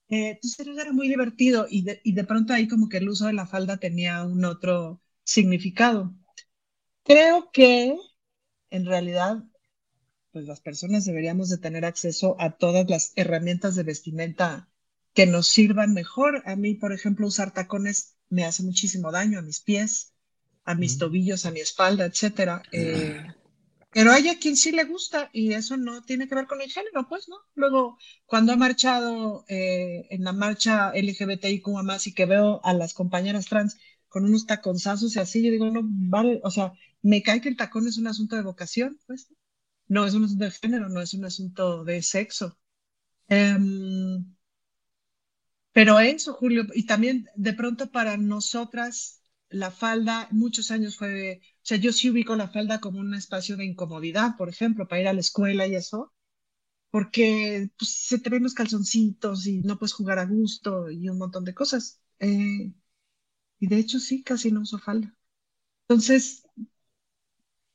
Eh, 0.10 0.32
entonces 0.32 0.68
era 0.68 0.92
muy 0.94 1.08
divertido 1.10 1.68
y 1.70 1.84
de, 1.84 2.02
y 2.04 2.14
de 2.14 2.24
pronto 2.24 2.54
ahí 2.54 2.68
como 2.68 2.90
que 2.90 2.98
el 2.98 3.10
uso 3.10 3.28
de 3.28 3.34
la 3.34 3.46
falda 3.46 3.78
tenía 3.78 4.24
un 4.24 4.46
otro 4.46 5.02
significado. 5.24 6.14
Creo 7.04 7.52
que 7.52 7.98
en 8.70 8.86
realidad 8.86 9.44
pues 10.32 10.46
las 10.46 10.62
personas 10.62 11.06
deberíamos 11.06 11.50
de 11.50 11.58
tener 11.58 11.86
acceso 11.86 12.36
a 12.40 12.58
todas 12.58 12.90
las 12.90 13.14
herramientas 13.16 13.76
de 13.76 13.84
vestimenta 13.84 14.70
que 15.14 15.26
nos 15.26 15.48
sirvan 15.48 15.94
mejor. 15.94 16.44
A 16.46 16.56
mí, 16.56 16.76
por 16.76 16.94
ejemplo, 16.94 17.28
usar 17.28 17.54
tacones 17.54 18.18
me 18.30 18.46
hace 18.46 18.64
muchísimo 18.64 19.12
daño 19.12 19.40
a 19.40 19.42
mis 19.42 19.62
pies, 19.62 20.14
a 20.64 20.76
mis 20.76 20.98
tobillos, 21.00 21.46
a 21.46 21.52
mi 21.52 21.60
espalda, 21.62 22.06
etcétera. 22.06 22.62
Eh, 22.72 23.26
pero 23.98 24.12
hay 24.12 24.28
a 24.28 24.38
quien 24.38 24.56
sí 24.56 24.72
le 24.72 24.84
gusta 24.84 25.32
y 25.34 25.54
eso 25.54 25.76
no 25.76 26.04
tiene 26.04 26.28
que 26.28 26.36
ver 26.36 26.46
con 26.46 26.62
el 26.62 26.72
género, 26.72 27.08
pues, 27.10 27.28
¿no? 27.30 27.38
Luego, 27.56 27.98
cuando 28.28 28.54
he 28.54 28.56
marchado 28.56 29.44
eh, 29.48 30.06
en 30.12 30.24
la 30.24 30.34
marcha 30.34 30.92
LGBTIQ 30.94 31.68
más 31.84 32.06
y 32.06 32.14
que 32.14 32.28
veo 32.28 32.62
a 32.64 32.76
las 32.76 32.94
compañeras 32.94 33.48
trans 33.48 33.76
con 34.08 34.26
unos 34.26 34.46
taconzazos 34.46 35.16
y 35.16 35.20
así, 35.20 35.44
yo 35.44 35.50
digo, 35.50 35.72
no, 35.72 35.82
vale, 35.84 36.40
o 36.44 36.52
sea, 36.52 36.74
me 37.02 37.24
cae 37.24 37.42
que 37.42 37.50
el 37.50 37.58
tacón 37.58 37.88
es 37.88 37.98
un 37.98 38.06
asunto 38.06 38.36
de 38.36 38.44
vocación, 38.44 39.00
pues, 39.08 39.34
no 39.88 40.06
es 40.06 40.14
un 40.14 40.26
asunto 40.26 40.46
de 40.46 40.52
género, 40.52 40.90
no 40.90 41.02
es 41.02 41.16
un 41.16 41.26
asunto 41.26 41.84
de 41.84 42.04
sexo. 42.04 42.56
Em, 43.30 44.36
pero 45.72 46.00
eso, 46.00 46.36
Julio, 46.36 46.68
y 46.76 46.86
también 46.86 47.28
de 47.36 47.54
pronto 47.54 47.92
para 47.92 48.16
nosotras 48.16 49.17
la 49.50 49.72
falda 49.72 50.28
muchos 50.32 50.72
años 50.72 50.98
fue, 50.98 51.42
o 51.44 51.60
sea, 51.64 51.78
yo 51.78 51.92
sí 51.94 52.10
ubico 52.10 52.36
la 52.36 52.48
falda 52.50 52.80
como 52.80 53.00
un 53.00 53.14
espacio 53.16 53.58
de 53.58 53.66
incomodidad, 53.66 54.36
por 54.38 54.50
ejemplo, 54.50 54.88
para 54.88 55.02
ir 55.02 55.08
a 55.08 55.14
la 55.14 55.22
escuela 55.22 55.68
y 55.68 55.76
eso, 55.76 56.14
porque 56.92 57.70
pues, 57.78 57.92
se 57.92 58.20
te 58.20 58.30
ven 58.32 58.44
los 58.44 58.54
calzoncitos 58.56 59.48
y 59.48 59.60
no 59.62 59.80
puedes 59.80 59.94
jugar 59.94 60.20
a 60.20 60.26
gusto 60.28 60.90
y 60.92 61.10
un 61.10 61.18
montón 61.20 61.46
de 61.46 61.54
cosas. 61.56 62.02
Eh, 62.20 62.74
y 63.60 63.68
de 63.68 63.78
hecho 63.78 64.00
sí, 64.00 64.24
casi 64.24 64.52
no 64.52 64.62
uso 64.62 64.80
falda. 64.80 65.16
Entonces, 65.90 66.44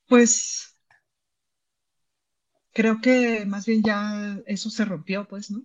pues 0.07 0.73
creo 2.73 2.99
que 3.01 3.45
más 3.45 3.65
bien 3.65 3.83
ya 3.83 4.37
eso 4.45 4.69
se 4.69 4.85
rompió, 4.85 5.27
pues, 5.27 5.49
¿no? 5.51 5.63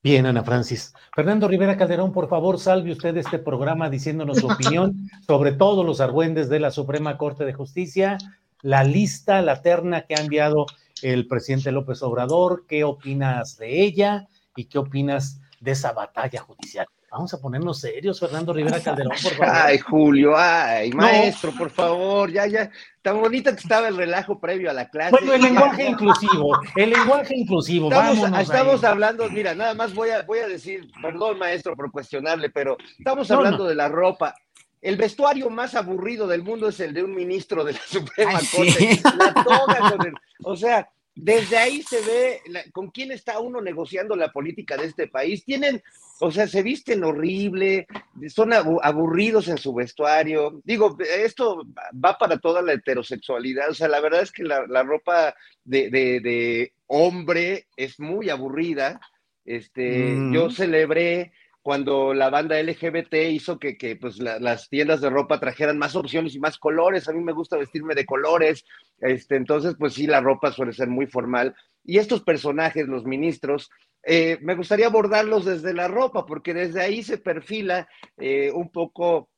Bien, 0.00 0.26
Ana 0.26 0.44
Francis. 0.44 0.94
Fernando 1.12 1.48
Rivera 1.48 1.76
Calderón, 1.76 2.12
por 2.12 2.28
favor, 2.28 2.60
salve 2.60 2.92
usted 2.92 3.16
este 3.16 3.40
programa 3.40 3.90
diciéndonos 3.90 4.38
su 4.38 4.46
opinión 4.52 5.10
sobre 5.26 5.52
todos 5.52 5.84
los 5.84 6.00
argüendes 6.00 6.48
de 6.48 6.60
la 6.60 6.70
Suprema 6.70 7.18
Corte 7.18 7.44
de 7.44 7.52
Justicia, 7.52 8.16
la 8.62 8.84
lista, 8.84 9.42
la 9.42 9.60
terna 9.60 10.02
que 10.02 10.14
ha 10.14 10.20
enviado 10.20 10.66
el 11.02 11.26
presidente 11.26 11.72
López 11.72 12.00
Obrador, 12.02 12.64
qué 12.68 12.84
opinas 12.84 13.56
de 13.56 13.82
ella 13.82 14.28
y 14.54 14.66
qué 14.66 14.78
opinas 14.78 15.40
de 15.60 15.72
esa 15.72 15.92
batalla 15.92 16.42
judicial. 16.42 16.86
Vamos 17.10 17.32
a 17.32 17.40
ponernos 17.40 17.80
serios, 17.80 18.20
Fernando 18.20 18.52
Rivera 18.52 18.80
Calderón, 18.80 19.12
por 19.22 19.32
favor. 19.32 19.56
Ay, 19.56 19.78
Julio, 19.78 20.34
ay, 20.36 20.90
maestro, 20.92 21.52
por 21.56 21.70
favor, 21.70 22.30
ya, 22.30 22.46
ya. 22.46 22.70
Tan 23.00 23.18
bonita 23.18 23.52
que 23.52 23.60
estaba 23.60 23.88
el 23.88 23.96
relajo 23.96 24.38
previo 24.38 24.68
a 24.70 24.74
la 24.74 24.90
clase. 24.90 25.12
Bueno, 25.12 25.32
el 25.32 25.40
lenguaje 25.40 25.88
inclusivo, 25.88 26.60
el 26.76 26.90
lenguaje 26.90 27.34
inclusivo, 27.34 27.90
estamos, 27.90 28.40
Estamos 28.40 28.84
hablando, 28.84 29.30
mira, 29.30 29.54
nada 29.54 29.72
más 29.72 29.94
voy 29.94 30.10
a, 30.10 30.22
voy 30.22 30.40
a 30.40 30.48
decir, 30.48 30.90
perdón, 31.00 31.38
maestro, 31.38 31.74
por 31.74 31.90
cuestionarle, 31.90 32.50
pero 32.50 32.76
estamos 32.98 33.30
hablando 33.30 33.64
de 33.64 33.74
la 33.74 33.88
ropa. 33.88 34.34
El 34.80 34.96
vestuario 34.96 35.48
más 35.48 35.74
aburrido 35.74 36.26
del 36.26 36.42
mundo 36.42 36.68
es 36.68 36.78
el 36.80 36.92
de 36.92 37.02
un 37.02 37.14
ministro 37.14 37.64
de 37.64 37.72
la 37.72 37.80
Suprema 37.86 38.38
Corte. 38.54 39.00
La 39.16 39.32
toga 39.32 39.90
con 39.90 40.06
el, 40.06 40.14
o 40.44 40.54
sea, 40.54 40.88
desde 41.20 41.56
ahí 41.56 41.82
se 41.82 42.00
ve 42.00 42.40
con 42.72 42.90
quién 42.90 43.10
está 43.10 43.40
uno 43.40 43.60
negociando 43.60 44.14
la 44.14 44.30
política 44.30 44.76
de 44.76 44.86
este 44.86 45.08
país. 45.08 45.44
Tienen, 45.44 45.82
o 46.20 46.30
sea, 46.30 46.46
se 46.46 46.62
visten 46.62 47.02
horrible, 47.02 47.88
son 48.28 48.52
aburridos 48.52 49.48
en 49.48 49.58
su 49.58 49.74
vestuario. 49.74 50.60
Digo, 50.64 50.96
esto 51.00 51.66
va 51.92 52.16
para 52.16 52.38
toda 52.38 52.62
la 52.62 52.74
heterosexualidad. 52.74 53.70
O 53.70 53.74
sea, 53.74 53.88
la 53.88 54.00
verdad 54.00 54.22
es 54.22 54.30
que 54.30 54.44
la, 54.44 54.82
ropa 54.84 55.34
de, 55.64 56.72
hombre 56.86 57.66
es 57.76 57.98
muy 57.98 58.30
aburrida. 58.30 59.00
Este, 59.44 60.14
yo 60.32 60.46
mm. 60.46 60.50
celebré 60.52 61.32
cuando 61.68 62.14
la 62.14 62.30
banda 62.30 62.58
LGBT 62.58 63.12
hizo 63.28 63.58
que, 63.58 63.98
pues, 64.00 64.18
las 64.20 64.70
tiendas 64.70 65.02
de 65.02 65.10
ropa 65.10 65.38
trajeran 65.38 65.76
más 65.76 65.96
opciones 65.96 66.34
y 66.34 66.40
más 66.40 66.56
colores. 66.56 67.06
A 67.06 67.12
mí 67.12 67.22
me 67.22 67.34
gusta 67.34 67.58
vestirme 67.58 67.94
de 67.94 68.06
colores. 68.06 68.64
Este, 69.00 69.36
entonces, 69.36 69.74
pues 69.78 69.92
sí, 69.92 70.06
la 70.06 70.22
ropa 70.22 70.50
suele 70.50 70.72
ser 70.72 70.88
muy 70.88 71.06
formal. 71.06 71.54
Y 71.84 71.98
estos 71.98 72.22
personajes, 72.22 72.88
los 72.88 73.04
ministros, 73.04 73.68
eh, 74.02 74.38
me 74.40 74.54
gustaría 74.54 74.86
abordarlos 74.86 75.44
desde 75.44 75.74
la 75.74 75.88
ropa, 75.88 76.24
porque 76.24 76.54
desde 76.54 76.80
ahí 76.80 77.02
se 77.02 77.18
perfila 77.18 77.86
eh, 78.16 78.50
un 78.50 78.70
poco 78.70 79.28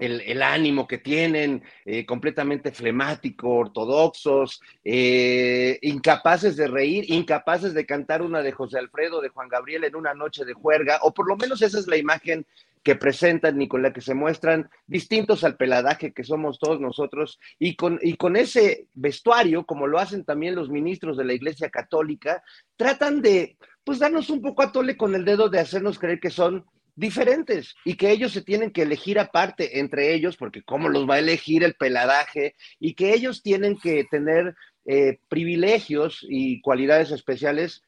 el, 0.00 0.42
ánimo 0.42 0.88
que 0.88 0.98
tienen, 0.98 1.62
eh, 1.84 2.06
completamente 2.06 2.72
flemático, 2.72 3.50
ortodoxos, 3.50 4.60
eh, 4.82 5.78
incapaces 5.82 6.56
de 6.56 6.66
reír, 6.66 7.04
incapaces 7.08 7.74
de 7.74 7.86
cantar 7.86 8.22
una 8.22 8.42
de 8.42 8.52
José 8.52 8.78
Alfredo, 8.78 9.20
de 9.20 9.28
Juan 9.28 9.48
Gabriel 9.48 9.84
en 9.84 9.96
una 9.96 10.14
noche 10.14 10.44
de 10.44 10.54
juerga, 10.54 11.00
o 11.02 11.12
por 11.12 11.28
lo 11.28 11.36
menos 11.36 11.60
esa 11.60 11.78
es 11.78 11.86
la 11.86 11.96
imagen 11.96 12.46
que 12.82 12.96
presentan 12.96 13.60
y 13.60 13.68
con 13.68 13.82
la 13.82 13.92
que 13.92 14.00
se 14.00 14.14
muestran 14.14 14.70
distintos 14.86 15.44
al 15.44 15.56
peladaje 15.56 16.12
que 16.12 16.24
somos 16.24 16.58
todos 16.58 16.80
nosotros, 16.80 17.38
y 17.58 17.76
con, 17.76 17.98
y 18.02 18.16
con 18.16 18.36
ese 18.36 18.86
vestuario, 18.94 19.66
como 19.66 19.86
lo 19.86 19.98
hacen 19.98 20.24
también 20.24 20.54
los 20.54 20.70
ministros 20.70 21.18
de 21.18 21.24
la 21.24 21.34
Iglesia 21.34 21.68
Católica, 21.68 22.42
tratan 22.76 23.20
de, 23.20 23.58
pues, 23.84 23.98
darnos 23.98 24.30
un 24.30 24.40
poco 24.40 24.62
a 24.62 24.72
tole 24.72 24.96
con 24.96 25.14
el 25.14 25.26
dedo 25.26 25.50
de 25.50 25.60
hacernos 25.60 25.98
creer 25.98 26.20
que 26.20 26.30
son 26.30 26.64
diferentes 26.94 27.74
y 27.84 27.94
que 27.94 28.10
ellos 28.10 28.32
se 28.32 28.42
tienen 28.42 28.70
que 28.70 28.82
elegir 28.82 29.18
aparte 29.18 29.78
entre 29.78 30.14
ellos, 30.14 30.36
porque 30.36 30.62
cómo 30.62 30.88
los 30.88 31.08
va 31.08 31.14
a 31.14 31.20
elegir 31.20 31.64
el 31.64 31.74
peladaje, 31.74 32.54
y 32.78 32.94
que 32.94 33.14
ellos 33.14 33.42
tienen 33.42 33.76
que 33.78 34.04
tener 34.04 34.54
eh, 34.86 35.18
privilegios 35.28 36.24
y 36.28 36.60
cualidades 36.60 37.10
especiales, 37.10 37.82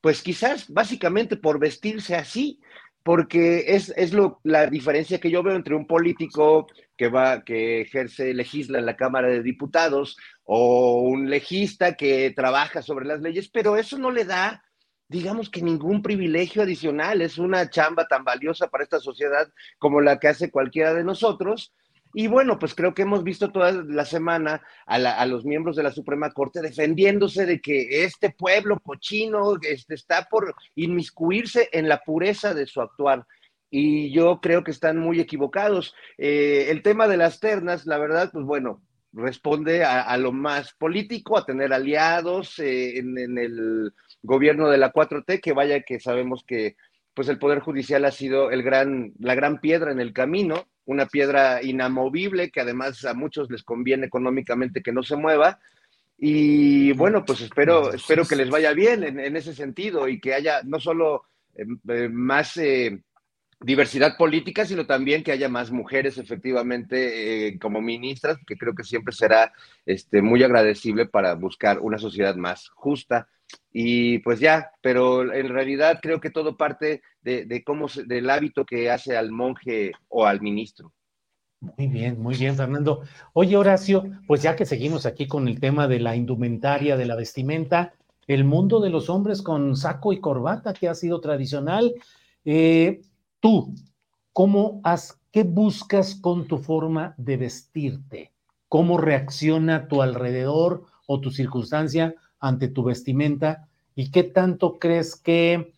pues 0.00 0.22
quizás 0.22 0.68
básicamente 0.68 1.36
por 1.36 1.58
vestirse 1.58 2.14
así, 2.14 2.60
porque 3.02 3.64
es, 3.68 3.92
es 3.96 4.12
lo, 4.12 4.40
la 4.42 4.66
diferencia 4.66 5.20
que 5.20 5.30
yo 5.30 5.42
veo 5.42 5.54
entre 5.54 5.76
un 5.76 5.86
político 5.86 6.66
que 6.96 7.08
va, 7.08 7.44
que 7.44 7.82
ejerce, 7.82 8.34
legisla 8.34 8.80
en 8.80 8.86
la 8.86 8.96
Cámara 8.96 9.28
de 9.28 9.42
Diputados, 9.42 10.16
o 10.42 11.02
un 11.02 11.30
legista 11.30 11.96
que 11.96 12.32
trabaja 12.34 12.82
sobre 12.82 13.06
las 13.06 13.20
leyes, 13.20 13.48
pero 13.48 13.76
eso 13.76 13.96
no 13.96 14.10
le 14.10 14.24
da 14.24 14.64
digamos 15.08 15.50
que 15.50 15.62
ningún 15.62 16.02
privilegio 16.02 16.62
adicional, 16.62 17.22
es 17.22 17.38
una 17.38 17.70
chamba 17.70 18.06
tan 18.08 18.24
valiosa 18.24 18.68
para 18.68 18.84
esta 18.84 19.00
sociedad 19.00 19.48
como 19.78 20.00
la 20.00 20.18
que 20.18 20.28
hace 20.28 20.50
cualquiera 20.50 20.94
de 20.94 21.04
nosotros. 21.04 21.72
Y 22.14 22.28
bueno, 22.28 22.58
pues 22.58 22.74
creo 22.74 22.94
que 22.94 23.02
hemos 23.02 23.22
visto 23.22 23.52
toda 23.52 23.72
la 23.72 24.06
semana 24.06 24.62
a, 24.86 25.26
los 25.26 25.44
miembros 25.44 25.76
de 25.76 25.82
la 25.82 25.90
Suprema 25.90 26.30
Corte 26.30 26.62
defendiéndose 26.62 27.44
de 27.44 27.60
que 27.60 28.04
este 28.04 28.30
pueblo 28.30 28.80
cochino 28.80 29.56
este, 29.60 29.94
está 29.94 30.26
por 30.30 30.54
inmiscuirse 30.76 31.68
en 31.72 31.88
la 31.88 32.00
pureza 32.02 32.54
de 32.54 32.66
su 32.66 32.80
actuar. 32.80 33.26
Y 33.68 34.12
yo 34.12 34.40
creo 34.40 34.64
que 34.64 34.70
están 34.70 34.96
muy 34.96 35.20
equivocados. 35.20 35.94
Eh, 36.16 36.68
el 36.70 36.82
tema 36.82 37.06
de 37.06 37.18
las 37.18 37.38
ternas, 37.38 37.84
la 37.84 37.98
verdad, 37.98 38.30
pues 38.32 38.46
bueno, 38.46 38.80
responde 39.12 39.84
a, 39.84 40.16
lo 40.18 40.32
más 40.32 40.74
político, 40.74 41.36
a 41.36 41.46
tener 41.46 41.72
aliados 41.72 42.58
eh, 42.58 42.98
en, 42.98 43.38
el 43.38 43.92
gobierno 44.22 44.68
de 44.68 44.78
la 44.78 44.92
4T, 44.92 45.40
que 45.40 45.52
vaya 45.52 45.82
que 45.82 46.00
sabemos 46.00 46.44
que 46.46 46.76
pues 47.14 47.28
el 47.28 47.38
Poder 47.38 47.60
Judicial 47.60 48.04
ha 48.04 48.10
sido 48.10 48.50
el 48.50 48.62
gran, 48.62 49.12
la 49.18 49.34
gran 49.34 49.60
piedra 49.60 49.90
en 49.90 50.00
el 50.00 50.12
camino, 50.12 50.66
una 50.84 51.06
piedra 51.06 51.62
inamovible 51.62 52.50
que 52.50 52.60
además 52.60 53.04
a 53.04 53.14
muchos 53.14 53.50
les 53.50 53.62
conviene 53.62 54.06
económicamente 54.06 54.82
que 54.82 54.92
no 54.92 55.02
se 55.02 55.16
mueva. 55.16 55.58
Y 56.18 56.92
bueno, 56.92 57.24
pues 57.24 57.40
espero, 57.40 57.92
espero 57.92 58.26
que 58.26 58.36
les 58.36 58.50
vaya 58.50 58.72
bien 58.72 59.02
en, 59.02 59.36
ese 59.36 59.54
sentido 59.54 60.08
y 60.08 60.20
que 60.20 60.34
haya 60.34 60.62
no 60.62 60.78
solo 60.78 61.24
eh, 61.54 61.64
eh, 61.88 62.08
más 62.10 62.58
diversidad 63.60 64.16
política, 64.16 64.66
sino 64.66 64.86
también 64.86 65.22
que 65.22 65.32
haya 65.32 65.48
más 65.48 65.70
mujeres 65.70 66.18
efectivamente 66.18 67.48
eh, 67.48 67.58
como 67.58 67.80
ministras, 67.80 68.38
que 68.46 68.56
creo 68.56 68.74
que 68.74 68.84
siempre 68.84 69.14
será 69.14 69.52
este, 69.86 70.20
muy 70.22 70.42
agradecible 70.42 71.06
para 71.06 71.34
buscar 71.34 71.80
una 71.80 71.98
sociedad 71.98 72.36
más 72.36 72.68
justa, 72.70 73.28
y 73.72 74.20
pues 74.20 74.40
ya, 74.40 74.70
pero 74.80 75.32
en 75.32 75.48
realidad 75.48 75.98
creo 76.00 76.20
que 76.20 76.30
todo 76.30 76.56
parte 76.56 77.02
de, 77.20 77.62
cómo 77.64 77.88
del 78.06 78.30
hábito 78.30 78.64
que 78.64 78.90
hace 78.90 79.16
al 79.16 79.30
monje 79.30 79.92
o 80.08 80.24
al 80.24 80.40
ministro. 80.40 80.92
Muy 81.60 81.86
bien, 81.86 82.20
muy 82.20 82.36
bien, 82.36 82.56
Fernando. 82.56 83.02
Oye, 83.32 83.56
Horacio, 83.56 84.04
pues 84.26 84.42
ya 84.42 84.56
que 84.56 84.64
seguimos 84.64 85.04
aquí 85.04 85.26
con 85.26 85.48
el 85.48 85.60
tema 85.60 85.88
de 85.88 86.00
la 86.00 86.16
indumentaria, 86.16 86.96
de 86.96 87.06
la 87.06 87.16
vestimenta, 87.16 87.92
el 88.26 88.44
mundo 88.44 88.80
de 88.80 88.90
los 88.90 89.10
hombres 89.10 89.42
con 89.42 89.76
saco 89.76 90.12
y 90.12 90.20
corbata, 90.20 90.72
que 90.72 90.88
ha 90.88 90.94
sido 90.94 91.20
tradicional. 91.20 91.94
Eh, 92.44 93.02
tú, 93.40 93.74
¿cómo 94.32 94.80
has, 94.84 95.20
qué 95.32 95.42
buscas 95.42 96.14
con 96.14 96.46
tu 96.46 96.58
forma 96.58 97.14
de 97.16 97.36
vestirte? 97.36 98.32
¿Cómo 98.68 98.98
reacciona 98.98 99.88
tu 99.88 100.02
alrededor 100.02 100.84
o 101.06 101.20
tu 101.20 101.30
circunstancia 101.30 102.14
ante 102.48 102.68
tu 102.68 102.84
vestimenta? 102.84 103.68
¿Y 103.94 104.10
qué 104.10 104.22
tanto 104.22 104.78
crees 104.78 105.16
que 105.16 105.72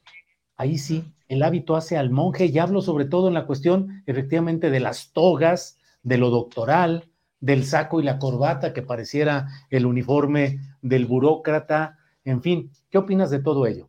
ahí 0.56 0.78
sí 0.78 1.04
el 1.28 1.42
hábito 1.42 1.76
hace 1.76 1.96
al 1.96 2.10
monje, 2.10 2.46
y 2.46 2.58
hablo 2.58 2.80
sobre 2.80 3.04
todo 3.04 3.28
en 3.28 3.34
la 3.34 3.46
cuestión 3.46 4.02
efectivamente 4.06 4.70
de 4.70 4.80
las 4.80 5.12
togas, 5.12 5.78
de 6.02 6.18
lo 6.18 6.30
doctoral, 6.30 7.10
del 7.40 7.64
saco 7.64 8.00
y 8.00 8.04
la 8.04 8.18
corbata 8.18 8.72
que 8.72 8.82
pareciera 8.82 9.48
el 9.70 9.86
uniforme 9.86 10.60
del 10.82 11.06
burócrata, 11.06 11.98
en 12.24 12.42
fin, 12.42 12.70
¿qué 12.90 12.98
opinas 12.98 13.30
de 13.30 13.40
todo 13.40 13.66
ello? 13.66 13.88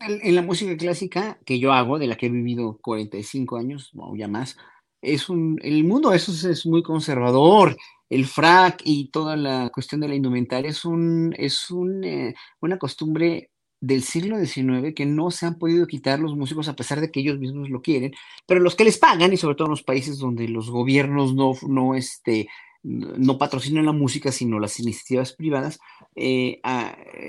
En 0.00 0.34
la 0.34 0.42
música 0.42 0.76
clásica 0.76 1.38
que 1.44 1.58
yo 1.58 1.72
hago, 1.72 1.98
de 1.98 2.06
la 2.06 2.16
que 2.16 2.26
he 2.26 2.30
vivido 2.30 2.78
45 2.82 3.56
años 3.56 3.90
o 3.96 4.14
ya 4.14 4.28
más, 4.28 4.56
es 5.02 5.28
un, 5.28 5.58
el 5.62 5.84
mundo 5.84 6.12
eso 6.12 6.32
es, 6.48 6.66
muy 6.66 6.82
conservador. 6.82 7.76
El 8.10 8.26
frac 8.26 8.80
y 8.84 9.10
toda 9.10 9.36
la 9.36 9.70
cuestión 9.70 10.00
de 10.00 10.08
la 10.08 10.14
indumentaria 10.14 10.70
es, 10.70 10.84
un, 10.84 11.34
es 11.36 11.70
un, 11.70 12.04
eh, 12.04 12.34
una 12.60 12.78
costumbre 12.78 13.50
del 13.80 14.02
siglo 14.02 14.38
XIX 14.38 14.94
que 14.94 15.06
no 15.06 15.30
se 15.30 15.46
han 15.46 15.58
podido 15.58 15.86
quitar 15.86 16.18
los 16.18 16.34
músicos 16.34 16.68
a 16.68 16.74
pesar 16.74 17.00
de 17.00 17.10
que 17.10 17.20
ellos 17.20 17.38
mismos 17.38 17.70
lo 17.70 17.80
quieren, 17.80 18.12
pero 18.46 18.60
los 18.60 18.74
que 18.74 18.84
les 18.84 18.98
pagan 18.98 19.32
y 19.32 19.36
sobre 19.36 19.54
todo 19.54 19.66
en 19.66 19.72
los 19.72 19.84
países 19.84 20.18
donde 20.18 20.48
los 20.48 20.70
gobiernos 20.70 21.34
no, 21.34 21.52
no, 21.68 21.94
este, 21.94 22.48
no 22.82 23.38
patrocinan 23.38 23.86
la 23.86 23.92
música, 23.92 24.32
sino 24.32 24.60
las 24.60 24.78
iniciativas 24.78 25.32
privadas, 25.32 25.78
eh, 26.14 26.60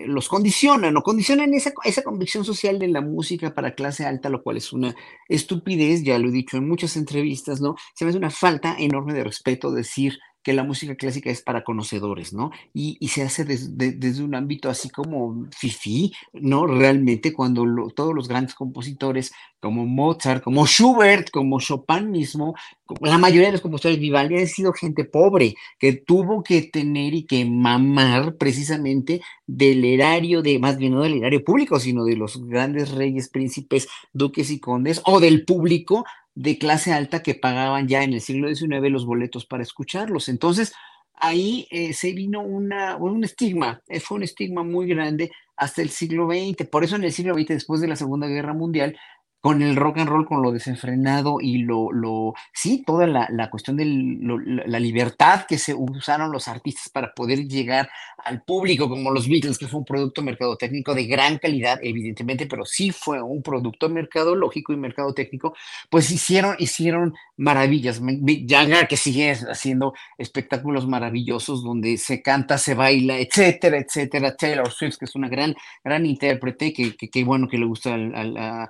los 0.05 0.29
condicionan 0.29 0.95
o 0.95 1.01
condicionan 1.01 1.53
esa, 1.53 1.73
esa 1.83 2.03
convicción 2.03 2.45
social 2.45 2.79
de 2.79 2.87
la 2.87 3.01
música 3.01 3.53
para 3.53 3.73
clase 3.75 4.05
alta, 4.05 4.29
lo 4.29 4.43
cual 4.43 4.57
es 4.57 4.71
una 4.71 4.95
estupidez, 5.27 6.03
ya 6.03 6.19
lo 6.19 6.29
he 6.29 6.31
dicho 6.31 6.57
en 6.57 6.67
muchas 6.67 6.95
entrevistas, 6.97 7.61
¿no? 7.61 7.75
Se 7.95 8.05
me 8.05 8.09
hace 8.09 8.17
una 8.17 8.29
falta 8.29 8.75
enorme 8.77 9.13
de 9.13 9.23
respeto 9.23 9.71
decir 9.71 10.19
que 10.43 10.53
la 10.53 10.63
música 10.63 10.95
clásica 10.95 11.29
es 11.29 11.41
para 11.41 11.63
conocedores, 11.63 12.33
¿no? 12.33 12.51
Y, 12.73 13.07
se 13.09 13.23
hace 13.23 13.43
desde 13.45 14.23
un 14.23 14.35
ámbito 14.35 14.69
así 14.69 14.89
como 14.89 15.47
fifi, 15.51 16.13
¿no? 16.33 16.65
Realmente 16.65 17.33
cuando 17.33 17.65
todos 17.93 18.15
los 18.15 18.27
grandes 18.27 18.55
compositores 18.55 19.31
como 19.59 19.85
Mozart, 19.85 20.43
como 20.43 20.65
Schubert, 20.65 21.29
como 21.31 21.59
Chopin 21.59 22.11
mismo, 22.11 22.55
la 23.01 23.17
mayoría 23.17 23.47
de 23.47 23.53
los 23.53 23.61
compositores 23.61 23.99
Vivaldi 23.99 24.37
han 24.37 24.47
sido 24.47 24.73
gente 24.73 25.05
pobre 25.05 25.55
que 25.77 25.93
tuvo 25.93 26.43
que 26.43 26.63
tener 26.63 27.13
y 27.13 27.25
que 27.25 27.45
mamar 27.45 28.35
precisamente 28.37 29.21
del 29.45 29.83
erario 29.85 30.41
de, 30.41 30.59
más 30.59 30.77
bien 30.77 30.93
no 30.93 31.03
del 31.03 31.17
erario 31.17 31.43
público, 31.43 31.79
sino 31.79 32.05
de 32.05 32.15
los 32.15 32.45
grandes 32.47 32.91
reyes, 32.91 33.29
príncipes, 33.29 33.87
duques 34.13 34.49
y 34.49 34.59
condes 34.59 35.01
o 35.05 35.19
del 35.19 35.45
público 35.45 36.05
de 36.35 36.57
clase 36.57 36.93
alta 36.93 37.21
que 37.21 37.35
pagaban 37.35 37.87
ya 37.87 38.03
en 38.03 38.13
el 38.13 38.21
siglo 38.21 38.53
XIX 38.53 38.89
los 38.89 39.05
boletos 39.05 39.45
para 39.45 39.63
escucharlos. 39.63 40.29
Entonces, 40.29 40.73
ahí 41.15 41.67
eh, 41.69 41.93
se 41.93 42.13
vino 42.13 42.41
una, 42.41 42.95
un 42.95 43.23
estigma, 43.23 43.81
eh, 43.87 43.99
fue 43.99 44.17
un 44.17 44.23
estigma 44.23 44.63
muy 44.63 44.87
grande 44.87 45.31
hasta 45.57 45.81
el 45.81 45.89
siglo 45.89 46.29
XX. 46.29 46.67
Por 46.69 46.83
eso 46.83 46.95
en 46.95 47.03
el 47.03 47.11
siglo 47.11 47.35
XX, 47.35 47.47
después 47.49 47.81
de 47.81 47.89
la 47.89 47.97
Segunda 47.97 48.27
Guerra 48.27 48.53
Mundial, 48.53 48.97
con 49.41 49.61
el 49.61 49.75
rock 49.75 49.99
and 49.99 50.09
roll, 50.09 50.25
con 50.25 50.41
lo 50.41 50.51
desenfrenado 50.51 51.37
y 51.39 51.59
lo, 51.59 51.91
lo 51.91 52.33
sí, 52.53 52.83
toda 52.85 53.07
la, 53.07 53.27
la 53.31 53.49
cuestión 53.49 53.77
de 53.77 53.85
la 53.85 54.79
libertad 54.79 55.45
que 55.47 55.57
se 55.57 55.73
usaron 55.73 56.31
los 56.31 56.47
artistas 56.47 56.89
para 56.89 57.13
poder 57.13 57.47
llegar 57.47 57.89
al 58.25 58.41
público, 58.43 58.89
como 58.89 59.11
los 59.11 59.27
Beatles, 59.29 59.57
que 59.57 59.67
fue 59.67 59.79
un 59.79 59.85
producto 59.85 60.21
mercadotécnico 60.21 60.93
de 60.93 61.05
gran 61.05 61.37
calidad, 61.37 61.79
evidentemente, 61.81 62.47
pero 62.47 62.65
sí 62.65 62.91
fue 62.91 63.21
un 63.21 63.41
producto 63.41 63.89
mercadológico 63.89 64.73
y 64.73 64.77
mercadotécnico, 64.77 65.55
pues 65.89 66.11
hicieron, 66.11 66.55
hicieron 66.59 67.13
maravillas. 67.37 68.01
Jagger, 68.47 68.87
que 68.87 68.97
sigue 68.97 69.31
haciendo 69.31 69.93
espectáculos 70.17 70.87
maravillosos 70.87 71.63
donde 71.63 71.97
se 71.97 72.21
canta, 72.21 72.57
se 72.57 72.73
baila, 72.73 73.17
etcétera, 73.17 73.77
etcétera. 73.77 74.35
Taylor 74.35 74.71
Swift, 74.71 74.97
que 74.97 75.05
es 75.05 75.15
una 75.15 75.29
gran, 75.29 75.55
gran 75.83 76.05
intérprete, 76.05 76.73
que, 76.73 76.95
que, 76.95 77.23
bueno 77.23 77.47
que 77.47 77.57
le 77.57 77.65
gusta 77.65 77.93
al, 77.93 78.37
a, 78.37 78.69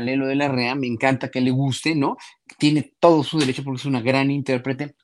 Lelo 0.00 0.26
de 0.26 0.34
la 0.34 0.48
Rea, 0.48 0.74
me 0.74 0.86
encanta 0.86 1.30
que 1.30 1.40
le 1.40 1.50
guste, 1.50 1.94
¿no? 1.94 2.16
Tiene 2.58 2.92
todo 3.00 3.22
su 3.22 3.38
derecho 3.38 3.64
porque 3.64 3.80
es 3.80 3.84
una 3.86 4.00
gran 4.00 4.30
intérprete. 4.30 4.94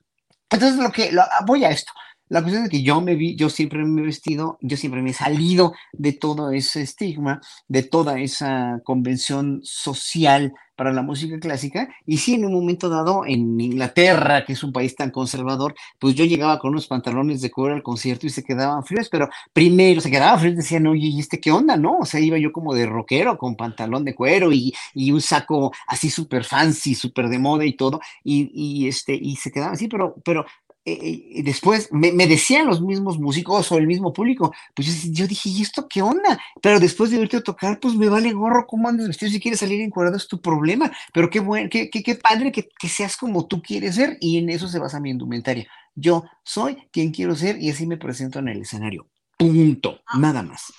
Entonces, 0.50 0.78
lo 0.78 0.90
que 0.92 1.10
voy 1.46 1.64
a 1.64 1.70
esto. 1.70 1.92
La 2.28 2.42
cuestión 2.42 2.64
es 2.64 2.70
que 2.70 2.82
yo 2.82 3.00
me 3.00 3.14
vi, 3.14 3.36
yo 3.36 3.48
siempre 3.48 3.84
me 3.84 4.02
he 4.02 4.04
vestido, 4.04 4.58
yo 4.60 4.76
siempre 4.76 5.00
me 5.00 5.10
he 5.10 5.14
salido 5.14 5.74
de 5.92 6.12
todo 6.12 6.50
ese 6.50 6.82
estigma, 6.82 7.40
de 7.68 7.84
toda 7.84 8.18
esa 8.18 8.80
convención 8.84 9.60
social 9.62 10.52
para 10.74 10.92
la 10.92 11.02
música 11.02 11.38
clásica. 11.38 11.88
Y 12.04 12.18
sí, 12.18 12.34
en 12.34 12.44
un 12.44 12.52
momento 12.52 12.88
dado, 12.88 13.24
en 13.26 13.60
Inglaterra, 13.60 14.44
que 14.44 14.54
es 14.54 14.62
un 14.64 14.72
país 14.72 14.94
tan 14.96 15.10
conservador, 15.10 15.74
pues 15.98 16.14
yo 16.16 16.24
llegaba 16.24 16.58
con 16.58 16.70
unos 16.70 16.88
pantalones 16.88 17.40
de 17.40 17.50
cuero 17.50 17.74
al 17.74 17.82
concierto 17.84 18.26
y 18.26 18.30
se 18.30 18.44
quedaban 18.44 18.84
fríos, 18.84 19.08
pero 19.08 19.28
primero 19.52 20.00
se 20.00 20.10
quedaban 20.10 20.40
fríos, 20.40 20.56
decían, 20.56 20.86
oye, 20.88 21.06
¿y 21.06 21.20
este 21.20 21.40
qué 21.40 21.52
onda? 21.52 21.76
No, 21.76 21.98
o 21.98 22.04
sea, 22.04 22.20
iba 22.20 22.38
yo 22.38 22.52
como 22.52 22.74
de 22.74 22.86
rockero 22.86 23.38
con 23.38 23.56
pantalón 23.56 24.04
de 24.04 24.14
cuero 24.14 24.52
y, 24.52 24.74
y 24.94 25.12
un 25.12 25.20
saco 25.20 25.72
así 25.86 26.10
súper 26.10 26.44
fancy, 26.44 26.94
súper 26.94 27.28
de 27.28 27.38
moda 27.38 27.64
y 27.64 27.74
todo, 27.74 28.00
y, 28.22 28.50
y, 28.52 28.88
este, 28.88 29.14
y 29.14 29.36
se 29.36 29.50
quedaban 29.50 29.74
así, 29.74 29.88
pero, 29.88 30.16
pero 30.24 30.44
y 30.88 31.42
después 31.42 31.88
me, 31.90 32.12
decían 32.28 32.66
los 32.66 32.80
mismos 32.80 33.18
músicos 33.18 33.72
o 33.72 33.76
el 33.76 33.88
mismo 33.88 34.12
público, 34.12 34.54
pues 34.72 35.12
yo, 35.12 35.26
dije, 35.26 35.48
¿y 35.48 35.62
esto 35.62 35.88
qué 35.88 36.00
onda? 36.00 36.38
Pero 36.62 36.78
después 36.78 37.10
de 37.10 37.20
irte 37.20 37.38
a 37.38 37.42
tocar, 37.42 37.80
pues 37.80 37.94
me 37.94 38.08
vale 38.08 38.32
gorro 38.32 38.68
cómo 38.68 38.88
andas 38.88 39.08
vestido, 39.08 39.32
si 39.32 39.40
quieres 39.40 39.58
salir 39.58 39.80
encuadrado 39.80 40.16
es 40.16 40.28
tu 40.28 40.40
problema, 40.40 40.92
pero 41.12 41.28
qué 41.28 41.40
bueno, 41.40 41.68
qué, 41.70 41.90
qué, 41.90 42.14
padre 42.14 42.52
que, 42.52 42.68
que, 42.78 42.88
seas 42.88 43.16
como 43.16 43.46
tú 43.46 43.60
quieres 43.60 43.96
ser 43.96 44.16
y 44.20 44.38
en 44.38 44.48
eso 44.48 44.68
se 44.68 44.78
basa 44.78 45.00
mi 45.00 45.10
indumentaria. 45.10 45.66
Yo 45.96 46.24
soy 46.44 46.76
quien 46.92 47.10
quiero 47.10 47.34
ser 47.34 47.60
y 47.60 47.70
así 47.70 47.84
me 47.86 47.96
presento 47.96 48.38
en 48.38 48.48
el 48.48 48.62
escenario. 48.62 49.08
Punto, 49.36 50.00
ah. 50.06 50.18
nada 50.18 50.42
más. 50.42 50.72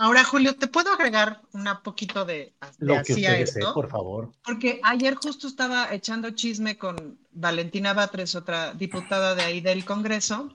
Ahora, 0.00 0.22
Julio, 0.22 0.54
¿te 0.54 0.68
puedo 0.68 0.92
agregar 0.92 1.42
un 1.52 1.68
poquito 1.82 2.24
de, 2.24 2.54
Lo 2.78 3.02
que 3.02 3.14
usted 3.14 3.38
desee, 3.40 3.64
por 3.74 3.90
favor. 3.90 4.32
Porque 4.44 4.80
ayer 4.84 5.16
justo 5.16 5.48
estaba 5.48 5.92
echando 5.92 6.30
chisme 6.30 6.78
con 6.78 7.18
Valentina 7.32 7.94
Batres, 7.94 8.36
otra 8.36 8.72
diputada 8.74 9.34
de 9.34 9.42
ahí 9.42 9.60
del 9.60 9.84
Congreso. 9.84 10.54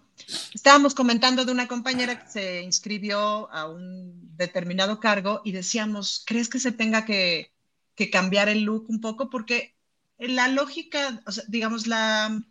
Estábamos 0.53 0.95
comentando 0.95 1.43
de 1.43 1.51
una 1.51 1.67
compañera 1.67 2.23
que 2.23 2.31
se 2.31 2.61
inscribió 2.61 3.51
a 3.51 3.69
un 3.69 4.37
determinado 4.37 5.01
cargo 5.01 5.41
y 5.43 5.51
decíamos, 5.51 6.23
¿crees 6.25 6.47
que 6.47 6.59
se 6.59 6.71
tenga 6.71 7.03
que, 7.03 7.51
cambiar 8.13 8.47
el 8.47 8.61
look 8.61 8.85
un 8.89 9.01
poco? 9.01 9.29
Porque 9.29 9.75
la 10.17 10.47
lógica, 10.47 11.21
o 11.25 11.31
sea, 11.33 11.43
digamos, 11.49 11.85
la, 11.85 12.41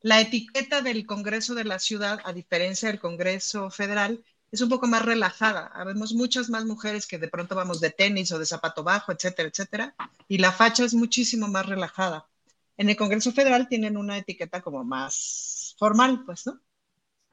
la 0.00 0.20
etiqueta 0.20 0.82
del 0.82 1.06
Congreso 1.06 1.54
de 1.54 1.64
la 1.64 1.78
Ciudad, 1.78 2.18
a 2.24 2.32
diferencia 2.32 2.88
del 2.88 2.98
Congreso 2.98 3.70
Federal, 3.70 4.24
es 4.52 4.60
un 4.60 4.68
poco 4.68 4.86
más 4.86 5.04
relajada. 5.04 5.66
Habemos 5.74 6.12
muchas 6.12 6.50
más 6.50 6.64
mujeres 6.66 7.06
que 7.06 7.18
de 7.18 7.28
pronto 7.28 7.54
vamos 7.56 7.80
de 7.80 7.90
tenis 7.90 8.30
o 8.32 8.38
de 8.38 8.46
zapato 8.46 8.84
bajo, 8.84 9.10
etcétera, 9.10 9.48
etcétera, 9.48 9.96
y 10.28 10.38
la 10.38 10.52
facha 10.52 10.84
es 10.84 10.94
muchísimo 10.94 11.48
más 11.48 11.66
relajada. 11.66 12.28
En 12.76 12.90
el 12.90 12.96
Congreso 12.96 13.32
Federal 13.32 13.68
tienen 13.68 13.96
una 13.96 14.18
etiqueta 14.18 14.60
como 14.60 14.84
más 14.84 15.74
formal, 15.78 16.24
pues, 16.26 16.46
¿no? 16.46 16.60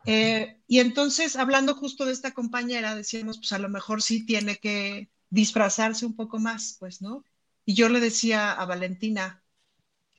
Eh, 0.06 0.62
y 0.66 0.80
entonces, 0.80 1.36
hablando 1.36 1.76
justo 1.76 2.06
de 2.06 2.14
esta 2.14 2.34
compañera, 2.34 2.96
decíamos, 2.96 3.38
pues 3.38 3.52
a 3.52 3.60
lo 3.60 3.70
mejor 3.70 4.02
sí 4.02 4.26
tiene 4.26 4.58
que 4.58 5.10
disfrazarse 5.30 6.06
un 6.06 6.16
poco 6.16 6.40
más, 6.40 6.78
pues, 6.80 7.02
¿no? 7.02 7.26
Y 7.66 7.76
yo 7.76 7.90
le 7.90 8.00
decía 8.00 8.52
a 8.52 8.66
Valentina, 8.66 9.44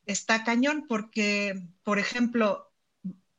está 0.05 0.44
cañón 0.44 0.86
porque, 0.86 1.66
por 1.82 1.98
ejemplo, 1.98 2.70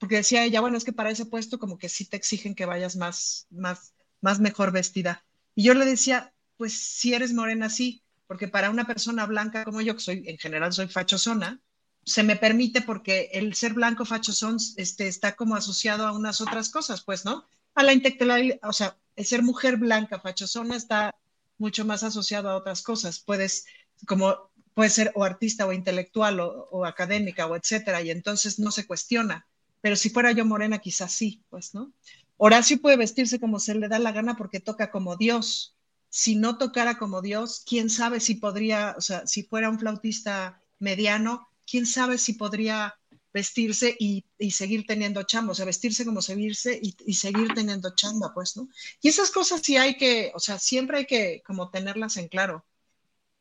porque 0.02 0.16
decía 0.16 0.44
ella, 0.44 0.62
bueno, 0.62 0.78
es 0.78 0.84
que 0.84 0.94
para 0.94 1.12
ese 1.12 1.28
puesto 1.28 1.60
como 1.60 1.78
que 1.78 1.88
sí 1.88 2.06
te 2.06 2.18
exigen 2.18 2.56
que 2.56 2.66
vayas 2.66 2.96
más, 2.96 3.46
más, 3.52 3.94
más 4.20 4.40
mejor 4.40 4.72
vestida. 4.72 5.24
Y 5.54 5.62
yo 5.62 5.76
le 5.76 5.86
decía, 5.86 6.34
pues 6.58 6.74
si 6.74 7.14
eres 7.14 7.34
morena, 7.34 7.70
sí, 7.70 8.02
porque 8.26 8.48
para 8.48 8.72
una 8.72 8.88
persona 8.88 9.28
blanca 9.28 9.64
como 9.64 9.80
yo, 9.80 9.94
que 9.94 10.02
soy, 10.02 10.24
en 10.26 10.40
general 10.40 10.74
soy 10.74 10.88
fachosona, 10.88 11.62
se 12.04 12.24
me 12.24 12.36
permite 12.36 12.82
porque 12.82 13.30
el 13.34 13.54
ser 13.54 13.74
blanco 13.74 14.04
fachosón 14.04 14.58
este, 14.76 15.08
está 15.08 15.36
como 15.36 15.56
asociado 15.56 16.08
a 16.08 16.14
unas 16.14 16.42
otras 16.42 16.70
cosas, 16.70 17.04
pues, 17.04 17.24
¿no? 17.24 17.48
A 17.76 17.84
la 17.84 17.94
intelectualidad, 17.94 18.58
o 18.64 18.74
sea, 18.74 18.98
el 19.16 19.26
ser 19.28 19.44
mujer 19.44 19.78
blanca 19.78 20.20
fachosona 20.20 20.78
está 20.78 21.14
mucho 21.60 21.86
más 21.86 22.02
asociado 22.02 22.50
a 22.50 22.56
otras 22.56 22.82
cosas. 22.82 23.20
Puedes, 23.20 23.66
como, 24.08 24.50
puede 24.74 24.90
ser 24.90 25.12
o 25.14 25.24
artista 25.24 25.68
o 25.68 25.74
intelectual 25.74 26.40
o, 26.40 26.70
o 26.72 26.86
académica 26.86 27.46
o 27.46 27.56
etcétera, 27.56 28.02
y 28.02 28.10
entonces 28.10 28.58
no 28.58 28.72
se 28.72 28.88
cuestiona 28.88 29.46
pero 29.82 29.96
si 29.96 30.10
fuera 30.10 30.32
yo 30.32 30.46
morena, 30.46 30.80
quizás 30.80 31.12
sí, 31.12 31.44
pues, 31.50 31.74
¿no? 31.74 31.92
Horacio 32.38 32.82
puede 32.82 32.98
vestirse 32.98 33.40
como 33.40 33.60
se 33.60 33.76
le 33.76 33.88
da 33.88 34.00
la 34.00 34.12
gana 34.12 34.36
porque 34.36 34.60
toca 34.60 34.90
como 34.92 35.16
Dios. 35.16 35.76
Si 36.10 36.36
no 36.36 36.58
tocara 36.58 36.98
como 36.98 37.22
Dios, 37.22 37.64
quién 37.68 37.90
sabe 37.90 38.20
si 38.20 38.36
podría, 38.36 38.96
o 38.98 39.02
sea, 39.02 39.28
si 39.28 39.44
fuera 39.44 39.70
un 39.70 39.80
flautista 39.80 40.62
mediano, 40.80 41.50
quién 41.66 41.86
sabe 41.86 42.18
si 42.18 42.34
podría 42.34 42.96
vestirse 43.34 43.96
y, 43.98 44.26
seguir 44.52 44.86
teniendo 44.86 45.24
chamba, 45.24 45.54
o 45.54 45.56
sea, 45.56 45.66
vestirse 45.66 46.04
como 46.04 46.22
se 46.22 46.34
y, 46.34 46.96
y, 47.06 47.14
seguir 47.14 47.54
teniendo 47.54 47.96
chamba, 47.96 48.34
pues, 48.34 48.58
¿no? 48.58 48.68
Y 49.02 49.08
esas 49.08 49.32
cosas 49.32 49.62
sí 49.64 49.78
hay 49.78 49.96
que, 49.96 50.32
o 50.36 50.40
sea, 50.40 50.60
siempre 50.60 50.98
hay 51.00 51.06
que 51.06 51.42
como 51.46 51.70
tenerlas 51.70 52.18
en 52.18 52.28
claro. 52.28 52.66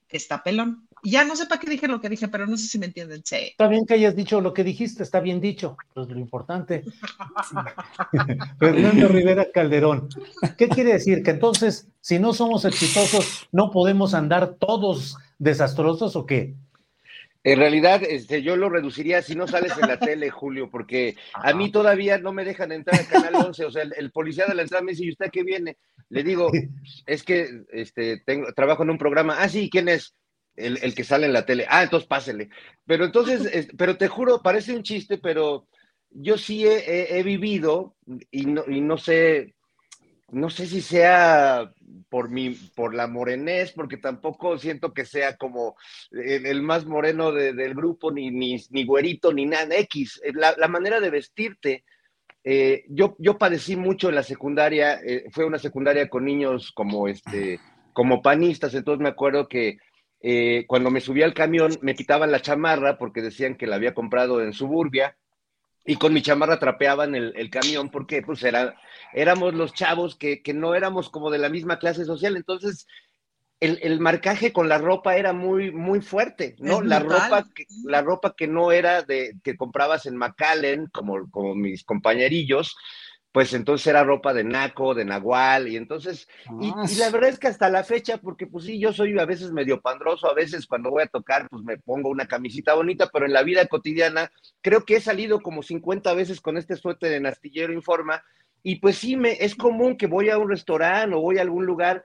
Está 0.09 0.43
pelón. 0.43 0.89
Ya 1.03 1.25
no 1.25 1.37
sé 1.37 1.47
para 1.47 1.61
qué 1.61 1.71
dije 1.71 1.89
lo 1.89 2.01
que 2.01 2.09
dije, 2.09 2.29
pero 2.29 2.47
no 2.47 2.57
sé 2.57 2.67
si 2.67 2.79
me 2.79 2.87
entienden. 2.87 3.23
Sí. 3.25 3.37
Está 3.37 3.69
bien 3.69 3.87
que 3.87 3.95
hayas 3.95 4.17
dicho 4.17 4.41
lo 4.41 4.53
que 4.53 4.65
dijiste, 4.65 5.03
está 5.03 5.21
bien 5.21 5.41
dicho, 5.41 5.77
es 5.97 6.09
lo 6.09 6.19
importante. 6.19 6.85
Fernando 8.59 9.09
Rivera 9.09 9.47
Calderón, 9.53 10.09
¿qué 10.57 10.69
quiere 10.69 10.95
decir? 10.95 11.23
Que 11.23 11.31
entonces, 11.31 11.89
si 12.01 12.19
no 12.19 12.33
somos 12.33 12.65
exitosos, 12.65 13.49
¿no 13.53 13.71
podemos 13.71 14.15
andar 14.15 14.55
todos 14.59 15.17
desastrosos 15.39 16.17
o 16.17 16.27
qué? 16.27 16.55
En 17.43 17.59
realidad, 17.59 18.03
este, 18.07 18.43
yo 18.43 18.55
lo 18.57 18.69
reduciría 18.69 19.23
si 19.23 19.35
no 19.35 19.47
sales 19.47 19.73
en 19.81 19.89
la 19.89 19.99
tele, 19.99 20.29
Julio, 20.29 20.69
porque 20.71 21.17
a 21.33 21.55
mí 21.55 21.71
todavía 21.71 22.19
no 22.19 22.33
me 22.33 22.45
dejan 22.45 22.71
entrar 22.71 23.01
al 23.01 23.09
Canal 23.09 23.47
11. 23.47 23.65
O 23.65 23.71
sea, 23.71 23.83
el, 23.83 24.11
policía 24.11 24.45
de 24.47 24.55
la 24.55 24.63
entrada 24.63 24.85
me 24.85 24.93
dice, 24.93 25.07
¿y 25.07 25.11
usted 25.11 25.31
qué 25.31 25.43
viene? 25.43 25.79
Le 26.11 26.23
digo, 26.23 26.51
es 27.07 27.23
que 27.23 27.65
este, 27.73 28.19
tengo, 28.27 28.53
trabajo 28.53 28.83
en 28.83 28.91
un 28.91 28.99
programa. 28.99 29.37
Ah, 29.39 29.49
sí, 29.49 29.71
¿quién 29.71 29.89
es? 29.89 30.15
El, 30.67 30.95
que 30.95 31.05
sale 31.05 31.27
en 31.27 31.33
la 31.33 31.47
tele. 31.47 31.67
Ah, 31.69 31.83
entonces 31.83 32.09
pásele. 32.09 32.51
Pero 32.87 33.05
entonces, 33.05 33.69
pero 33.77 33.97
te 33.97 34.09
juro, 34.09 34.43
parece 34.43 34.75
un 34.75 34.83
chiste, 34.83 35.19
pero 35.19 35.67
yo 36.11 36.37
sí 36.37 36.67
he, 36.67 37.19
he 37.19 37.23
vivido 37.23 37.95
y 38.31 38.47
no, 38.47 38.65
y 38.67 38.81
no 38.81 38.99
sé 38.99 39.55
no 40.33 40.49
sé 40.49 40.67
si 40.67 40.81
sea 40.81 41.73
por 42.09 42.31
mi, 42.31 42.51
por 42.51 42.95
la 42.95 43.07
morenés, 43.07 43.73
porque 43.73 43.97
tampoco 43.97 44.59
siento 44.59 44.93
que 44.93 45.05
sea 45.05 45.37
como 45.37 45.77
el, 46.13 46.63
más 46.63 46.87
moreno 46.87 47.33
del 47.33 47.75
grupo, 47.75 48.11
ni, 48.13 48.31
ni, 48.31 48.57
ni, 48.71 48.85
güerito, 48.85 49.33
ni 49.33 49.47
nada, 49.47 49.77
X. 49.77 50.21
Eh, 50.25 50.33
la, 50.35 50.69
manera 50.69 51.01
de 51.01 51.11
vestirte, 51.11 51.85
eh, 52.45 52.85
yo, 52.89 53.17
yo 53.19 53.39
padecí 53.39 53.77
mucho 53.77 54.09
en 54.09 54.15
la 54.15 54.23
secundaria, 54.23 55.01
eh, 55.05 55.25
fue 55.33 55.45
una 55.45 55.59
secundaria 55.59 56.09
con 56.09 56.25
niños 56.25 56.73
como, 56.73 57.09
este, 57.09 57.61
como 57.93 58.23
panistas, 58.23 58.75
entonces 58.75 59.03
me 59.03 59.11
acuerdo 59.11 59.49
que 59.49 59.79
cuando 60.67 60.91
me 60.91 61.01
subía 61.01 61.25
al 61.25 61.35
camión 61.35 61.79
me 61.81 61.95
quitaban 61.95 62.31
la 62.31 62.43
chamarra 62.43 62.99
porque 62.99 63.23
decían 63.23 63.57
que 63.57 63.67
la 63.67 63.77
había 63.77 63.95
comprado 63.95 64.43
en 64.43 64.53
Suburbia 64.53 65.17
y 65.85 65.97
con 65.97 66.13
mi 66.13 66.23
chamarra 66.23 66.59
trapeaban 66.59 67.15
el, 67.15 67.33
el 67.37 67.51
camión 67.51 67.91
porque 67.91 68.23
pues 68.23 68.43
era, 68.43 68.77
éramos 69.13 69.55
los 69.55 69.73
chavos 69.73 70.17
que, 70.17 70.43
que, 70.43 70.53
no 70.53 70.75
éramos 70.75 71.09
como 71.09 71.31
de 71.31 71.39
la 71.39 71.49
misma 71.49 71.79
clase 71.79 72.05
social, 72.05 72.37
entonces 72.37 72.87
el, 73.61 73.79
el 73.83 74.01
marcaje 74.01 74.53
con 74.53 74.69
la 74.69 74.79
ropa 74.79 75.17
era 75.17 75.33
muy, 75.33 75.71
muy 75.71 76.01
fuerte, 76.01 76.57
¿no? 76.59 76.81
La 76.81 76.99
ropa, 76.99 77.47
que, 77.55 77.67
la 77.85 78.01
ropa 78.01 78.35
que 78.37 78.47
no 78.47 78.73
era 78.73 79.03
de 79.03 79.37
que 79.45 79.57
comprabas 79.57 80.07
en 80.07 80.17
McAllen, 80.17 80.87
como, 80.87 81.31
como 81.31 81.55
mis 81.55 81.85
compañerillos, 81.85 82.75
pues 83.33 83.53
entonces 83.55 83.87
era 83.87 84.03
ropa 84.03 84.35
de 84.35 84.43
naco, 84.43 84.95
de 84.95 85.05
nahual, 85.05 85.69
y 85.69 85.77
entonces, 85.77 86.29
y, 86.61 86.71
ah, 86.75 86.85
la 86.99 87.11
verdad 87.11 87.31
es 87.31 87.39
que 87.39 87.47
hasta 87.47 87.69
la 87.71 87.85
fecha, 87.85 88.19
porque 88.19 88.47
pues 88.47 88.65
sí, 88.65 88.79
yo 88.81 88.93
soy 88.93 89.17
a 89.19 89.25
veces 89.25 89.53
medio 89.53 89.81
pandroso, 89.81 90.29
a 90.29 90.35
veces 90.35 90.67
cuando 90.67 90.91
voy 90.91 91.05
a 91.05 91.07
tocar, 91.07 91.49
pues 91.49 91.63
me 91.63 91.79
pongo 91.79 92.09
una 92.09 92.27
camisita 92.27 92.75
bonita, 92.75 93.09
pero 93.13 93.27
en 93.27 93.33
la 93.33 93.43
vida 93.43 93.67
cotidiana 93.67 94.33
creo 94.63 94.85
que 94.85 94.97
he 94.97 95.01
salido 95.01 95.41
como 95.41 95.63
50 95.63 96.13
veces 96.15 96.41
con 96.41 96.57
este 96.57 96.77
suéter 96.77 97.11
de 97.11 97.21
Nastillero 97.21 97.73
Informa, 97.73 98.25
y 98.63 98.77
pues 98.77 98.99
sí, 98.99 99.17
me, 99.17 99.33
es 99.33 99.55
común 99.55 99.97
que 99.97 100.07
voy 100.07 100.29
a 100.29 100.39
un 100.39 100.51
restaurante 100.51 101.15
o 101.15 101.21
voy 101.21 101.39
a 101.39 101.43
algún 101.43 101.65
lugar 101.65 102.05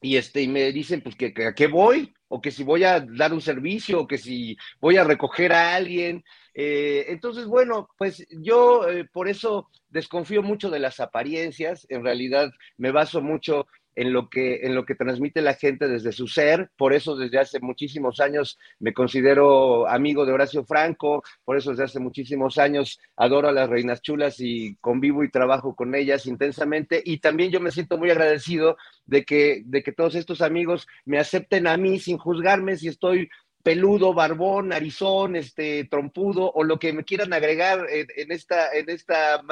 y, 0.00 0.16
este, 0.16 0.42
y 0.42 0.48
me 0.48 0.72
dicen 0.72 1.00
pues 1.00 1.16
que, 1.16 1.32
que 1.32 1.46
a 1.46 1.54
qué 1.54 1.66
voy, 1.66 2.14
o 2.28 2.40
que 2.40 2.50
si 2.50 2.62
voy 2.62 2.84
a 2.84 3.00
dar 3.00 3.32
un 3.32 3.40
servicio, 3.40 4.00
o 4.00 4.06
que 4.06 4.18
si 4.18 4.56
voy 4.80 4.96
a 4.96 5.04
recoger 5.04 5.52
a 5.52 5.74
alguien, 5.74 6.24
eh, 6.60 7.06
entonces, 7.08 7.46
bueno, 7.46 7.88
pues 7.96 8.26
yo 8.30 8.88
eh, 8.88 9.04
por 9.12 9.28
eso 9.28 9.70
desconfío 9.90 10.42
mucho 10.42 10.70
de 10.70 10.80
las 10.80 11.00
apariencias, 11.00 11.86
en 11.88 12.02
realidad 12.02 12.50
me 12.76 12.90
baso 12.90 13.22
mucho 13.22 13.66
en 13.98 14.12
lo 14.12 14.30
que 14.30 14.60
en 14.62 14.76
lo 14.76 14.84
que 14.84 14.94
transmite 14.94 15.42
la 15.42 15.54
gente 15.54 15.88
desde 15.88 16.12
su 16.12 16.28
ser, 16.28 16.70
por 16.76 16.92
eso 16.92 17.16
desde 17.16 17.40
hace 17.40 17.58
muchísimos 17.58 18.20
años 18.20 18.56
me 18.78 18.94
considero 18.94 19.88
amigo 19.88 20.24
de 20.24 20.32
Horacio 20.32 20.64
Franco, 20.64 21.24
por 21.44 21.56
eso 21.56 21.70
desde 21.70 21.84
hace 21.84 21.98
muchísimos 21.98 22.58
años 22.58 23.00
adoro 23.16 23.48
a 23.48 23.52
las 23.52 23.68
reinas 23.68 24.00
chulas 24.00 24.36
y 24.38 24.76
convivo 24.76 25.24
y 25.24 25.30
trabajo 25.30 25.74
con 25.74 25.96
ellas 25.96 26.26
intensamente. 26.26 27.02
Y 27.04 27.18
también 27.18 27.50
yo 27.50 27.60
me 27.60 27.72
siento 27.72 27.98
muy 27.98 28.10
agradecido 28.10 28.76
de 29.04 29.24
que 29.24 29.62
de 29.64 29.82
que 29.82 29.92
todos 29.92 30.14
estos 30.14 30.42
amigos 30.42 30.86
me 31.04 31.18
acepten 31.18 31.66
a 31.66 31.76
mí 31.76 31.98
sin 31.98 32.18
juzgarme 32.18 32.76
si 32.76 32.86
estoy 32.86 33.28
peludo, 33.68 34.14
barbón, 34.14 34.68
narizón, 34.68 35.36
este, 35.36 35.84
trompudo, 35.84 36.50
o 36.52 36.64
lo 36.64 36.78
que 36.78 36.92
me 36.92 37.04
quieran 37.04 37.32
agregar 37.34 37.86
en, 37.90 38.32
esta, 38.32 38.72
en 38.72 38.88
esta 38.88 39.42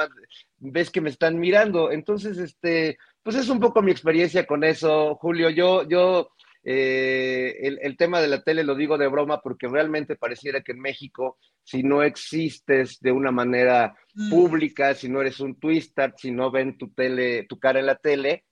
vez 0.57 0.89
que 0.89 1.01
me 1.01 1.11
están 1.11 1.37
mirando. 1.37 1.91
Entonces, 1.91 2.39
este, 2.39 2.97
pues 3.27 3.35
es 3.35 3.49
un 3.49 3.59
poco 3.59 3.81
mi 3.81 3.91
experiencia 3.91 4.47
con 4.47 4.63
eso, 4.63 5.15
Julio. 5.15 5.49
Yo, 5.49 5.85
yo, 5.85 6.29
eh, 6.63 7.57
el, 7.81 7.97
tema 7.97 8.21
de 8.21 8.29
la 8.29 8.41
tele 8.41 8.63
lo 8.63 8.73
digo 8.73 8.97
de 8.97 9.09
broma 9.09 9.41
porque 9.41 9.67
realmente 9.67 10.15
pareciera 10.15 10.61
que 10.61 10.71
en 10.71 10.79
México, 10.79 11.37
si 11.61 11.83
no 11.83 12.03
existes 12.03 13.01
de 13.01 13.11
una 13.11 13.31
manera 13.31 13.93
mm. 14.13 14.29
pública, 14.29 14.93
si 14.93 15.09
no 15.09 15.19
eres 15.19 15.41
un 15.41 15.59
twister, 15.59 16.13
si 16.15 16.31
no 16.31 16.51
ven 16.51 16.77
tu 16.77 16.91
tele, 16.91 17.45
tu 17.49 17.59
cara 17.59 17.81
en 17.81 17.87
la 17.87 17.97
tele, 17.97 18.45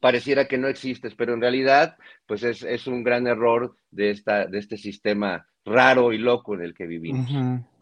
pareciera 0.00 0.48
que 0.48 0.58
no 0.58 0.66
existes, 0.66 1.14
pero 1.14 1.34
en 1.34 1.40
realidad, 1.40 1.96
pues 2.26 2.42
es, 2.42 2.88
un 2.88 3.04
gran 3.04 3.28
error 3.28 3.76
de, 3.92 4.10
esta, 4.10 4.46
de 4.46 4.58
este 4.58 4.76
sistema 4.76 5.46
raro 5.64 6.12
y 6.12 6.18
loco 6.18 6.56
en 6.56 6.62
el 6.62 6.74
que 6.74 6.88
vivimos. 6.88 7.30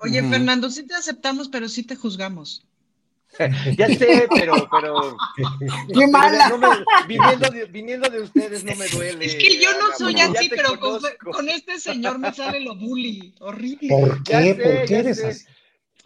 Oye, 0.01 0.23
Fernando, 0.25 0.69
sí 0.69 0.87
te 0.87 0.95
aceptamos, 0.95 1.49
pero 1.49 1.71
sí 1.71 1.85
te 1.85 1.97
juzgamos. 1.97 2.68
ya 3.77 3.89
sé, 3.89 4.27
pero, 4.35 4.69
pero. 4.71 5.17
¡Qué 5.95 6.07
mala! 6.07 6.53
viniendo, 7.07 8.09
de, 8.09 8.21
ustedes 8.21 8.65
no 8.65 8.75
me 8.75 8.89
duele. 8.89 9.25
Es 9.27 9.35
que 9.37 9.59
yo 9.61 9.71
no 9.79 9.87
soy 9.97 10.21
así, 10.21 10.49
pero 10.49 10.79
con, 10.79 11.49
este 11.49 11.79
señor 11.79 12.19
me 12.19 12.33
sale 12.33 12.61
lo 12.61 12.75
bully. 12.75 13.35
Horrible. 13.41 13.89
¿Por 13.89 14.23
qué? 14.23 14.55
¿Por 14.55 14.85
qué 14.87 14.99
eres 14.99 15.25
así? 15.25 15.45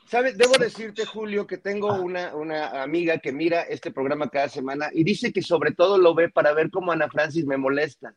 ¿Sabes? 0.07 0.37
Debo 0.37 0.59
decirte, 0.59 1.07
Julio, 1.07 1.47
que 1.47 1.57
tengo 1.57 1.95
una, 1.95 2.35
una, 2.35 2.83
amiga 2.83 3.17
que 3.17 3.33
mira 3.33 3.63
este 3.63 3.91
programa 3.91 4.29
cada 4.29 4.47
semana 4.51 4.91
y 4.93 5.05
dice 5.05 5.33
que 5.33 5.41
sobre 5.41 5.73
todo 5.73 5.97
lo 5.97 6.15
ve 6.15 6.29
para 6.29 6.53
ver 6.53 6.71
cómo 6.71 6.93
Ana 6.93 7.09
Francis 7.09 7.47
me 7.47 7.57
molesta. 7.57 8.15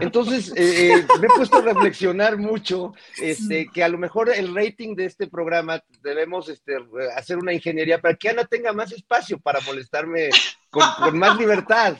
Entonces, 0.00 0.52
eh, 0.56 0.92
eh, 0.94 1.06
me 1.20 1.26
he 1.26 1.30
puesto 1.30 1.58
a 1.58 1.62
reflexionar 1.62 2.36
mucho, 2.36 2.94
este, 3.20 3.68
que 3.72 3.82
a 3.82 3.88
lo 3.88 3.98
mejor 3.98 4.30
el 4.30 4.54
rating 4.54 4.94
de 4.94 5.06
este 5.06 5.26
programa 5.26 5.82
debemos 6.02 6.48
este, 6.48 6.76
hacer 7.16 7.38
una 7.38 7.52
ingeniería 7.52 8.00
para 8.00 8.14
que 8.14 8.28
Ana 8.28 8.44
tenga 8.44 8.72
más 8.72 8.92
espacio 8.92 9.38
para 9.38 9.60
molestarme 9.60 10.30
con, 10.70 11.18
más 11.18 11.36
libertad. 11.36 11.98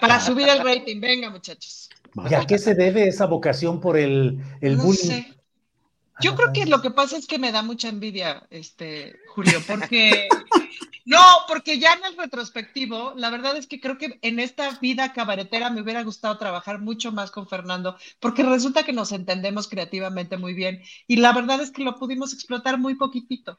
Para 0.00 0.20
subir 0.20 0.48
el 0.48 0.64
rating, 0.64 1.00
venga 1.00 1.30
muchachos. 1.30 1.88
¿Y 2.28 2.34
a 2.34 2.44
qué 2.46 2.58
se 2.58 2.74
debe 2.74 3.08
esa 3.08 3.26
vocación 3.26 3.80
por 3.80 3.96
el, 3.96 4.38
el 4.60 4.76
bullying? 4.76 5.24
Yo 6.20 6.34
creo 6.34 6.52
que 6.52 6.66
lo 6.66 6.82
que 6.82 6.90
pasa 6.90 7.16
es 7.16 7.26
que 7.26 7.38
me 7.38 7.50
da 7.50 7.62
mucha 7.62 7.88
envidia, 7.88 8.46
este, 8.50 9.16
Julio, 9.34 9.58
porque 9.66 10.28
no, 11.10 11.18
porque 11.48 11.80
ya 11.80 11.94
en 11.94 12.04
el 12.04 12.16
retrospectivo, 12.16 13.14
la 13.16 13.30
verdad 13.30 13.56
es 13.56 13.66
que 13.66 13.80
creo 13.80 13.98
que 13.98 14.20
en 14.22 14.38
esta 14.38 14.78
vida 14.78 15.12
cabaretera 15.12 15.68
me 15.68 15.82
hubiera 15.82 16.04
gustado 16.04 16.38
trabajar 16.38 16.80
mucho 16.80 17.10
más 17.10 17.32
con 17.32 17.48
Fernando, 17.48 17.96
porque 18.20 18.44
resulta 18.44 18.84
que 18.84 18.92
nos 18.92 19.10
entendemos 19.10 19.66
creativamente 19.66 20.36
muy 20.36 20.54
bien 20.54 20.82
y 21.08 21.16
la 21.16 21.32
verdad 21.32 21.60
es 21.60 21.72
que 21.72 21.82
lo 21.82 21.96
pudimos 21.96 22.32
explotar 22.32 22.78
muy 22.78 22.94
poquitito. 22.94 23.58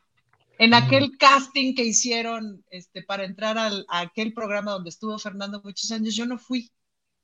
En 0.59 0.73
aquel 0.73 1.17
casting 1.17 1.75
que 1.75 1.83
hicieron 1.83 2.63
este, 2.69 3.03
para 3.03 3.25
entrar 3.25 3.57
al, 3.57 3.85
a 3.89 3.99
aquel 3.99 4.31
programa 4.33 4.71
donde 4.71 4.89
estuvo 4.89 5.19
Fernando 5.19 5.61
muchos 5.61 5.91
años, 5.91 6.15
yo 6.15 6.25
no 6.25 6.37
fui. 6.37 6.71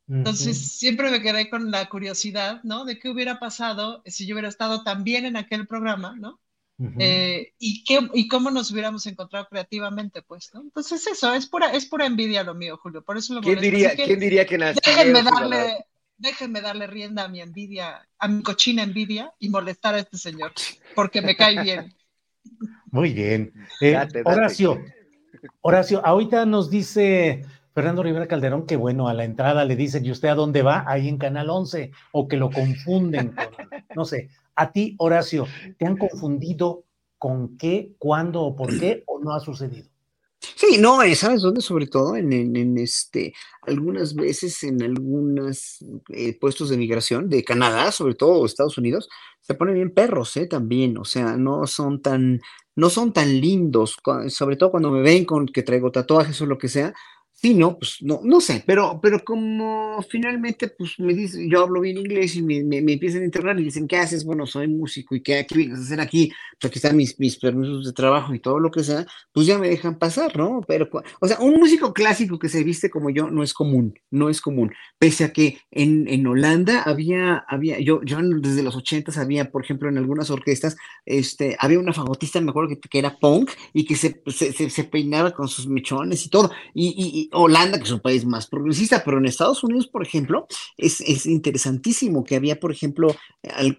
Entonces, 0.09 0.73
siempre 0.77 1.09
me 1.09 1.21
quedé 1.21 1.49
con 1.49 1.71
la 1.71 1.87
curiosidad, 1.87 2.61
¿no? 2.63 2.83
De 2.83 2.99
qué 2.99 3.09
hubiera 3.09 3.39
pasado 3.39 4.01
si 4.05 4.27
yo 4.27 4.35
hubiera 4.35 4.49
estado 4.49 4.83
también 4.83 5.25
en 5.25 5.37
aquel 5.37 5.67
programa, 5.67 6.15
¿no? 6.17 6.41
Eh, 6.99 7.53
y, 7.57 7.83
qué, 7.83 8.07
y 8.13 8.27
cómo 8.27 8.51
nos 8.51 8.71
hubiéramos 8.71 9.05
encontrado 9.07 9.47
creativamente, 9.49 10.21
pues, 10.21 10.51
¿no? 10.53 10.61
Entonces, 10.61 11.07
eso, 11.07 11.33
es 11.33 11.47
pura, 11.47 11.71
es 11.71 11.87
pura 11.87 12.05
envidia 12.05 12.43
lo 12.43 12.53
mío, 12.53 12.77
Julio, 12.77 13.03
por 13.03 13.17
eso 13.17 13.33
lo 13.33 13.41
¿Quién 13.41 13.59
diría, 13.59 13.95
que, 13.95 14.03
¿quién 14.03 14.19
diría 14.19 14.45
que 14.45 14.59
nació? 14.59 14.81
Déjenme 14.85 15.23
darle, 15.23 15.85
déjenme 16.17 16.61
darle 16.61 16.85
rienda 16.85 17.23
a 17.23 17.27
mi 17.29 17.41
envidia, 17.41 18.07
a 18.19 18.27
mi 18.27 18.43
cochina 18.43 18.83
envidia 18.83 19.33
y 19.39 19.49
molestar 19.49 19.95
a 19.95 19.99
este 19.99 20.17
señor, 20.17 20.51
porque 20.95 21.21
me 21.21 21.35
cae 21.35 21.63
bien. 21.63 21.95
Muy 22.91 23.11
bien. 23.11 23.53
Eh, 23.81 23.97
Horacio, 24.23 24.79
Horacio, 25.61 26.05
ahorita 26.05 26.45
nos 26.45 26.69
dice 26.69 27.43
Fernando 27.73 28.03
Rivera 28.03 28.27
Calderón, 28.27 28.67
que 28.67 28.75
bueno, 28.75 29.07
a 29.07 29.15
la 29.15 29.23
entrada 29.23 29.65
le 29.65 29.75
dicen, 29.75 30.05
¿y 30.05 30.11
usted 30.11 30.29
a 30.29 30.35
dónde 30.35 30.61
va? 30.61 30.83
Ahí 30.87 31.09
en 31.09 31.17
Canal 31.17 31.49
11, 31.49 31.91
o 32.11 32.27
que 32.27 32.37
lo 32.37 32.51
confunden 32.51 33.29
con, 33.29 33.47
no 33.95 34.05
sé. 34.05 34.29
A 34.57 34.71
ti, 34.71 34.95
Horacio, 34.97 35.45
¿te 35.77 35.85
han 35.85 35.97
confundido 35.97 36.83
con 37.19 37.57
qué, 37.57 37.93
cuándo 37.99 38.41
o 38.41 38.55
por 38.55 38.77
qué, 38.79 39.03
o 39.05 39.19
no 39.19 39.31
ha 39.31 39.39
sucedido? 39.39 39.87
Sí, 40.39 40.77
no, 40.79 41.01
eh, 41.03 41.15
¿sabes 41.15 41.43
dónde? 41.43 41.61
Sobre 41.61 41.85
todo 41.85 42.15
en, 42.15 42.33
en, 42.33 42.77
este, 42.79 43.35
algunas 43.61 44.15
veces 44.15 44.63
en 44.63 44.81
algunos 44.81 45.77
eh, 46.09 46.37
puestos 46.39 46.69
de 46.69 46.77
migración 46.77 47.29
de 47.29 47.43
Canadá, 47.43 47.91
sobre 47.91 48.15
todo 48.15 48.45
Estados 48.45 48.79
Unidos, 48.79 49.09
se 49.41 49.53
ponen 49.53 49.75
bien 49.75 49.93
perros, 49.93 50.35
¿eh? 50.37 50.47
También, 50.47 50.97
o 50.97 51.05
sea, 51.05 51.37
no 51.37 51.67
son 51.67 52.01
tan, 52.01 52.41
no 52.75 52.89
son 52.89 53.13
tan 53.13 53.39
lindos, 53.39 53.95
sobre 54.29 54.55
todo 54.55 54.71
cuando 54.71 54.89
me 54.89 55.01
ven 55.01 55.25
con 55.25 55.45
que 55.45 55.61
traigo 55.61 55.91
tatuajes 55.91 56.41
o 56.41 56.47
lo 56.47 56.57
que 56.57 56.67
sea, 56.67 56.95
Sí, 57.39 57.53
no, 57.53 57.77
pues 57.77 57.97
no, 58.01 58.19
no 58.23 58.41
sé, 58.41 58.63
pero, 58.65 58.99
pero 58.99 59.23
como 59.23 60.01
finalmente, 60.09 60.69
pues 60.69 60.97
me 60.97 61.13
dice, 61.13 61.47
yo 61.47 61.61
hablo 61.61 61.81
bien 61.81 61.99
inglés 61.99 62.35
y 62.35 62.41
me, 62.41 62.63
me, 62.63 62.77
empiezan 62.79 63.21
a 63.21 63.25
internar 63.25 63.59
y 63.59 63.63
dicen, 63.63 63.87
¿qué 63.87 63.97
haces? 63.97 64.25
Bueno, 64.25 64.47
soy 64.47 64.67
músico 64.67 65.13
y 65.13 65.21
¿qué, 65.21 65.45
qué 65.47 65.55
vienes 65.55 65.77
a 65.77 65.81
hacer 65.83 66.01
aquí? 66.01 66.31
Pues 66.59 66.71
aquí 66.71 66.79
están 66.79 66.97
mis, 66.97 67.19
mis 67.19 67.37
permisos 67.37 67.85
de 67.85 67.93
trabajo 67.93 68.33
y 68.33 68.39
todo 68.39 68.59
lo 68.59 68.71
que 68.71 68.83
sea, 68.83 69.05
pues 69.33 69.45
ya 69.45 69.59
me 69.59 69.69
dejan 69.69 69.99
pasar, 69.99 70.35
¿no? 70.35 70.61
Pero, 70.67 70.89
o 71.19 71.27
sea, 71.27 71.37
un 71.39 71.59
músico 71.59 71.93
clásico 71.93 72.39
que 72.39 72.49
se 72.49 72.63
viste 72.63 72.89
como 72.89 73.11
yo 73.11 73.29
no 73.29 73.43
es 73.43 73.53
común, 73.53 73.93
no 74.09 74.29
es 74.29 74.41
común. 74.41 74.73
Pese 74.97 75.23
a 75.25 75.31
que 75.31 75.59
en, 75.69 76.07
en 76.07 76.25
Holanda 76.25 76.81
había, 76.81 77.45
había, 77.47 77.79
yo, 77.79 78.01
yo 78.03 78.17
desde 78.19 78.63
los 78.63 78.75
ochentas 78.75 79.19
había, 79.19 79.51
por 79.51 79.63
ejemplo, 79.63 79.89
en 79.89 79.99
algunas 79.99 80.31
orquestas, 80.31 80.75
este, 81.05 81.55
había 81.59 81.77
una 81.77 81.93
fagotista, 81.93 82.41
me 82.41 82.49
acuerdo 82.49 82.69
que, 82.69 82.89
que 82.89 82.97
era 82.97 83.19
punk 83.19 83.51
y 83.73 83.85
que 83.85 83.95
se, 83.95 84.23
se, 84.25 84.71
se, 84.71 84.83
peinaba 84.85 85.31
con 85.33 85.47
sus 85.47 85.67
mechones 85.67 86.25
y 86.25 86.29
todo. 86.29 86.49
y 86.73 87.26
Holanda, 87.31 87.77
que 87.77 87.83
es 87.83 87.91
un 87.91 87.99
país 87.99 88.25
más 88.25 88.47
progresista, 88.47 89.03
pero 89.03 89.17
en 89.17 89.25
Estados 89.25 89.63
Unidos, 89.63 89.87
por 89.87 90.03
ejemplo, 90.03 90.47
es, 90.77 91.01
es 91.01 91.25
interesantísimo 91.25 92.23
que 92.23 92.35
había, 92.35 92.59
por 92.59 92.71
ejemplo, 92.71 93.15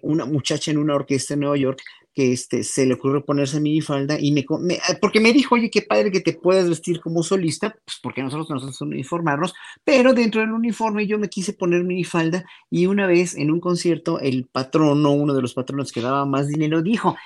una 0.03 0.25
muchacha 0.25 0.71
en 0.71 0.79
una 0.79 0.95
orquesta 0.95 1.35
en 1.35 1.41
Nueva 1.41 1.57
York 1.57 1.81
que 2.19 2.33
este, 2.33 2.65
se 2.65 2.85
le 2.85 2.95
ocurrió 2.95 3.25
ponerse 3.25 3.61
minifalda 3.61 4.19
y 4.19 4.33
me, 4.33 4.45
porque 5.01 5.21
me 5.21 5.33
dijo, 5.33 5.55
oye, 5.55 5.71
qué 5.71 5.83
padre 5.83 6.11
que 6.11 6.19
te 6.19 6.33
puedas 6.33 6.69
vestir 6.69 7.01
como 7.01 7.23
solista, 7.23 7.77
pues 7.85 8.01
porque 8.03 8.25
nosotros 8.25 8.51
nos 8.51 8.65
hacemos 8.65 8.81
uniformarnos, 8.81 9.55
pero 9.85 10.15
dentro 10.15 10.41
del 10.41 10.51
uniforme 10.51 11.07
yo 11.07 11.17
me 11.21 11.29
quise 11.29 11.53
poner 11.53 11.85
minifalda 11.85 12.45
y 12.71 12.87
una 12.87 13.07
vez 13.07 13.37
en 13.37 13.53
un 13.53 13.61
concierto 13.61 14.19
el 14.19 14.47
patrono, 14.47 15.13
uno 15.13 15.33
de 15.33 15.43
los 15.43 15.55
patronos 15.55 15.93
que 15.93 16.01
daba 16.01 16.27
más 16.27 16.49
dinero, 16.49 16.83
dijo, 16.83 17.17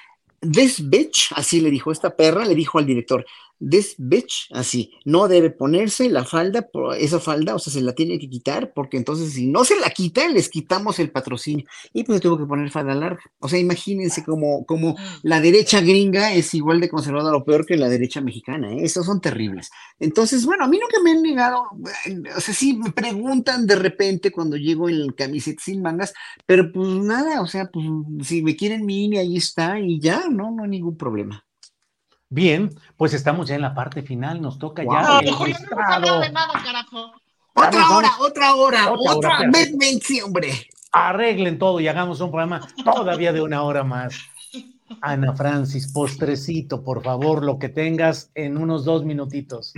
this 0.43 0.89
bitch, 0.89 1.33
así 1.35 1.61
le 1.61 1.71
dijo 1.71 1.93
esta 1.93 2.17
perra, 2.17 2.45
le 2.45 2.55
dijo 2.55 2.79
al 2.79 2.87
director, 2.87 3.25
this 3.71 3.95
bitch, 3.97 4.49
así, 4.53 4.93
no 5.05 5.29
debe 5.29 5.51
ponerse 5.51 6.09
la 6.11 6.25
falda, 6.25 6.69
esa 6.99 7.21
falda, 7.21 7.55
o 7.55 7.59
sea, 7.59 7.73
se 7.73 7.81
la 7.81 7.95
tiene 7.95 8.19
que 8.19 8.29
quitar, 8.29 8.73
porque 8.75 8.97
entonces 8.97 9.33
si 9.33 9.47
no 9.47 9.65
se 9.65 9.79
la 9.79 9.91
quita, 9.91 10.29
les 10.29 10.49
quitamos 10.49 10.99
el 10.99 11.11
patrocinio. 11.11 11.65
Y 11.93 12.05
pues 12.05 12.21
tuvo 12.21 12.39
que 12.39 12.45
poner 12.45 12.71
falda 12.71 12.95
larga. 12.95 13.23
O 13.39 13.49
sea, 13.49 13.59
imagínense 13.59 14.25
como, 14.25 14.67
como 14.67 14.97
la 15.23 15.41
derecha 15.41 15.81
gringa 15.81 16.35
es 16.35 16.55
igual 16.55 16.81
de 16.81 16.89
conservadora 16.89 17.37
o 17.37 17.45
peor 17.45 17.65
que 17.65 17.77
la 17.77 17.89
derecha 17.89 18.21
mexicana, 18.21 18.73
¿eh? 18.73 18.85
esos 18.85 19.07
son 19.07 19.21
terribles. 19.21 19.71
Entonces, 20.01 20.45
bueno, 20.45 20.65
a 20.65 20.69
mí 20.69 20.79
nunca 20.79 21.01
me 21.03 21.13
han 21.13 21.23
negado, 21.23 21.63
o 22.37 22.41
sea, 22.41 22.55
sí 22.55 22.75
me 22.75 22.91
preguntan 22.91 23.67
de 23.67 23.77
repente 23.77 24.33
cuando 24.33 24.57
llego 24.57 24.89
en 24.89 25.13
camiseta 25.13 25.63
sin 25.63 25.83
mangas, 25.83 26.13
pero 26.47 26.73
pues 26.73 26.89
nada, 26.89 27.41
o 27.41 27.47
sea, 27.47 27.67
pues 27.67 27.87
si 28.27 28.43
me 28.43 28.57
quieren 28.57 28.85
mi 28.85 29.03
ahí 29.17 29.37
está 29.37 29.79
y 29.79 30.01
ya, 30.01 30.25
no, 30.33 30.51
no 30.51 30.65
hay 30.65 30.71
ningún 30.71 30.97
problema. 30.97 31.45
Bien, 32.29 32.71
pues 32.97 33.13
estamos 33.13 33.49
ya 33.49 33.55
en 33.55 33.61
la 33.61 33.75
parte 33.75 34.03
final, 34.03 34.41
nos 34.41 34.59
toca 34.59 34.83
ya 34.85 35.21
el 35.21 35.29
Otra 37.55 37.91
hora, 37.91 38.11
otra 38.19 38.55
hora, 38.55 38.93
otra, 38.93 39.17
otra 39.17 39.39
hombre. 40.25 40.67
Arreglen 40.93 41.59
todo 41.59 41.81
y 41.81 41.89
hagamos 41.89 42.21
un 42.21 42.31
programa 42.31 42.67
todavía 42.85 43.33
de 43.33 43.43
una 43.43 43.63
hora 43.63 43.85
más. 43.85 44.15
Ana 45.01 45.35
Francis, 45.35 45.93
postrecito, 45.93 46.83
por 46.83 47.03
favor, 47.03 47.45
lo 47.45 47.59
que 47.59 47.69
tengas 47.69 48.31
en 48.35 48.57
unos 48.57 48.85
dos 48.85 49.05
minutitos. 49.05 49.73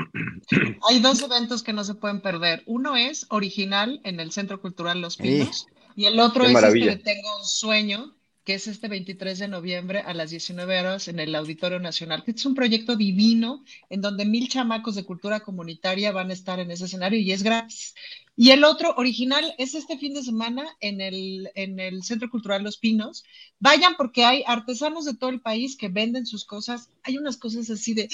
Hay 0.89 1.01
dos 1.01 1.23
eventos 1.23 1.63
que 1.63 1.73
no 1.73 1.85
se 1.85 1.95
pueden 1.95 2.21
perder. 2.21 2.63
Uno 2.67 2.97
es 2.97 3.27
original 3.31 4.01
en 4.05 4.21
el 4.21 4.33
Centro 4.33 4.61
Cultural 4.61 5.01
Los 5.01 5.17
Pinos 5.17 5.67
y 5.97 6.07
el 6.07 6.19
otro 6.21 6.45
es 6.45 6.57
este 6.63 6.97
Tengo 6.97 7.37
un 7.39 7.45
sueño, 7.45 8.15
que 8.45 8.55
es 8.55 8.67
este 8.67 8.89
23 8.89 9.39
de 9.39 9.49
noviembre 9.49 10.01
a 10.01 10.13
las 10.13 10.31
19 10.31 10.79
horas 10.79 11.09
en 11.09 11.19
el 11.19 11.35
Auditorio 11.35 11.81
Nacional, 11.81 12.23
que 12.25 12.33
es 12.33 12.45
un 12.45 12.55
proyecto 12.55 12.95
divino 12.95 13.65
en 13.89 14.03
donde 14.03 14.27
mil 14.27 14.49
chamacos 14.49 14.95
de 14.95 15.05
cultura 15.05 15.41
comunitaria 15.41 16.13
van 16.13 16.31
a 16.31 16.35
estar 16.35 16.61
en 16.61 16.71
ese 16.71 16.85
escenario 16.85 17.19
y 17.19 17.33
es 17.33 17.43
gratis. 17.43 17.95
Y 18.37 18.51
el 18.51 18.65
otro 18.65 18.95
original 18.97 19.55
es 19.59 19.75
este 19.75 19.97
fin 19.97 20.13
de 20.13 20.23
semana 20.23 20.67
en 20.81 21.01
el, 21.01 21.51
en 21.55 21.81
el 21.81 22.03
Centro 22.03 22.29
Cultural 22.29 22.63
Los 22.63 22.79
Pinos. 22.79 23.25
Vayan 23.61 23.95
porque 23.97 24.25
hay 24.25 24.45
artesanos 24.47 25.07
de 25.07 25.15
todo 25.15 25.31
el 25.31 25.41
país 25.41 25.77
que 25.77 25.89
venden 25.89 26.27
sus 26.27 26.45
cosas. 26.45 26.91
Hay 27.03 27.17
unas 27.17 27.37
cosas 27.39 27.71
así 27.71 27.95
de, 27.95 28.09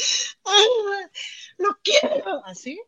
¡Ah, 0.44 1.10
lo 1.58 1.68
quiero! 1.82 2.44
Así. 2.44 2.78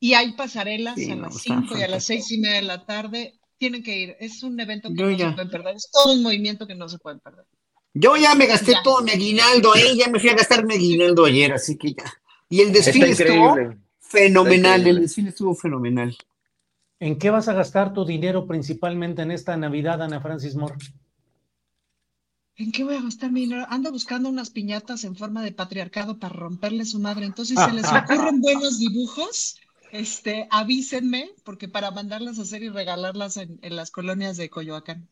Y 0.00 0.14
hay 0.14 0.32
pasarelas 0.32 0.96
a 0.96 1.16
las 1.16 1.42
5 1.42 1.76
y 1.76 1.82
a 1.82 1.88
las 1.88 2.04
6 2.04 2.30
y 2.30 2.38
media 2.38 2.56
de 2.56 2.62
la 2.62 2.86
tarde 2.86 3.37
tienen 3.58 3.82
que 3.82 3.96
ir. 3.96 4.16
Es 4.20 4.42
un 4.42 4.58
evento 4.58 4.88
que 4.88 5.02
no 5.02 5.18
se 5.18 5.32
pueden 5.34 5.50
perder. 5.50 5.76
Es 5.76 5.90
todo 5.90 6.12
un 6.12 6.22
movimiento 6.22 6.66
que 6.66 6.74
no 6.74 6.88
se 6.88 6.98
pueden 6.98 7.20
perder. 7.20 7.44
Yo 7.94 8.16
ya 8.16 8.34
me 8.34 8.46
gasté 8.46 8.74
todo 8.84 9.02
mi 9.02 9.10
aguinaldo, 9.10 9.74
¿eh? 9.74 9.96
ya 9.96 10.08
me 10.08 10.20
fui 10.20 10.30
a 10.30 10.34
gastar 10.34 10.64
mi 10.64 10.74
aguinaldo 10.74 11.24
ayer, 11.24 11.52
así 11.52 11.76
que 11.76 11.94
ya. 11.94 12.12
Y 12.48 12.60
el 12.60 12.72
desfile 12.72 13.10
estuvo 13.10 13.56
fenomenal, 13.98 14.86
el 14.86 15.00
desfile 15.00 15.30
estuvo 15.30 15.54
fenomenal. 15.54 16.16
¿En 17.00 17.18
qué 17.18 17.30
vas 17.30 17.48
a 17.48 17.54
gastar 17.54 17.92
tu 17.92 18.04
dinero 18.04 18.46
principalmente 18.46 19.22
en 19.22 19.30
esta 19.30 19.56
Navidad, 19.56 20.02
Ana 20.02 20.20
Francis 20.20 20.54
Moore? 20.54 20.76
¿En 22.56 22.72
qué 22.72 22.82
voy 22.82 22.96
a 22.96 23.02
gastar 23.02 23.30
mi 23.30 23.42
dinero? 23.42 23.66
Ando 23.68 23.92
buscando 23.92 24.28
unas 24.28 24.50
piñatas 24.50 25.04
en 25.04 25.14
forma 25.14 25.42
de 25.42 25.52
patriarcado 25.52 26.18
para 26.18 26.34
romperle 26.34 26.84
su 26.84 26.98
madre. 26.98 27.24
Entonces, 27.24 27.56
se 27.58 27.72
les 27.72 27.86
ocurren 27.86 28.40
buenos 28.40 28.78
dibujos 28.80 29.56
este, 29.92 30.48
avísenme, 30.50 31.30
porque 31.44 31.68
para 31.68 31.90
mandarlas 31.90 32.38
a 32.38 32.42
hacer 32.42 32.62
y 32.62 32.68
regalarlas 32.68 33.36
en, 33.36 33.58
las 33.62 33.90
colonias 33.90 34.36
de 34.36 34.50
Coyoacán. 34.50 35.08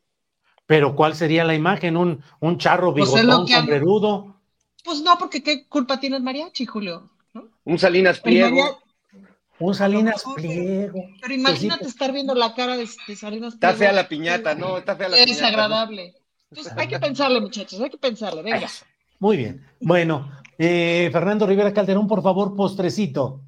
Pero 0.66 0.96
¿cuál 0.96 1.14
sería 1.14 1.44
la 1.44 1.54
imagen? 1.54 1.96
¿Un, 1.96 2.22
un 2.40 2.58
charro 2.58 2.92
pues 2.92 3.12
bigotón, 3.12 3.46
sombrerudo? 3.46 4.40
Pues 4.84 5.00
no, 5.02 5.16
porque 5.18 5.42
¿qué 5.42 5.66
culpa 5.68 6.00
tiene 6.00 6.16
el 6.16 6.22
mariachi, 6.22 6.66
Julio? 6.66 7.10
Un 7.64 7.78
Salinas 7.78 8.20
Pliego. 8.20 8.80
Un 9.58 9.74
Salinas 9.74 10.24
Pliego. 10.34 10.92
Pero 10.92 11.18
pues 11.20 11.38
imagínate 11.38 11.86
estar 11.86 12.12
viendo 12.12 12.34
la 12.34 12.54
cara 12.54 12.76
de, 12.76 12.86
Salinas 12.86 13.54
Pliego. 13.54 13.54
Está 13.54 13.74
fea 13.74 13.92
la 13.92 14.08
piñata, 14.08 14.54
¿no? 14.54 14.78
Está 14.78 14.96
fea 14.96 15.08
la 15.08 15.16
piñata. 15.16 15.32
Es 15.32 15.42
agradable. 15.42 16.14
Entonces 16.50 16.72
hay 16.76 16.88
que 16.88 16.98
pensarle, 16.98 17.40
muchachos, 17.40 17.80
hay 17.80 17.90
que 17.90 17.98
pensarle, 17.98 18.42
venga. 18.42 18.68
Muy 19.18 19.36
bien. 19.36 19.66
Bueno, 19.80 20.30
eh, 20.58 21.08
Fernando 21.12 21.46
Rivera 21.46 21.72
Calderón, 21.72 22.06
por 22.06 22.22
favor, 22.22 22.54
postrecito 22.54 23.45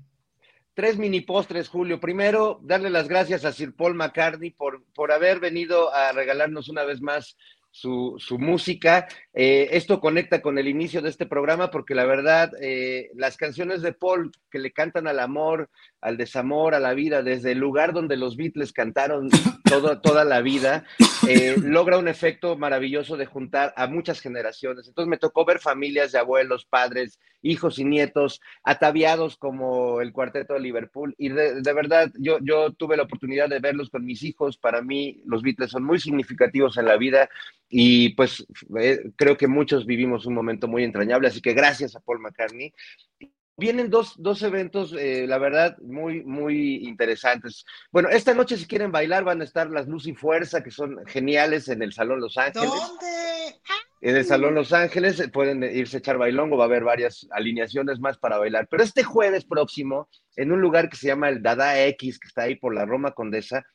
tres 0.79 0.97
mini 0.97 1.22
postres, 1.22 1.68
Julio. 1.68 1.99
Primero, 1.99 2.61
darle 2.62 2.89
las 2.89 3.09
gracias 3.09 3.45
a 3.45 3.51
Sir 3.51 3.74
Paul 3.74 3.97
McCartney 3.97 4.51
por, 4.51 4.85
por 4.95 5.11
haber 5.11 5.41
venido 5.41 5.93
a 5.93 6.12
regalarnos 6.12 6.68
una 6.68 6.85
vez 6.85 7.01
más 7.01 7.37
su, 7.72 8.14
su 8.20 8.39
música. 8.39 9.09
Eh, 9.41 9.76
esto 9.76 10.01
conecta 10.01 10.43
con 10.43 10.59
el 10.59 10.66
inicio 10.66 11.01
de 11.01 11.11
este 11.11 11.24
programa 11.24 11.70
porque 11.70 11.95
la 11.95 12.05
verdad, 12.05 12.51
eh, 12.61 13.12
las 13.14 13.36
canciones 13.36 13.82
de 13.82 13.93
Paul 13.93 14.32
que 14.51 14.59
le 14.59 14.72
cantan 14.72 15.07
al 15.07 15.20
amor, 15.20 15.70
al 16.01 16.16
desamor, 16.16 16.74
a 16.74 16.80
la 16.80 16.93
vida, 16.93 17.22
desde 17.22 17.53
el 17.53 17.59
lugar 17.59 17.93
donde 17.93 18.16
los 18.16 18.36
Beatles 18.36 18.72
cantaron 18.72 19.30
todo, 19.64 20.01
toda 20.01 20.24
la 20.24 20.41
vida, 20.41 20.86
eh, 21.28 21.55
logra 21.57 21.99
un 21.99 22.09
efecto 22.09 22.57
maravilloso 22.57 23.16
de 23.16 23.26
juntar 23.26 23.72
a 23.76 23.86
muchas 23.86 24.20
generaciones. 24.20 24.89
Entonces 24.89 25.09
me 25.09 25.18
tocó 25.18 25.45
ver 25.45 25.61
familias 25.61 26.11
de 26.11 26.18
abuelos, 26.18 26.64
padres, 26.64 27.20
hijos 27.43 27.78
y 27.78 27.84
nietos 27.84 28.41
ataviados 28.64 29.36
como 29.36 30.01
el 30.01 30.12
cuarteto 30.12 30.55
de 30.55 30.61
Liverpool. 30.61 31.14
Y 31.18 31.28
de, 31.28 31.72
verdad, 31.72 32.11
yo, 32.18 32.39
yo 32.41 32.72
tuve 32.72 32.97
la 32.97 33.05
oportunidad 33.05 33.49
de 33.49 33.61
verlos 33.61 33.91
con 33.91 34.05
mis 34.05 34.22
hijos. 34.22 34.59
Para 34.59 34.82
mí, 34.82 35.22
los 35.26 35.43
Beatles 35.43 35.70
son 35.70 35.84
muy 35.84 36.01
significativos 36.01 36.76
en 36.76 36.86
la 36.86 36.97
vida 36.97 37.28
y 37.68 38.11
pues 38.11 38.47
eh, 38.80 39.11
creo 39.29 39.37
que 39.37 39.47
muchos 39.47 39.85
vivimos 39.85 40.24
un 40.24 40.33
momento 40.33 40.68
muy 40.68 40.85
entrañable. 40.85 41.29
Así 41.29 41.43
que 41.43 41.53
gracias 41.53 41.95
a 41.95 42.01
Paul 42.01 42.20
McCartney 42.20 42.72
vienen 43.59 43.91
dos, 43.91 44.14
dos 44.16 44.43
eventos, 44.43 44.95
eh, 44.95 45.26
la 45.26 45.37
verdad, 45.37 45.76
muy, 45.83 46.24
muy 46.24 46.76
interesantes. 46.87 47.66
Bueno, 47.93 48.09
esta 48.09 48.33
noche 48.33 48.57
si 48.57 48.66
quieren 48.66 48.91
bailar 48.91 49.24
van 49.24 49.43
a 49.43 49.45
estar 49.45 49.68
las 49.68 49.87
Luz 49.87 50.07
y 50.07 50.14
Fuerza, 50.14 50.62
que 50.62 50.70
son 50.70 51.05
geniales 51.07 51.68
en 51.68 51.83
el 51.83 51.93
Salón 51.93 52.20
Los 52.20 52.39
Ángeles. 52.39 52.70
¿Dónde? 52.70 53.61
En 54.01 54.16
el 54.16 54.24
Salón 54.24 54.55
Los 54.55 54.72
Ángeles 54.72 55.20
eh, 55.20 55.29
pueden 55.29 55.62
irse 55.62 55.99
a 55.99 56.01
echar 56.01 56.16
bailongo, 56.16 56.57
va 56.57 56.64
a 56.64 56.68
haber 56.68 56.85
varias 56.85 57.26
alineaciones 57.31 58.01
más 58.01 58.16
para 58.16 58.39
bailar. 58.39 58.66
Pero 58.70 58.83
este 58.83 59.03
jueves 59.03 59.45
próximo, 59.45 60.09
en 60.37 60.53
un 60.53 60.62
lugar 60.62 60.89
que 60.89 60.97
se 60.97 61.09
llama 61.09 61.29
el 61.29 61.43
Dada 61.43 61.85
X, 61.85 62.18
que 62.18 62.29
está 62.29 62.45
ahí 62.45 62.55
por 62.55 62.74
la 62.74 62.87
Roma 62.87 63.11
Condesa, 63.11 63.66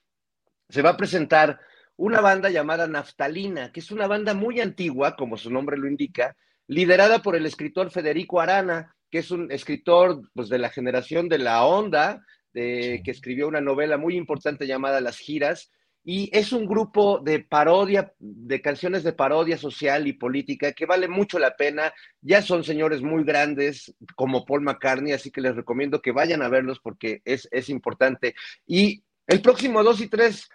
se 0.69 0.81
va 0.81 0.91
a 0.91 0.97
presentar 0.97 1.59
una 1.97 2.21
banda 2.21 2.49
llamada 2.49 2.87
Naftalina, 2.87 3.71
que 3.71 3.79
es 3.79 3.91
una 3.91 4.07
banda 4.07 4.33
muy 4.33 4.59
antigua, 4.61 5.15
como 5.15 5.37
su 5.37 5.49
nombre 5.49 5.77
lo 5.77 5.87
indica, 5.87 6.35
liderada 6.67 7.21
por 7.21 7.35
el 7.35 7.45
escritor 7.45 7.91
Federico 7.91 8.41
Arana, 8.41 8.95
que 9.09 9.19
es 9.19 9.31
un 9.31 9.51
escritor 9.51 10.21
pues, 10.33 10.49
de 10.49 10.57
la 10.57 10.69
generación 10.69 11.29
de 11.29 11.37
la 11.37 11.65
onda, 11.65 12.25
de, 12.53 13.01
que 13.03 13.11
escribió 13.11 13.47
una 13.47 13.61
novela 13.61 13.97
muy 13.97 14.15
importante 14.15 14.65
llamada 14.65 15.01
Las 15.01 15.17
Giras, 15.17 15.71
y 16.05 16.29
es 16.37 16.51
un 16.51 16.65
grupo 16.65 17.19
de 17.19 17.39
parodia, 17.39 18.13
de 18.19 18.61
canciones 18.61 19.03
de 19.03 19.13
parodia 19.13 19.57
social 19.57 20.05
y 20.05 20.13
política 20.13 20.73
que 20.73 20.85
vale 20.85 21.07
mucho 21.07 21.39
la 21.39 21.55
pena. 21.55 21.93
Ya 22.21 22.41
son 22.41 22.65
señores 22.65 23.01
muy 23.01 23.23
grandes 23.23 23.95
como 24.15 24.43
Paul 24.43 24.63
McCartney, 24.63 25.13
así 25.13 25.31
que 25.31 25.39
les 25.39 25.55
recomiendo 25.55 26.01
que 26.01 26.11
vayan 26.11 26.41
a 26.41 26.49
verlos 26.49 26.81
porque 26.81 27.21
es, 27.23 27.47
es 27.51 27.69
importante. 27.69 28.35
Y 28.67 29.01
el 29.27 29.41
próximo 29.41 29.81
2 29.81 30.01
y 30.01 30.07
3 30.09 30.49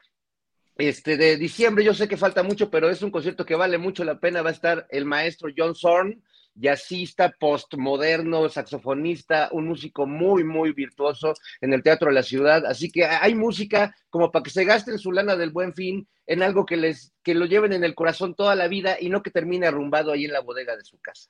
este, 0.79 1.17
de 1.17 1.37
diciembre, 1.37 1.85
yo 1.85 1.93
sé 1.93 2.07
que 2.07 2.17
falta 2.17 2.43
mucho, 2.45 2.71
pero 2.71 2.89
es 2.89 3.03
un 3.03 3.11
concierto 3.11 3.45
que 3.45 3.57
vale 3.57 3.79
mucho 3.79 4.05
la 4.05 4.21
pena. 4.21 4.43
Va 4.43 4.51
a 4.51 4.53
estar 4.53 4.87
el 4.91 5.05
maestro 5.05 5.51
John 5.55 5.75
Zorn, 5.75 6.23
jazzista, 6.55 7.35
postmoderno, 7.39 8.49
saxofonista, 8.49 9.49
un 9.53 9.67
músico 9.67 10.07
muy, 10.07 10.45
muy 10.45 10.73
virtuoso 10.73 11.35
en 11.61 11.73
el 11.73 11.83
Teatro 11.83 12.09
de 12.09 12.15
la 12.15 12.23
Ciudad. 12.23 12.65
Así 12.65 12.91
que 12.91 13.05
hay 13.05 13.35
música 13.35 13.95
como 14.09 14.31
para 14.31 14.45
que 14.45 14.51
se 14.51 14.65
gasten 14.65 14.99
su 14.99 15.11
lana 15.11 15.37
del 15.37 15.51
buen 15.51 15.75
fin 15.75 16.09
en 16.27 16.43
algo 16.43 16.65
que 16.65 16.77
les, 16.77 17.13
que 17.25 17.35
lo 17.35 17.47
lleven 17.47 17.73
en 17.73 17.83
el 17.83 17.97
corazón 17.97 18.35
toda 18.35 18.55
la 18.55 18.69
vida 18.69 18.97
y 19.01 19.09
no 19.09 19.23
que 19.23 19.31
termine 19.31 19.67
arrumbado 19.67 20.13
ahí 20.13 20.27
en 20.27 20.33
la 20.33 20.41
bodega 20.41 20.77
de 20.77 20.85
su 20.85 20.99
casa. 21.01 21.29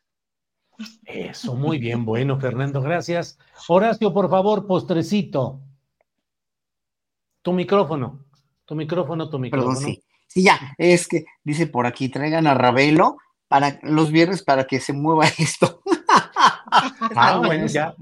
Eso, 1.05 1.55
muy 1.57 1.79
bien, 1.79 2.05
bueno, 2.05 2.39
Fernando, 2.39 2.81
gracias. 2.83 3.39
Horacio, 3.67 4.13
por 4.13 4.29
favor, 4.31 4.67
postrecito. 4.67 5.61
Tu 7.43 7.53
micrófono, 7.53 8.28
tu 8.69 8.75
micrófono, 8.75 9.31
tu 9.31 9.39
micrófono. 9.39 9.75
Perdón, 9.75 9.95
sí. 9.95 10.05
Sí, 10.27 10.43
ya, 10.43 10.75
es 10.77 11.09
que 11.09 11.25
dice 11.43 11.67
por 11.67 11.87
aquí, 11.87 12.11
traigan 12.11 12.47
a 12.47 12.53
Ravelo 12.53 13.17
para 13.49 13.81
los 13.83 14.13
viernes 14.13 14.43
para 14.43 14.67
que 14.67 14.79
se 14.79 14.93
mueva 14.93 15.25
esto. 15.39 15.81
Ah, 16.39 17.41
bueno, 17.45 17.67
ya. 17.67 17.95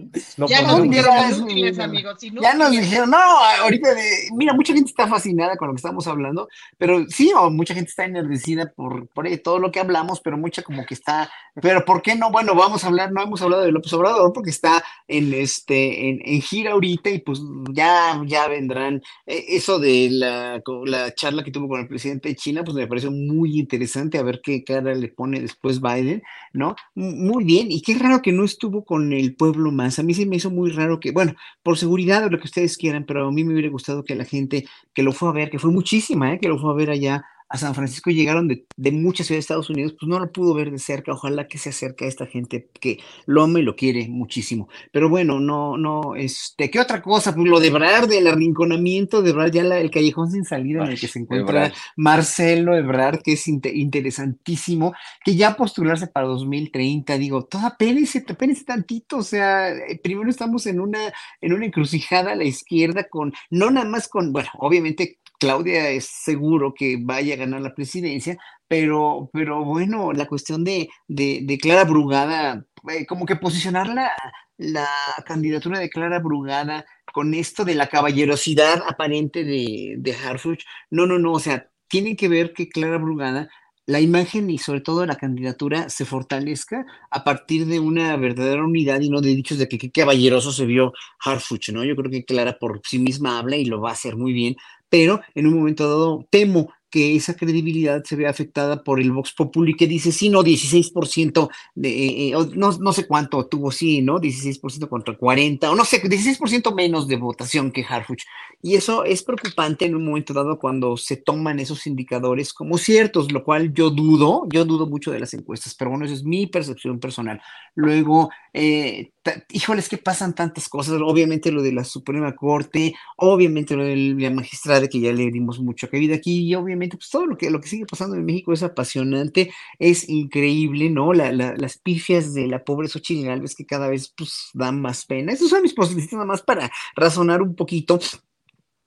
ya 0.49 0.63
nos 0.63 0.83
dijeron 0.83 1.43
útiles, 1.43 1.79
amigos. 1.79 2.19
Ya 2.21 2.55
nos 2.55 2.71
dijeron, 2.71 3.11
no, 3.11 3.19
ahorita, 3.63 3.95
de, 3.95 4.29
mira, 4.35 4.53
mucha 4.55 4.73
gente 4.73 4.91
está 4.91 5.07
fascinada 5.07 5.57
con 5.57 5.69
lo 5.69 5.75
que 5.75 5.79
estamos 5.79 6.07
hablando, 6.07 6.49
pero 6.79 7.05
sí, 7.09 7.33
o 7.37 7.51
mucha 7.51 7.75
gente 7.75 7.91
está 7.91 8.05
enardecida 8.05 8.73
por, 8.75 9.09
por 9.09 9.27
todo 9.39 9.59
lo 9.59 9.71
que 9.71 9.81
hablamos, 9.81 10.21
pero 10.21 10.37
mucha 10.37 10.63
como 10.63 10.85
que 10.87 10.95
está, 10.95 11.31
pero 11.61 11.85
¿por 11.85 12.03
qué 12.03 12.15
no? 12.15 12.31
Bueno, 12.31 12.55
vamos 12.55 12.85
a 12.85 12.89
hablar, 12.89 13.13
no 13.13 13.23
hemos 13.23 13.43
hablado 13.43 13.63
de 13.63 13.73
López 13.73 13.93
Obrador 13.93 14.33
porque 14.33 14.51
está 14.51 14.83
en 15.09 15.33
este, 15.35 16.09
en, 16.09 16.21
en 16.25 16.41
gira 16.41 16.73
ahorita 16.73 17.11
y 17.11 17.19
pues 17.21 17.41
ya, 17.73 18.21
ya 18.27 18.49
vendrán. 18.49 19.03
Eh, 19.27 19.45
eso 19.49 19.79
de 19.79 20.09
la, 20.11 20.63
la 20.85 21.15
charla 21.15 21.43
que 21.43 21.51
tuvo 21.51 21.69
con 21.69 21.81
el 21.81 21.89
presidente 21.89 22.29
de 22.29 22.37
China, 22.37 22.63
pues 22.65 22.77
me 22.77 22.87
pareció 22.87 23.11
muy 23.11 23.59
interesante 23.59 24.19
a 24.19 24.23
ver 24.23 24.41
qué 24.43 24.65
cara 24.65 24.95
le 24.95 25.09
pone 25.09 25.41
después 25.41 25.81
Biden, 25.81 26.23
¿no? 26.53 26.75
Muy 26.95 27.45
bien, 27.45 27.71
y 27.71 27.83
qué 27.83 27.95
raro 27.95 28.23
que 28.27 28.33
no 28.33 28.43
estuvo 28.43 28.85
con 28.85 29.13
el 29.13 29.37
pueblo 29.37 29.71
más. 29.71 30.01
A 30.01 30.03
mí 30.03 30.13
se 30.13 30.27
me 30.27 30.35
hizo 30.35 30.51
muy 30.51 30.73
raro 30.73 30.99
que, 30.99 31.13
bueno, 31.13 31.35
por 31.63 31.79
seguridad 31.79 32.25
o 32.25 32.29
lo 32.29 32.39
que 32.39 32.47
ustedes 32.47 32.77
quieran, 32.77 33.05
pero 33.07 33.29
a 33.29 33.31
mí 33.31 33.45
me 33.45 33.53
hubiera 33.53 33.69
gustado 33.69 34.03
que 34.03 34.17
la 34.17 34.25
gente 34.25 34.67
que 34.93 35.05
lo 35.05 35.13
fue 35.13 35.29
a 35.29 35.33
ver, 35.33 35.49
que 35.49 35.61
fue 35.61 35.71
muchísima, 35.71 36.33
¿eh? 36.33 36.41
que 36.41 36.49
lo 36.49 36.59
fue 36.59 36.73
a 36.73 36.75
ver 36.75 36.91
allá 36.91 37.25
a 37.49 37.59
San 37.59 37.75
Francisco 37.75 38.11
llegaron 38.11 38.49
de, 38.49 38.67
de, 38.77 38.93
muchas 38.93 39.27
ciudades 39.27 39.43
de 39.43 39.47
Estados 39.47 39.71
Unidos, 39.71 39.95
pues 39.99 40.09
no 40.09 40.19
lo 40.19 40.33
pudo 40.33 40.55
ver 40.55 40.71
de 40.71 40.79
cerca. 40.79 41.13
Ojalá 41.13 41.47
que 41.47 41.59
se 41.59 41.71
acerque 41.71 42.05
a 42.05 42.09
esta 42.09 42.27
gente 42.27 42.69
que 42.81 42.99
lo 43.27 43.43
ama 43.43 43.61
y 43.61 43.63
lo 43.63 43.77
quiere 43.77 44.09
muchísimo. 44.09 44.69
Pero 44.91 45.09
bueno, 45.09 45.39
no, 45.39 45.77
no, 45.77 46.17
este, 46.17 46.71
¿qué 46.71 46.81
otra 46.81 47.01
cosa? 47.03 47.35
Pues 47.35 47.47
lo 47.47 47.61
de 47.61 47.69
Ebrard, 47.69 48.09
del 48.09 48.27
arrinconamiento 48.27 49.23
de 49.23 49.31
Ebrard, 49.31 49.53
ya 49.53 49.63
la, 49.63 49.79
el 49.79 49.91
callejón 49.91 50.31
sin 50.31 50.45
salida 50.45 50.85
en 50.85 50.91
el 50.91 51.01
que 51.01 51.07
se 51.07 51.21
encuentra 51.21 51.73
Marcelo 51.97 52.77
Ebrard, 52.77 53.23
que 53.23 53.35
es 53.35 53.47
inter, 53.47 53.77
interesantísimo, 53.77 54.95
que 55.25 55.37
ya 55.37 55.57
postularse 55.57 56.09
para 56.09 56.27
2030, 56.27 57.17
digo, 57.19 57.45
toda 57.45 57.69
apénese, 57.69 58.25
apénese 58.29 58.65
tantito, 58.65 59.19
o 59.19 59.23
sea, 59.23 59.73
primero 60.03 60.31
estamos 60.31 60.67
en 60.67 60.81
una, 60.81 61.13
en 61.41 61.53
una 61.53 61.67
encrucijada 61.67 62.33
a 62.33 62.37
la 62.37 62.45
izquierda 62.45 63.05
con, 63.09 63.33
no 63.51 63.71
nada 63.71 63.89
más 63.89 64.09
con, 64.09 64.33
bueno, 64.33 64.49
obviamente 64.59 65.19
Claudia 65.39 65.91
es 65.91 66.07
seguro 66.07 66.75
que 66.75 66.99
vaya 67.01 67.35
a 67.35 67.39
ganar 67.39 67.61
la 67.61 67.75
presidencia, 67.75 68.39
pero, 68.69 69.31
pero 69.33 69.65
bueno, 69.65 70.13
la 70.13 70.27
cuestión 70.27 70.65
de, 70.65 70.89
de, 71.09 71.59
Clara 71.61 71.85
Brugada, 71.85 72.65
eh, 72.89 73.07
como 73.07 73.27
que 73.27 73.37
posicionar 73.37 73.89
la, 73.89 74.13
la, 74.57 74.89
candidatura 75.25 75.79
de 75.79 75.91
Clara 75.91 76.19
Brugada 76.19 76.85
con 77.13 77.35
esto 77.35 77.65
de 77.65 77.75
la 77.75 77.89
caballerosidad 77.89 78.83
aparente 78.89 79.45
de, 79.45 79.95
de 79.99 80.15
Harfuch, 80.15 80.65
no, 80.91 81.07
no, 81.07 81.19
no, 81.19 81.33
o 81.33 81.41
sea, 81.41 81.69
tiene 81.89 82.17
que 82.17 82.29
ver 82.29 82.53
que 82.53 82.69
Clara 82.69 82.99
Brugada 82.99 83.49
la 83.87 84.01
imagen 84.01 84.51
y 84.51 84.59
sobre 84.59 84.81
todo 84.81 85.07
la 85.07 85.17
candidatura 85.17 85.89
se 85.89 86.05
fortalezca 86.05 86.85
a 87.09 87.23
partir 87.23 87.67
de 87.67 87.79
una 87.79 88.17
verdadera 88.17 88.65
unidad 88.65 89.01
y 89.01 89.11
no 89.11 89.21
de 89.21 89.29
dichos 89.29 89.59
de 89.59 89.69
que 89.69 89.79
qué 89.79 89.93
caballeroso 89.93 90.53
se 90.53 90.67
vio 90.67 90.93
Harfuch, 91.25 91.71
¿no? 91.71 91.85
Yo 91.85 91.95
creo 91.95 92.11
que 92.11 92.25
Clara 92.25 92.59
por 92.59 92.81
sí 92.85 92.99
misma 92.99 93.39
habla 93.39 93.57
y 93.57 93.65
lo 93.65 93.81
va 93.81 93.91
a 93.91 93.93
hacer 93.93 94.17
muy 94.17 94.33
bien, 94.33 94.57
pero 94.97 95.21
en 95.35 95.47
un 95.47 95.53
momento 95.59 95.87
dado 95.87 96.27
temo 96.31 96.73
que 96.91 97.17
esa 97.17 97.35
credibilidad 97.35 98.03
se 98.05 98.17
vea 98.17 98.31
afectada 98.31 98.83
por 98.83 99.01
el 99.01 99.13
Vox 99.13 99.33
Populi 99.33 99.75
que 99.75 99.87
dice 99.87 100.13
sí, 100.13 100.29
no, 100.29 100.43
16% 100.43 101.49
de, 101.75 101.89
eh, 101.89 102.29
eh 102.29 102.35
no, 102.55 102.73
no, 102.79 102.93
sé 102.93 103.07
cuánto 103.07 103.47
tuvo, 103.47 103.71
sí, 103.71 104.03
¿no? 104.03 104.21
16% 104.21 104.89
contra 104.89 105.17
40, 105.17 105.71
o 105.71 105.75
no 105.75 105.85
sé, 105.85 106.03
16% 106.03 106.75
menos 106.75 107.09
de 107.09 107.17
votación 107.17 107.71
que 107.73 107.85
Harfuch. 107.85 108.23
Y 108.63 108.75
eso 108.75 109.05
es 109.05 109.23
preocupante 109.23 109.85
en 109.85 109.95
un 109.95 110.05
momento 110.05 110.33
dado 110.33 110.59
cuando 110.59 110.97
se 110.97 111.17
toman 111.17 111.61
esos 111.61 111.87
indicadores 111.87 112.53
como 112.53 112.79
ciertos, 112.79 113.31
lo 113.31 113.45
cual 113.45 113.73
yo 113.73 113.91
dudo, 113.91 114.47
yo 114.51 114.65
dudo 114.65 114.87
mucho 114.87 115.13
de 115.13 115.21
las 115.21 115.35
encuestas, 115.35 115.75
pero 115.75 115.91
bueno, 115.91 116.05
esa 116.05 116.15
es 116.15 116.25
mi 116.25 116.47
percepción 116.47 116.99
personal. 116.99 117.41
Luego, 117.75 118.31
eh, 118.53 119.13
híjoles, 119.51 119.89
que 119.89 119.99
pasan 119.99 120.35
tantas 120.35 120.69
cosas, 120.69 121.01
obviamente 121.03 121.53
lo 121.53 121.63
de 121.63 121.73
la 121.73 121.85
Suprema 121.85 122.35
Corte, 122.35 122.95
obviamente 123.17 123.77
lo 123.77 123.85
de 123.85 123.97
la 123.97 124.31
magistrada 124.31 124.89
que 124.89 125.01
ya 125.01 125.13
le 125.13 125.31
dimos 125.31 125.61
mucha 125.61 125.89
cabida 125.89 126.17
aquí, 126.17 126.47
y 126.47 126.55
obviamente 126.55 126.76
pues 126.79 127.11
todo 127.11 127.27
lo 127.27 127.37
que, 127.37 127.51
lo 127.51 127.61
que 127.61 127.69
sigue 127.69 127.87
pasando 127.87 128.17
en 128.17 128.25
México 128.25 128.53
es 128.53 128.63
apasionante, 128.63 129.53
es 129.79 130.09
increíble, 130.09 130.91
¿no? 130.91 131.13
La, 131.13 131.33
las 131.33 131.79
pifias 131.79 132.35
de 132.35 132.47
la 132.47 132.65
pobre 132.65 132.89
Xochitl 132.89 133.27
Galvez 133.27 133.55
que 133.55 133.67
cada 133.67 133.89
vez 133.89 134.13
pues 134.17 134.51
dan 134.55 134.81
más 134.81 135.05
pena. 135.05 135.33
Esos 135.33 135.51
son 135.51 135.63
mis 135.63 135.75
posibilidades 135.75 136.13
nada 136.13 136.27
más 136.27 136.43
para 136.43 136.71
razonar 136.95 137.43
un 137.43 137.55
poquito 137.55 137.99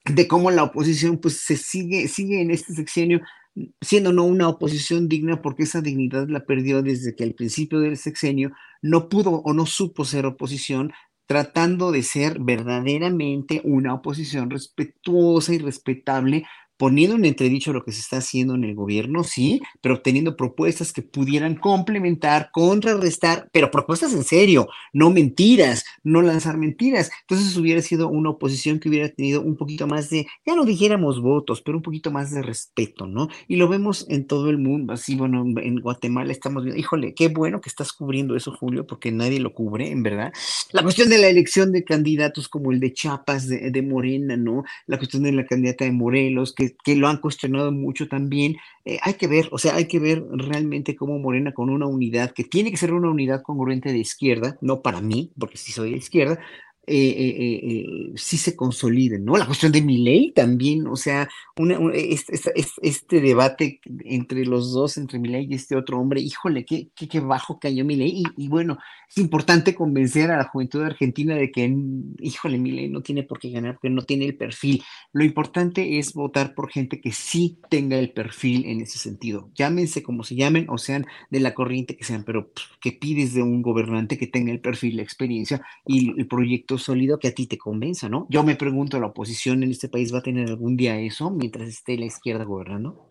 de 0.05 0.27
cómo 0.27 0.51
la 0.51 0.63
oposición 0.63 1.17
pues 1.17 1.39
se 1.39 1.57
sigue, 1.57 2.07
sigue 2.07 2.41
en 2.41 2.51
este 2.51 2.73
sexenio 2.73 3.21
siendo 3.81 4.13
no 4.13 4.23
una 4.23 4.47
oposición 4.47 5.09
digna 5.09 5.41
porque 5.41 5.63
esa 5.63 5.81
dignidad 5.81 6.27
la 6.29 6.45
perdió 6.45 6.81
desde 6.81 7.15
que 7.15 7.23
al 7.23 7.33
principio 7.33 7.79
del 7.79 7.97
sexenio 7.97 8.51
no 8.81 9.09
pudo 9.09 9.31
o 9.31 9.53
no 9.53 9.65
supo 9.65 10.05
ser 10.05 10.25
oposición, 10.25 10.93
tratando 11.25 11.91
de 11.91 12.03
ser 12.03 12.39
verdaderamente 12.39 13.61
una 13.63 13.93
oposición 13.93 14.49
respetuosa 14.49 15.53
y 15.53 15.59
respetable 15.59 16.45
poniendo 16.79 17.17
en 17.17 17.25
entredicho 17.25 17.73
lo 17.73 17.83
que 17.83 17.91
se 17.91 17.99
está 17.99 18.17
haciendo 18.17 18.55
en 18.55 18.63
el 18.63 18.73
gobierno, 18.73 19.25
sí, 19.25 19.61
pero 19.81 20.01
teniendo 20.01 20.37
propuestas 20.37 20.93
que 20.93 21.01
pudieran 21.01 21.55
complementar, 21.55 22.51
contrarrestar, 22.53 23.49
pero 23.51 23.69
propuestas 23.69 24.13
en 24.13 24.23
serio, 24.23 24.69
no 24.93 25.09
mentiras, 25.09 25.83
no 26.03 26.21
lanzar 26.21 26.57
mentiras. 26.57 27.11
Entonces 27.27 27.57
hubiera 27.57 27.81
sido 27.81 28.07
una 28.07 28.29
oposición 28.29 28.79
que 28.79 28.87
hubiera 28.87 29.09
tenido 29.09 29.41
un 29.41 29.57
poquito 29.57 29.87
más 29.87 30.09
de, 30.09 30.25
ya 30.45 30.55
no 30.55 30.63
dijéramos 30.63 31.21
votos, 31.21 31.61
pero 31.61 31.77
un 31.77 31.83
poquito 31.83 32.11
más 32.11 32.31
de 32.31 32.41
respeto, 32.41 33.07
¿no? 33.07 33.27
Y 33.49 33.57
lo 33.57 33.67
vemos 33.67 34.05
en 34.07 34.25
todo 34.25 34.49
el 34.49 34.57
mundo, 34.57 34.93
así, 34.93 35.17
bueno, 35.17 35.43
en 35.61 35.81
Guatemala 35.81 36.31
estamos 36.31 36.63
viendo, 36.63 36.79
híjole, 36.79 37.13
qué 37.13 37.27
bueno 37.27 37.59
que 37.59 37.67
estás 37.67 37.91
cubriendo 37.91 38.37
eso, 38.37 38.55
Julio, 38.55 38.87
porque 38.87 39.11
nadie 39.11 39.41
lo 39.41 39.53
cubre, 39.53 39.91
en 39.91 40.01
verdad. 40.01 40.31
La 40.71 40.81
cuestión 40.81 41.09
de 41.09 41.17
la 41.17 41.27
elección 41.27 41.73
de 41.73 41.83
candidatos 41.83 42.47
como 42.47 42.71
el 42.71 42.79
de 42.79 42.93
Chiapas, 42.93 43.49
de 43.49 43.81
Morena, 43.81 44.37
¿no? 44.37 44.63
La 44.87 44.97
cuestión 44.97 45.23
de 45.23 45.33
la 45.33 45.45
candidata 45.45 45.83
de 45.83 45.91
Morelos, 45.91 46.53
que 46.53 46.68
que, 46.83 46.95
lo 46.95 47.07
han 47.07 47.17
cuestionado 47.17 47.71
mucho 47.71 48.07
también. 48.07 48.57
Eh, 48.85 48.99
hay 49.01 49.15
que 49.15 49.27
ver, 49.27 49.49
o 49.51 49.57
sea, 49.57 49.75
hay 49.75 49.87
que 49.87 49.99
ver 49.99 50.23
realmente 50.31 50.95
cómo 50.95 51.19
Morena 51.19 51.53
con 51.53 51.69
una 51.69 51.87
unidad, 51.87 52.31
que 52.31 52.43
tiene 52.43 52.71
que 52.71 52.77
ser 52.77 52.93
una 52.93 53.09
unidad 53.09 53.41
congruente 53.41 53.91
de 53.91 53.99
izquierda, 53.99 54.57
no 54.61 54.81
para 54.81 55.01
mí, 55.01 55.31
porque 55.37 55.57
sí 55.57 55.71
soy 55.71 55.91
de 55.91 55.97
izquierda, 55.97 56.39
eh, 56.91 57.19
eh, 57.19 57.59
eh, 57.63 58.11
sí 58.15 58.37
se 58.37 58.55
consoliden, 58.55 59.23
¿no? 59.23 59.37
La 59.37 59.45
cuestión 59.45 59.71
de 59.71 59.83
mi 59.83 59.99
ley 59.99 60.31
también, 60.31 60.87
o 60.87 60.95
sea, 60.95 61.29
una, 61.55 61.77
este, 61.93 63.21
debate 63.21 63.79
entre 64.05 64.43
los 64.43 64.73
dos, 64.73 64.97
entre 64.97 65.19
mi 65.19 65.27
ley 65.27 65.45
y 65.47 65.53
este 65.53 65.75
otro 65.75 65.99
hombre, 65.99 66.19
híjole, 66.19 66.65
qué, 66.65 66.89
qué, 66.95 67.07
qué 67.07 67.19
bajo 67.19 67.59
cayó 67.59 67.85
mi 67.85 67.95
ley, 67.95 68.23
y, 68.35 68.47
bueno, 68.47 68.79
es 69.07 69.19
importante 69.19 69.75
convencer 69.75 70.31
a 70.31 70.37
la 70.37 70.45
juventud 70.45 70.81
argentina 70.81 71.35
de 71.35 71.51
que, 71.51 71.71
híjole, 72.21 72.57
mi 72.57 72.71
ley 72.71 72.89
no 72.89 73.01
tiene 73.01 73.21
por 73.21 73.37
qué 73.37 73.51
ganar, 73.51 73.75
porque 73.75 73.91
no 73.91 74.01
tiene 74.01 74.25
el 74.25 74.35
perfil. 74.35 74.83
Lo 75.13 75.23
importante 75.23 75.99
es 75.99 76.13
votar 76.13 76.55
por 76.55 76.71
gente 76.71 76.99
que 76.99 77.11
sí 77.11 77.59
tenga 77.69 77.99
el 77.99 78.11
perfil 78.13 78.65
en 78.65 78.81
ese 78.81 78.97
sentido. 78.97 79.51
Llámense 79.53 80.01
como 80.01 80.23
se 80.23 80.35
llamen, 80.35 80.65
o 80.69 80.79
sean 80.79 81.05
de 81.29 81.39
la 81.39 81.53
corriente 81.53 81.95
que 81.95 82.03
sean, 82.03 82.23
pero 82.23 82.51
que 82.81 82.93
pides 82.93 83.35
de 83.35 83.43
un 83.43 83.61
gobernante 83.61 84.17
que 84.17 84.25
tenga 84.25 84.51
el 84.51 84.59
perfil, 84.59 84.97
la 84.97 85.03
experiencia 85.03 85.61
y 85.85 86.19
el 86.19 86.25
proyecto 86.27 86.78
sólido 86.79 87.19
que 87.19 87.29
a 87.29 87.35
ti 87.35 87.47
te 87.47 87.57
convenza, 87.57 88.09
¿no? 88.09 88.25
Yo 88.29 88.43
me 88.43 88.55
pregunto, 88.55 88.99
¿la 88.99 89.07
oposición 89.07 89.63
en 89.63 89.71
este 89.71 89.89
país 89.89 90.13
va 90.13 90.19
a 90.19 90.23
tener 90.23 90.47
algún 90.47 90.77
día 90.77 90.99
eso 90.99 91.29
mientras 91.29 91.67
esté 91.67 91.97
la 91.97 92.05
izquierda 92.05 92.43
gobernando? 92.43 93.05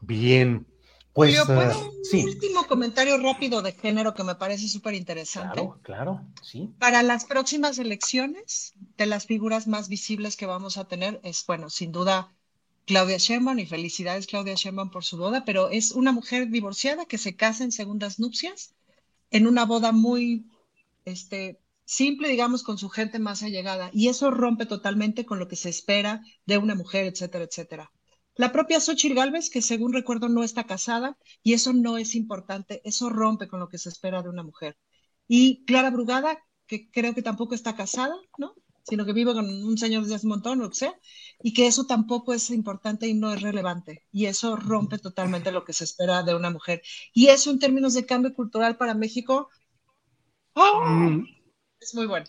Bien, 0.00 0.66
pues 1.12 1.34
Yo, 1.34 1.46
¿puedo 1.46 1.92
un 2.12 2.24
último 2.24 2.66
comentario 2.66 3.16
rápido 3.18 3.62
de 3.62 3.72
género 3.72 4.14
que 4.14 4.22
me 4.22 4.34
parece 4.34 4.68
súper 4.68 4.94
interesante. 4.94 5.54
Claro, 5.54 5.80
claro, 5.82 6.20
sí. 6.42 6.70
Para 6.78 7.02
las 7.02 7.24
próximas 7.24 7.78
elecciones, 7.78 8.74
de 8.96 9.06
las 9.06 9.26
figuras 9.26 9.66
más 9.66 9.88
visibles 9.88 10.36
que 10.36 10.46
vamos 10.46 10.76
a 10.76 10.86
tener 10.86 11.20
es, 11.24 11.44
bueno, 11.46 11.70
sin 11.70 11.90
duda, 11.90 12.32
Claudia 12.84 13.16
Sherman 13.16 13.58
y 13.58 13.66
felicidades 13.66 14.26
Claudia 14.26 14.54
Sherman 14.54 14.90
por 14.90 15.04
su 15.04 15.16
boda, 15.16 15.44
pero 15.44 15.70
es 15.70 15.92
una 15.92 16.12
mujer 16.12 16.50
divorciada 16.50 17.06
que 17.06 17.18
se 17.18 17.34
casa 17.34 17.64
en 17.64 17.72
segundas 17.72 18.20
nupcias 18.20 18.74
en 19.30 19.46
una 19.46 19.64
boda 19.64 19.92
muy 19.92 20.46
este, 21.04 21.58
simple, 21.86 22.28
digamos, 22.28 22.62
con 22.62 22.76
su 22.76 22.90
gente 22.90 23.18
más 23.18 23.42
allegada. 23.42 23.90
Y 23.94 24.08
eso 24.08 24.30
rompe 24.30 24.66
totalmente 24.66 25.24
con 25.24 25.38
lo 25.38 25.48
que 25.48 25.56
se 25.56 25.70
espera 25.70 26.20
de 26.44 26.58
una 26.58 26.74
mujer, 26.74 27.06
etcétera, 27.06 27.44
etcétera. 27.44 27.90
La 28.34 28.52
propia 28.52 28.80
Xochitl 28.80 29.14
Galvez, 29.14 29.48
que 29.48 29.62
según 29.62 29.94
recuerdo 29.94 30.28
no 30.28 30.44
está 30.44 30.64
casada, 30.64 31.16
y 31.42 31.54
eso 31.54 31.72
no 31.72 31.96
es 31.96 32.14
importante, 32.14 32.82
eso 32.84 33.08
rompe 33.08 33.48
con 33.48 33.60
lo 33.60 33.68
que 33.70 33.78
se 33.78 33.88
espera 33.88 34.22
de 34.22 34.28
una 34.28 34.42
mujer. 34.42 34.76
Y 35.26 35.64
Clara 35.64 35.90
Brugada, 35.90 36.38
que 36.66 36.90
creo 36.90 37.14
que 37.14 37.22
tampoco 37.22 37.54
está 37.54 37.74
casada, 37.76 38.14
¿no? 38.36 38.54
Sino 38.82 39.06
que 39.06 39.14
vive 39.14 39.32
con 39.32 39.46
un 39.46 39.78
señor 39.78 40.02
desde 40.02 40.16
hace 40.16 40.26
un 40.26 40.32
montón, 40.32 40.58
lo 40.58 40.68
que 40.68 40.76
sea, 40.76 40.94
y 41.42 41.54
que 41.54 41.66
eso 41.66 41.86
tampoco 41.86 42.34
es 42.34 42.50
importante 42.50 43.08
y 43.08 43.14
no 43.14 43.32
es 43.32 43.40
relevante. 43.40 44.04
Y 44.12 44.26
eso 44.26 44.56
rompe 44.56 44.98
totalmente 44.98 45.50
lo 45.50 45.64
que 45.64 45.72
se 45.72 45.84
espera 45.84 46.22
de 46.22 46.34
una 46.34 46.50
mujer. 46.50 46.82
Y 47.14 47.28
eso 47.28 47.50
en 47.50 47.58
términos 47.58 47.94
de 47.94 48.06
cambio 48.06 48.34
cultural 48.34 48.76
para 48.76 48.94
México, 48.94 49.48
¡oh! 50.54 51.22
Es 51.80 51.94
muy 51.94 52.06
bueno. 52.06 52.26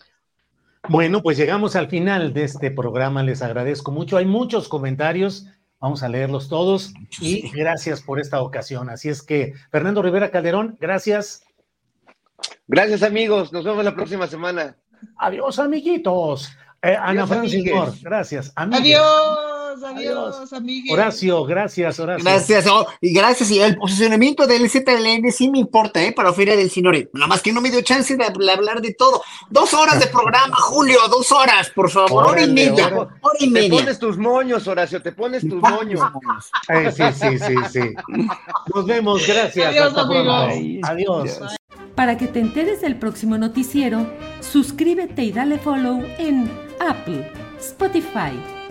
Bueno, 0.88 1.22
pues 1.22 1.36
llegamos 1.36 1.76
al 1.76 1.88
final 1.88 2.32
de 2.32 2.44
este 2.44 2.70
programa. 2.70 3.22
Les 3.22 3.42
agradezco 3.42 3.90
mucho. 3.90 4.16
Hay 4.16 4.24
muchos 4.24 4.68
comentarios. 4.68 5.46
Vamos 5.80 6.02
a 6.02 6.08
leerlos 6.08 6.48
todos 6.48 6.92
y 7.20 7.48
gracias 7.50 8.02
por 8.02 8.18
esta 8.18 8.42
ocasión. 8.42 8.90
Así 8.90 9.08
es 9.08 9.22
que, 9.22 9.54
Fernando 9.70 10.02
Rivera 10.02 10.30
Calderón, 10.30 10.76
gracias. 10.80 11.44
Gracias, 12.66 13.02
amigos. 13.02 13.52
Nos 13.52 13.64
vemos 13.64 13.84
la 13.84 13.94
próxima 13.94 14.26
semana. 14.26 14.76
Adiós, 15.18 15.58
amiguitos. 15.58 16.50
Eh, 16.82 16.96
Ana 16.98 17.26
Francis 17.26 17.64
gracias. 18.02 18.52
Adiós, 18.56 19.38
adiós, 19.82 20.52
amiguitos. 20.52 20.98
Horacio, 20.98 21.44
gracias, 21.44 21.98
Horacio. 21.98 22.24
Gracias, 22.24 22.66
oh, 22.66 22.86
y 23.00 23.12
gracias. 23.12 23.50
Y 23.50 23.60
el 23.60 23.76
posicionamiento 23.76 24.46
del 24.46 24.68
ZLN 24.68 25.30
sí 25.32 25.50
me 25.50 25.58
importa, 25.58 26.02
¿eh? 26.02 26.12
Para 26.12 26.32
Feria 26.32 26.56
del 26.56 26.70
Sinore. 26.70 27.10
Nada 27.12 27.26
más 27.26 27.42
que 27.42 27.52
no 27.52 27.60
me 27.60 27.70
dio 27.70 27.80
chance 27.82 28.16
de 28.16 28.24
hablar 28.24 28.80
de 28.80 28.94
todo. 28.94 29.22
Dos 29.50 29.74
horas 29.74 30.00
de 30.00 30.06
programa, 30.06 30.56
Julio, 30.60 31.00
dos 31.08 31.30
horas, 31.32 31.70
por 31.70 31.90
favor. 31.90 32.26
hora 32.26 32.42
y 32.42 32.50
media. 32.52 32.88
Hora, 32.88 33.10
y 33.38 33.48
media. 33.48 33.70
Te 33.70 33.76
pones 33.76 33.98
tus 33.98 34.18
moños, 34.18 34.66
Horacio, 34.66 35.02
te 35.02 35.12
pones 35.12 35.48
tus 35.48 35.60
moños. 35.60 36.00
sí, 36.94 37.02
sí, 37.12 37.38
sí, 37.38 37.54
sí. 37.72 37.94
Nos 38.74 38.86
vemos, 38.86 39.26
gracias. 39.26 39.68
Adiós, 39.68 39.96
amigos. 39.96 40.80
Adiós. 40.82 41.58
Para 41.94 42.16
que 42.16 42.28
te 42.28 42.38
enteres 42.38 42.80
del 42.80 42.96
próximo 42.96 43.38
noticiero, 43.38 44.06
suscríbete 44.40 45.24
y 45.24 45.32
dale 45.32 45.58
follow 45.58 46.00
en 46.18 46.48
Apple, 46.78 47.28
Spotify, 47.58 48.38